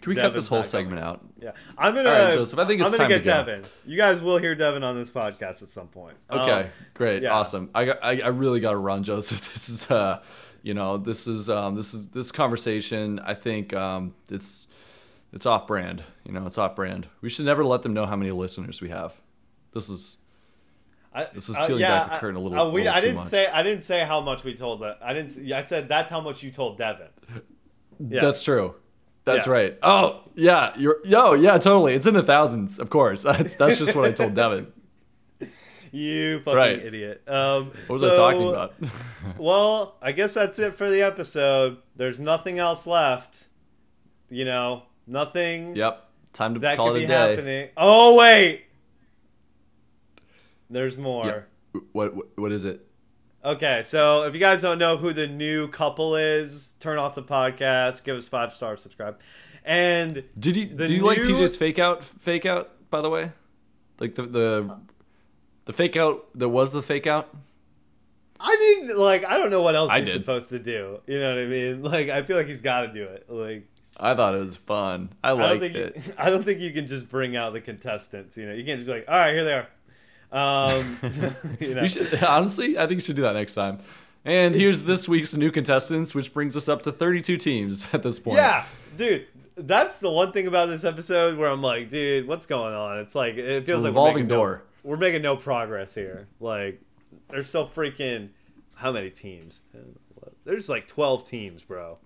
Can 0.00 0.10
we 0.10 0.16
cut 0.16 0.34
this 0.34 0.48
whole 0.48 0.64
segment 0.64 1.00
out? 1.00 1.20
yeah. 1.40 1.52
I'm 1.78 1.94
gonna, 1.94 2.08
All 2.08 2.14
right, 2.26 2.34
Joseph, 2.34 2.58
I 2.58 2.64
think 2.66 2.80
it's 2.80 2.90
I'm 2.90 2.96
gonna 2.96 3.08
time 3.08 3.18
to 3.18 3.24
get 3.24 3.24
go. 3.24 3.52
Devin. 3.52 3.70
You 3.86 3.96
guys 3.96 4.22
will 4.22 4.38
hear 4.38 4.54
Devin 4.54 4.82
on 4.84 4.96
this 4.96 5.10
podcast 5.10 5.62
at 5.62 5.68
some 5.68 5.88
point. 5.88 6.16
Okay, 6.30 6.62
Um, 6.64 6.66
great, 6.94 7.22
yeah. 7.22 7.30
awesome. 7.32 7.70
I 7.74 7.84
got, 7.86 7.98
I, 8.02 8.20
I 8.20 8.28
really 8.28 8.60
got 8.60 8.72
to 8.72 8.76
run, 8.78 9.02
Joseph. 9.02 9.40
This 9.54 9.68
is, 9.68 9.90
uh, 9.90 10.22
you 10.62 10.74
know, 10.74 10.96
this 10.98 11.26
is, 11.26 11.48
um, 11.48 11.74
this 11.74 11.94
is 11.94 12.08
this 12.08 12.30
conversation. 12.32 13.18
I 13.20 13.34
think 13.34 13.72
um, 13.74 14.14
it's, 14.30 14.68
it's 15.32 15.46
off 15.46 15.66
brand. 15.66 16.02
You 16.24 16.32
know, 16.32 16.44
it's 16.46 16.58
off 16.58 16.76
brand. 16.76 17.06
We 17.22 17.30
should 17.30 17.46
never 17.46 17.64
let 17.64 17.82
them 17.82 17.94
know 17.94 18.04
how 18.06 18.16
many 18.16 18.30
listeners 18.30 18.80
we 18.80 18.88
have. 18.90 19.14
This 19.72 19.88
is, 19.88 20.16
I, 21.14 21.24
This 21.32 21.48
is 21.48 21.56
uh, 21.56 21.66
peeling 21.66 21.80
yeah, 21.80 22.00
back 22.06 22.12
the 22.12 22.18
curtain 22.18 22.36
a 22.36 22.40
little- 22.40 22.58
I, 22.58 22.70
we, 22.72 22.82
little 22.82 22.96
I 22.96 23.00
didn't 23.00 23.16
much. 23.16 23.26
say 23.28 23.46
I 23.48 23.62
didn't 23.62 23.82
say 23.84 24.04
how 24.04 24.20
much 24.20 24.44
we 24.44 24.54
told 24.54 24.82
that. 24.82 24.98
I 25.02 25.12
didn't. 25.14 25.44
yeah, 25.44 25.58
I 25.58 25.62
said 25.62 25.88
that's 25.88 26.10
how 26.10 26.20
much 26.20 26.42
you 26.42 26.50
told 26.50 26.76
Devin. 26.78 27.08
Yeah. 28.08 28.20
that's 28.20 28.42
true. 28.42 28.74
That's 29.32 29.46
Yeah. 29.46 29.52
right. 29.52 29.78
Oh 29.82 30.22
yeah, 30.34 30.72
you're, 30.78 30.98
yo, 31.04 31.34
yeah, 31.34 31.58
totally. 31.58 31.94
It's 31.94 32.06
in 32.06 32.14
the 32.14 32.22
thousands, 32.22 32.78
of 32.78 32.88
course. 32.90 33.22
That's, 33.24 33.54
that's 33.56 33.78
just 33.78 33.94
what 33.94 34.04
I 34.06 34.12
told 34.12 34.34
Devin. 34.34 34.72
You 35.92 36.38
fucking 36.38 36.56
Right. 36.56 36.78
idiot. 36.78 37.22
Um, 37.26 37.72
What 37.88 38.00
was 38.00 38.02
I 38.04 38.14
talking 38.14 38.48
about? 38.48 38.74
Well, 39.38 39.96
I 40.00 40.12
guess 40.12 40.34
that's 40.34 40.56
it 40.60 40.74
for 40.74 40.88
the 40.88 41.02
episode. 41.02 41.78
There's 41.96 42.20
nothing 42.20 42.60
else 42.60 42.86
left. 42.86 43.48
You 44.28 44.44
know, 44.44 44.84
nothing 45.08 45.74
yep, 45.74 46.04
time 46.32 46.54
to 46.54 46.60
that 46.60 46.76
call 46.76 46.92
could 46.92 46.96
it 46.96 46.98
be 47.00 47.04
a 47.06 47.08
day. 47.08 47.30
happening. 47.30 47.68
Oh 47.76 48.14
wait, 48.16 48.66
there's 50.68 50.96
more. 50.96 51.26
Yeah. 51.26 51.80
What, 51.92 52.14
what, 52.14 52.26
what 52.38 52.52
is 52.52 52.64
it? 52.64 52.86
Okay, 53.44 53.82
so 53.84 54.24
if 54.24 54.34
you 54.34 54.40
guys 54.40 54.60
don't 54.60 54.78
know 54.78 54.96
who 54.98 55.12
the 55.14 55.26
new 55.26 55.66
couple 55.68 56.14
is, 56.16 56.74
turn 56.78 56.98
off 56.98 57.14
the 57.14 57.22
podcast, 57.22 58.04
give 58.04 58.16
us 58.16 58.28
five 58.28 58.54
stars, 58.54 58.82
subscribe, 58.82 59.18
and 59.64 60.24
Did 60.38 60.56
you 60.58 60.66
The 60.66 60.86
do 60.86 60.94
you 60.94 61.02
like 61.04 61.18
new- 61.18 61.28
TJ's 61.36 61.56
fake 61.56 61.78
out 61.78 62.04
fake 62.04 62.44
out 62.44 62.70
by 62.90 63.00
the 63.00 63.08
way? 63.08 63.32
Like 63.98 64.14
the 64.14 64.22
the 64.22 64.78
the 65.64 65.72
fake 65.72 65.96
out 65.96 66.26
that 66.34 66.48
was 66.50 66.72
the 66.72 66.82
fake 66.82 67.06
out? 67.06 67.34
I 68.42 68.56
mean, 68.86 68.96
like, 68.96 69.24
I 69.26 69.36
don't 69.36 69.50
know 69.50 69.60
what 69.62 69.74
else 69.74 69.90
I 69.90 70.00
he's 70.00 70.08
did. 70.12 70.20
supposed 70.20 70.48
to 70.50 70.58
do. 70.58 71.00
You 71.06 71.20
know 71.20 71.34
what 71.34 71.42
I 71.42 71.46
mean? 71.46 71.82
Like, 71.82 72.08
I 72.08 72.22
feel 72.22 72.38
like 72.38 72.46
he's 72.46 72.62
got 72.62 72.82
to 72.82 72.88
do 72.92 73.04
it. 73.04 73.26
Like, 73.28 73.68
I 73.98 74.14
thought 74.14 74.34
it 74.34 74.38
was 74.38 74.56
fun. 74.56 75.10
I 75.22 75.28
I 75.28 75.30
don't 75.32 75.40
liked 75.40 75.60
think 75.60 75.74
it. 75.74 75.96
You, 75.96 76.12
I 76.18 76.30
don't 76.30 76.42
think 76.42 76.60
you 76.60 76.72
can 76.72 76.86
just 76.86 77.10
bring 77.10 77.36
out 77.36 77.52
the 77.52 77.60
contestants. 77.60 78.38
You 78.38 78.46
know, 78.46 78.54
you 78.54 78.64
can't 78.64 78.78
just 78.78 78.86
be 78.86 78.92
like, 78.94 79.04
all 79.08 79.14
right, 79.14 79.34
here 79.34 79.44
they 79.44 79.52
are. 79.52 79.68
Um, 80.32 80.98
you 81.60 81.74
know, 81.74 81.86
should 81.86 82.22
honestly, 82.22 82.78
I 82.78 82.86
think 82.86 82.98
we 82.98 83.00
should 83.00 83.16
do 83.16 83.22
that 83.22 83.34
next 83.34 83.54
time. 83.54 83.78
And 84.24 84.54
here's 84.54 84.82
this 84.82 85.08
week's 85.08 85.34
new 85.34 85.50
contestants, 85.50 86.14
which 86.14 86.34
brings 86.34 86.56
us 86.56 86.68
up 86.68 86.82
to 86.82 86.92
32 86.92 87.36
teams 87.38 87.86
at 87.92 88.02
this 88.02 88.18
point. 88.18 88.36
Yeah, 88.36 88.64
dude. 88.96 89.26
That's 89.56 90.00
the 90.00 90.10
one 90.10 90.32
thing 90.32 90.46
about 90.46 90.66
this 90.66 90.84
episode 90.84 91.36
where 91.36 91.50
I'm 91.50 91.60
like, 91.60 91.90
dude, 91.90 92.26
what's 92.26 92.46
going 92.46 92.72
on? 92.72 92.98
It's 92.98 93.14
like 93.14 93.36
it 93.36 93.66
feels 93.66 93.82
like 93.82 93.92
we're 93.92 94.00
revolving 94.00 94.14
making 94.14 94.28
door. 94.28 94.62
No, 94.84 94.90
we're 94.90 94.96
making 94.96 95.20
no 95.20 95.36
progress 95.36 95.94
here. 95.94 96.28
Like, 96.38 96.80
there's 97.28 97.48
still 97.48 97.68
freaking 97.68 98.30
how 98.74 98.92
many 98.92 99.10
teams? 99.10 99.64
There's 100.44 100.70
like 100.70 100.86
12 100.86 101.28
teams, 101.28 101.62
bro. 101.62 101.98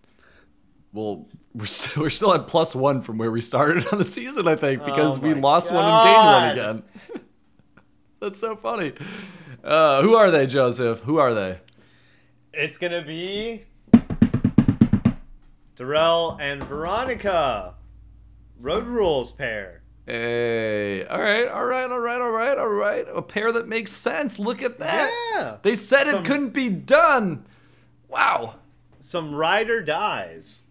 Well, 0.93 1.27
we're 1.55 1.67
still, 1.67 2.03
we're 2.05 2.11
still 2.11 2.35
at 2.35 2.49
plus 2.49 2.75
one 2.75 3.03
from 3.03 3.19
where 3.19 3.31
we 3.31 3.41
started 3.41 3.87
on 3.93 3.99
the 3.99 4.05
season, 4.05 4.49
I 4.49 4.57
think, 4.57 4.85
because 4.85 5.19
Oh 5.19 5.21
we 5.21 5.35
lost 5.35 5.71
one 5.71 5.85
and 5.85 5.87
God. 5.87 6.55
gained 6.55 6.67
one 6.67 6.79
again. 6.79 7.23
That's 8.25 8.41
so 8.41 8.57
funny. 8.57 8.95
Uh, 9.63 10.01
who 10.01 10.15
are 10.15 10.31
they, 10.31 10.47
Joseph? 10.47 11.01
Who 11.01 11.19
are 11.19 11.35
they? 11.35 11.59
It's 12.55 12.79
gonna 12.79 13.05
be 13.05 13.67
Darrell 15.77 16.39
and 16.41 16.63
Veronica. 16.63 17.75
Road 18.59 18.87
rules 18.87 19.31
pair. 19.31 19.83
Hey, 20.07 21.05
all 21.05 21.21
right, 21.21 21.47
all 21.49 21.67
right, 21.67 21.91
all 21.91 21.99
right, 21.99 22.21
all 22.23 22.31
right, 22.31 22.57
all 22.57 22.69
right. 22.69 23.07
A 23.15 23.21
pair 23.21 23.53
that 23.53 23.69
makes 23.69 23.93
sense. 23.93 24.39
Look 24.39 24.63
at 24.63 24.79
that. 24.79 25.11
Yeah. 25.35 25.57
They 25.61 25.77
said 25.77 26.07
Some- 26.07 26.25
it 26.25 26.27
couldn't 26.27 26.55
be 26.55 26.71
done. 26.71 27.45
Wow. 28.09 28.55
Some 29.03 29.35
rider 29.35 29.83
dies. 29.83 30.63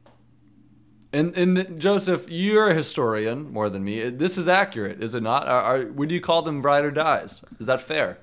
And 1.14 1.38
and 1.38 1.80
Joseph, 1.80 2.30
you're 2.30 2.70
a 2.70 2.74
historian 2.74 3.53
more 3.53 3.70
than 3.70 3.84
me. 3.84 4.09
This 4.09 4.38
is 4.38 4.47
accurate, 4.47 5.01
is 5.03 5.14
it 5.14 5.22
not? 5.22 5.47
Are, 5.47 5.61
are, 5.61 5.86
would 5.86 6.09
you 6.09 6.20
call 6.20 6.41
them 6.41 6.64
ride 6.64 6.84
or 6.84 6.91
dies? 6.91 7.41
Is 7.59 7.68
that 7.68 7.82
fair? 7.82 8.18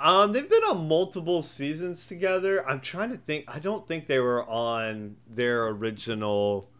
Um, 0.00 0.32
they've 0.32 0.48
been 0.48 0.62
on 0.62 0.86
multiple 0.86 1.42
seasons 1.42 2.06
together. 2.06 2.66
I'm 2.68 2.80
trying 2.80 3.10
to 3.10 3.16
think. 3.16 3.46
I 3.48 3.58
don't 3.58 3.86
think 3.88 4.06
they 4.06 4.20
were 4.20 4.48
on 4.48 5.16
their 5.28 5.66
original 5.66 6.70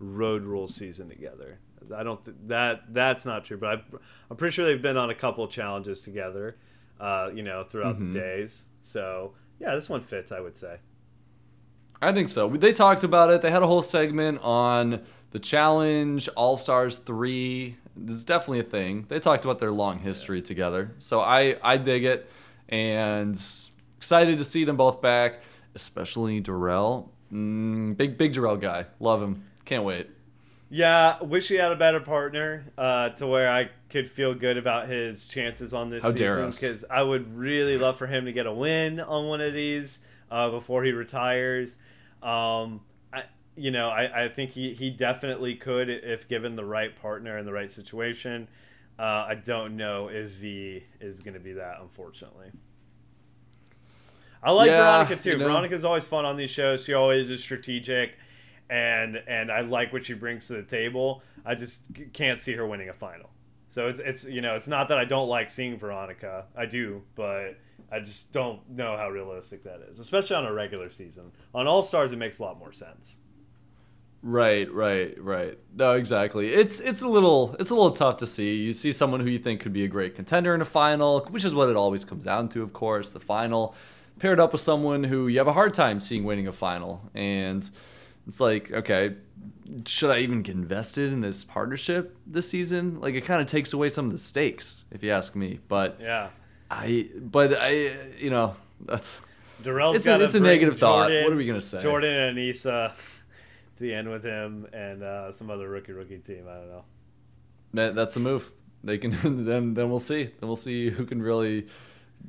Road 0.00 0.42
Rule 0.42 0.66
season 0.66 1.08
together. 1.08 1.60
I 1.94 2.02
don't 2.02 2.24
th- 2.24 2.36
that 2.46 2.92
that's 2.92 3.24
not 3.24 3.44
true, 3.44 3.58
but 3.58 3.78
I, 3.78 3.82
I'm 4.28 4.36
pretty 4.36 4.54
sure 4.54 4.64
they've 4.64 4.82
been 4.82 4.96
on 4.96 5.08
a 5.08 5.14
couple 5.14 5.46
challenges 5.46 6.00
together. 6.02 6.56
Uh, 6.98 7.30
you 7.32 7.42
know, 7.42 7.62
throughout 7.62 7.98
the 7.98 8.06
days. 8.12 8.66
So 8.80 9.34
yeah, 9.60 9.76
this 9.76 9.88
one 9.88 10.00
fits. 10.00 10.32
I 10.32 10.40
would 10.40 10.56
say. 10.56 10.78
I 12.02 12.12
think 12.12 12.28
so. 12.28 12.48
They 12.48 12.72
talked 12.72 13.04
about 13.04 13.30
it. 13.30 13.42
They 13.42 13.50
had 13.50 13.62
a 13.62 13.66
whole 13.66 13.82
segment 13.82 14.40
on 14.42 15.02
the 15.30 15.38
challenge, 15.38 16.28
All 16.36 16.56
Stars 16.56 16.98
3. 16.98 17.76
This 17.96 18.16
is 18.16 18.24
definitely 18.24 18.60
a 18.60 18.64
thing. 18.64 19.06
They 19.08 19.20
talked 19.20 19.44
about 19.44 19.58
their 19.58 19.72
long 19.72 19.98
history 19.98 20.42
together. 20.42 20.92
So 20.98 21.20
I, 21.20 21.56
I 21.62 21.76
dig 21.76 22.04
it 22.04 22.30
and 22.68 23.40
excited 23.96 24.38
to 24.38 24.44
see 24.44 24.64
them 24.64 24.76
both 24.76 25.00
back, 25.00 25.42
especially 25.74 26.40
Darrell. 26.40 27.12
Mm, 27.32 27.96
big, 27.96 28.18
big 28.18 28.32
Darrell 28.32 28.56
guy. 28.56 28.86
Love 29.00 29.22
him. 29.22 29.44
Can't 29.64 29.84
wait. 29.84 30.08
Yeah, 30.70 31.22
wish 31.22 31.48
he 31.48 31.54
had 31.54 31.72
a 31.72 31.76
better 31.76 32.00
partner 32.00 32.64
uh, 32.76 33.10
to 33.10 33.26
where 33.26 33.48
I 33.48 33.70
could 33.90 34.10
feel 34.10 34.34
good 34.34 34.56
about 34.56 34.88
his 34.88 35.28
chances 35.28 35.72
on 35.72 35.88
this 35.88 36.02
How 36.02 36.10
season. 36.10 36.50
Because 36.50 36.84
I 36.90 37.02
would 37.02 37.36
really 37.36 37.78
love 37.78 37.96
for 37.96 38.06
him 38.06 38.24
to 38.24 38.32
get 38.32 38.46
a 38.46 38.52
win 38.52 38.98
on 38.98 39.28
one 39.28 39.40
of 39.40 39.52
these 39.52 40.00
uh, 40.34 40.50
before 40.50 40.82
he 40.84 40.92
retires. 40.92 41.76
Um, 42.22 42.80
I, 43.12 43.24
you 43.56 43.70
know, 43.70 43.88
I, 43.88 44.24
I 44.24 44.28
think 44.28 44.50
he, 44.50 44.74
he 44.74 44.90
definitely 44.90 45.54
could 45.54 45.88
if 45.88 46.28
given 46.28 46.56
the 46.56 46.64
right 46.64 46.94
partner 46.94 47.36
and 47.38 47.46
the 47.46 47.52
right 47.52 47.70
situation. 47.70 48.48
Uh, 48.98 49.26
I 49.28 49.34
don't 49.36 49.76
know 49.76 50.08
if 50.08 50.30
V 50.32 50.84
is 51.00 51.20
going 51.20 51.34
to 51.34 51.40
be 51.40 51.52
that, 51.54 51.78
unfortunately. 51.80 52.50
I 54.42 54.50
like 54.50 54.68
Yeah, 54.68 55.04
Veronica 55.04 55.16
too. 55.16 55.30
you 55.30 55.38
know. 55.38 55.46
Veronica's 55.46 55.84
always 55.84 56.06
fun 56.06 56.24
on 56.24 56.36
these 56.36 56.50
shows. 56.50 56.84
She 56.84 56.94
always 56.94 57.30
is 57.30 57.42
strategic, 57.42 58.14
and 58.68 59.22
and 59.26 59.50
I 59.50 59.60
like 59.62 59.92
what 59.92 60.04
she 60.04 60.14
brings 60.14 60.48
to 60.48 60.54
the 60.54 60.62
table. 60.62 61.22
I 61.44 61.54
just 61.54 61.82
can't 62.12 62.40
see 62.40 62.52
her 62.54 62.66
winning 62.66 62.88
a 62.88 62.92
final. 62.92 63.30
So 63.68 63.88
it's 63.88 64.00
it's 64.00 64.24
you 64.24 64.40
know 64.42 64.54
it's 64.56 64.68
not 64.68 64.88
that 64.88 64.98
I 64.98 65.04
don't 65.04 65.28
like 65.28 65.48
seeing 65.48 65.78
Veronica. 65.78 66.46
I 66.56 66.66
do, 66.66 67.02
but 67.14 67.58
I 67.94 68.00
just 68.00 68.32
don't 68.32 68.60
know 68.70 68.96
how 68.96 69.08
realistic 69.08 69.62
that 69.64 69.80
is, 69.88 70.00
especially 70.00 70.34
on 70.36 70.46
a 70.46 70.52
regular 70.52 70.90
season. 70.90 71.30
On 71.54 71.68
All 71.68 71.82
Stars, 71.82 72.12
it 72.12 72.16
makes 72.16 72.40
a 72.40 72.42
lot 72.42 72.58
more 72.58 72.72
sense. 72.72 73.18
Right, 74.20 74.72
right, 74.72 75.16
right. 75.22 75.58
No, 75.76 75.92
exactly. 75.92 76.52
It's 76.52 76.80
it's 76.80 77.02
a 77.02 77.08
little 77.08 77.54
it's 77.60 77.70
a 77.70 77.74
little 77.74 77.92
tough 77.92 78.16
to 78.16 78.26
see. 78.26 78.56
You 78.56 78.72
see 78.72 78.90
someone 78.90 79.20
who 79.20 79.28
you 79.28 79.38
think 79.38 79.60
could 79.60 79.72
be 79.72 79.84
a 79.84 79.88
great 79.88 80.16
contender 80.16 80.54
in 80.54 80.60
a 80.60 80.64
final, 80.64 81.26
which 81.30 81.44
is 81.44 81.54
what 81.54 81.68
it 81.68 81.76
always 81.76 82.04
comes 82.04 82.24
down 82.24 82.48
to, 82.50 82.62
of 82.62 82.72
course, 82.72 83.10
the 83.10 83.20
final, 83.20 83.74
paired 84.18 84.40
up 84.40 84.52
with 84.52 84.62
someone 84.62 85.04
who 85.04 85.28
you 85.28 85.38
have 85.38 85.46
a 85.46 85.52
hard 85.52 85.74
time 85.74 86.00
seeing 86.00 86.24
winning 86.24 86.48
a 86.48 86.52
final. 86.52 87.08
And 87.14 87.68
it's 88.26 88.40
like, 88.40 88.72
okay, 88.72 89.14
should 89.86 90.10
I 90.10 90.18
even 90.18 90.42
get 90.42 90.54
invested 90.54 91.12
in 91.12 91.20
this 91.20 91.44
partnership 91.44 92.16
this 92.26 92.48
season? 92.48 93.00
Like 93.00 93.14
it 93.14 93.26
kind 93.26 93.40
of 93.40 93.46
takes 93.46 93.72
away 93.72 93.88
some 93.90 94.06
of 94.06 94.12
the 94.12 94.18
stakes, 94.18 94.84
if 94.90 95.02
you 95.02 95.10
ask 95.10 95.36
me. 95.36 95.60
But 95.68 95.98
Yeah, 96.00 96.30
I 96.70 97.08
but 97.16 97.56
I 97.60 97.92
you 98.18 98.30
know, 98.30 98.56
that's 98.80 99.20
Darrell's 99.62 99.96
It's 99.96 100.06
a- 100.06 100.22
it's 100.22 100.34
a 100.34 100.40
negative 100.40 100.78
thought. 100.78 101.10
What 101.10 101.32
are 101.32 101.36
we 101.36 101.46
gonna 101.46 101.60
say? 101.60 101.82
Jordan 101.82 102.12
and 102.12 102.38
Aneesa 102.38 102.92
to 103.76 103.82
the 103.82 103.94
end 103.94 104.10
with 104.10 104.22
him 104.22 104.66
and 104.72 105.02
uh, 105.02 105.32
some 105.32 105.50
other 105.50 105.68
rookie 105.68 105.92
rookie 105.92 106.18
team. 106.18 106.44
I 106.48 106.54
don't 106.54 106.68
know. 106.68 106.84
That, 107.74 107.94
that's 107.94 108.14
the 108.14 108.20
move. 108.20 108.50
They 108.82 108.98
can 108.98 109.10
then 109.44 109.74
then 109.74 109.90
we'll 109.90 109.98
see. 109.98 110.24
Then 110.24 110.48
we'll 110.48 110.56
see 110.56 110.90
who 110.90 111.04
can 111.06 111.22
really 111.22 111.66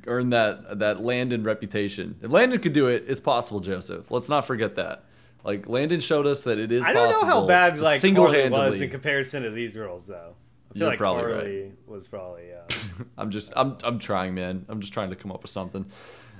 earn 0.06 0.30
that 0.30 0.78
that 0.78 1.00
Landon 1.00 1.44
reputation. 1.44 2.16
If 2.22 2.30
Landon 2.30 2.60
could 2.60 2.72
do 2.72 2.88
it, 2.88 3.04
it's 3.08 3.20
possible, 3.20 3.60
Joseph. 3.60 4.10
Let's 4.10 4.28
not 4.28 4.44
forget 4.46 4.76
that. 4.76 5.04
Like 5.44 5.68
Landon 5.68 6.00
showed 6.00 6.26
us 6.26 6.42
that 6.42 6.58
it 6.58 6.72
is 6.72 6.84
I 6.84 6.92
don't 6.92 7.10
know 7.10 7.24
how 7.24 7.46
bad 7.46 7.78
like 7.78 8.00
Carly 8.00 8.50
was 8.50 8.80
in 8.80 8.90
comparison 8.90 9.44
to 9.44 9.50
these 9.50 9.74
girls, 9.74 10.06
though. 10.06 10.34
You're 10.78 10.88
like 10.88 10.98
probably 10.98 11.22
Carly 11.32 11.72
was 11.86 12.08
probably 12.08 12.52
uh, 12.52 12.74
I'm 13.18 13.30
just 13.30 13.52
I'm 13.56 13.76
I'm 13.84 13.98
trying, 13.98 14.34
man. 14.34 14.64
I'm 14.68 14.80
just 14.80 14.92
trying 14.92 15.10
to 15.10 15.16
come 15.16 15.32
up 15.32 15.42
with 15.42 15.50
something. 15.50 15.86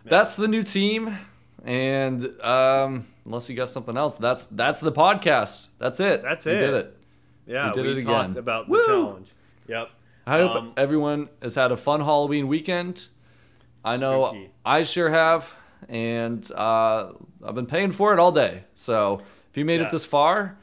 That's 0.04 0.36
the 0.36 0.46
new 0.48 0.62
team. 0.62 1.16
And 1.64 2.40
um, 2.42 3.06
unless 3.24 3.48
you 3.50 3.56
got 3.56 3.68
something 3.68 3.96
else, 3.96 4.16
that's 4.16 4.46
that's 4.46 4.80
the 4.80 4.92
podcast. 4.92 5.68
That's 5.78 5.98
it. 6.00 6.22
That's 6.22 6.46
it. 6.46 6.50
We 6.50 6.56
it. 6.56 6.60
did 6.60 6.74
it. 6.74 6.96
yeah. 7.46 7.72
We 7.74 7.82
We, 7.82 7.88
did 7.88 7.98
it 7.98 8.02
talked 8.06 8.24
again. 8.30 8.38
about 8.38 8.66
the 8.66 8.72
Woo! 8.72 8.86
challenge. 8.86 9.32
Yep. 9.66 9.90
I 10.28 10.38
hope 10.38 10.56
Um, 10.56 10.72
everyone 10.76 11.28
has 11.42 11.54
had 11.54 11.72
a 11.72 11.76
fun 11.76 12.00
Halloween 12.00 12.46
weekend. 12.48 13.08
I 13.84 13.96
know 13.96 14.26
Spooky. 14.26 14.50
I 14.64 14.82
sure 14.82 15.08
have, 15.10 15.52
and 15.88 16.48
uh, 16.52 17.12
I've 17.44 17.54
been 17.54 17.66
paying 17.66 17.92
for 17.92 18.12
it 18.12 18.18
all 18.18 18.32
day. 18.32 18.64
So 18.74 19.22
if 19.50 19.56
you 19.56 19.64
made 19.64 19.80
it 19.80 19.90
this 19.90 20.04
far 20.04 20.56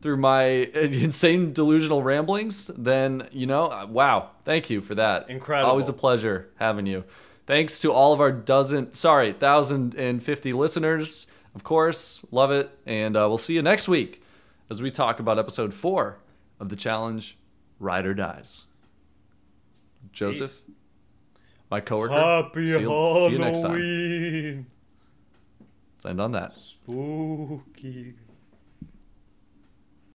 through 0.00 0.16
my 0.16 0.42
insane 0.74 1.52
delusional 1.52 2.02
ramblings, 2.02 2.70
then 2.76 3.28
you 3.32 3.46
know, 3.46 3.64
uh, 3.66 3.86
wow, 3.88 4.30
thank 4.44 4.70
you 4.70 4.80
for 4.80 4.94
that. 4.94 5.28
Incredible. 5.30 5.70
Always 5.70 5.88
a 5.88 5.92
pleasure 5.92 6.50
having 6.58 6.86
you. 6.86 7.04
Thanks 7.46 7.78
to 7.80 7.92
all 7.92 8.12
of 8.12 8.20
our 8.20 8.30
dozen, 8.32 8.92
sorry, 8.94 9.32
thousand 9.32 9.94
and 9.94 10.22
fifty 10.22 10.52
listeners. 10.52 11.26
Of 11.54 11.64
course, 11.64 12.24
love 12.30 12.50
it, 12.52 12.70
and 12.86 13.16
uh, 13.16 13.26
we'll 13.28 13.38
see 13.38 13.54
you 13.54 13.62
next 13.62 13.88
week 13.88 14.22
as 14.70 14.80
we 14.80 14.90
talk 14.90 15.18
about 15.18 15.38
episode 15.38 15.74
four 15.74 16.18
of 16.60 16.68
the 16.68 16.76
challenge, 16.76 17.36
Ride 17.80 18.06
or 18.06 18.14
Dies. 18.14 18.64
Joseph, 20.12 20.62
Peace. 20.64 20.74
my 21.70 21.80
coworker. 21.80 22.14
Happy 22.14 22.68
see 22.68 22.80
you, 22.80 22.88
see 22.88 23.28
you 23.32 23.38
next 23.38 23.60
time. 23.60 23.70
Halloween. 23.70 24.66
Let's 25.96 26.06
end 26.06 26.20
on 26.20 26.32
that. 26.32 26.54
Spooky. 26.56 28.14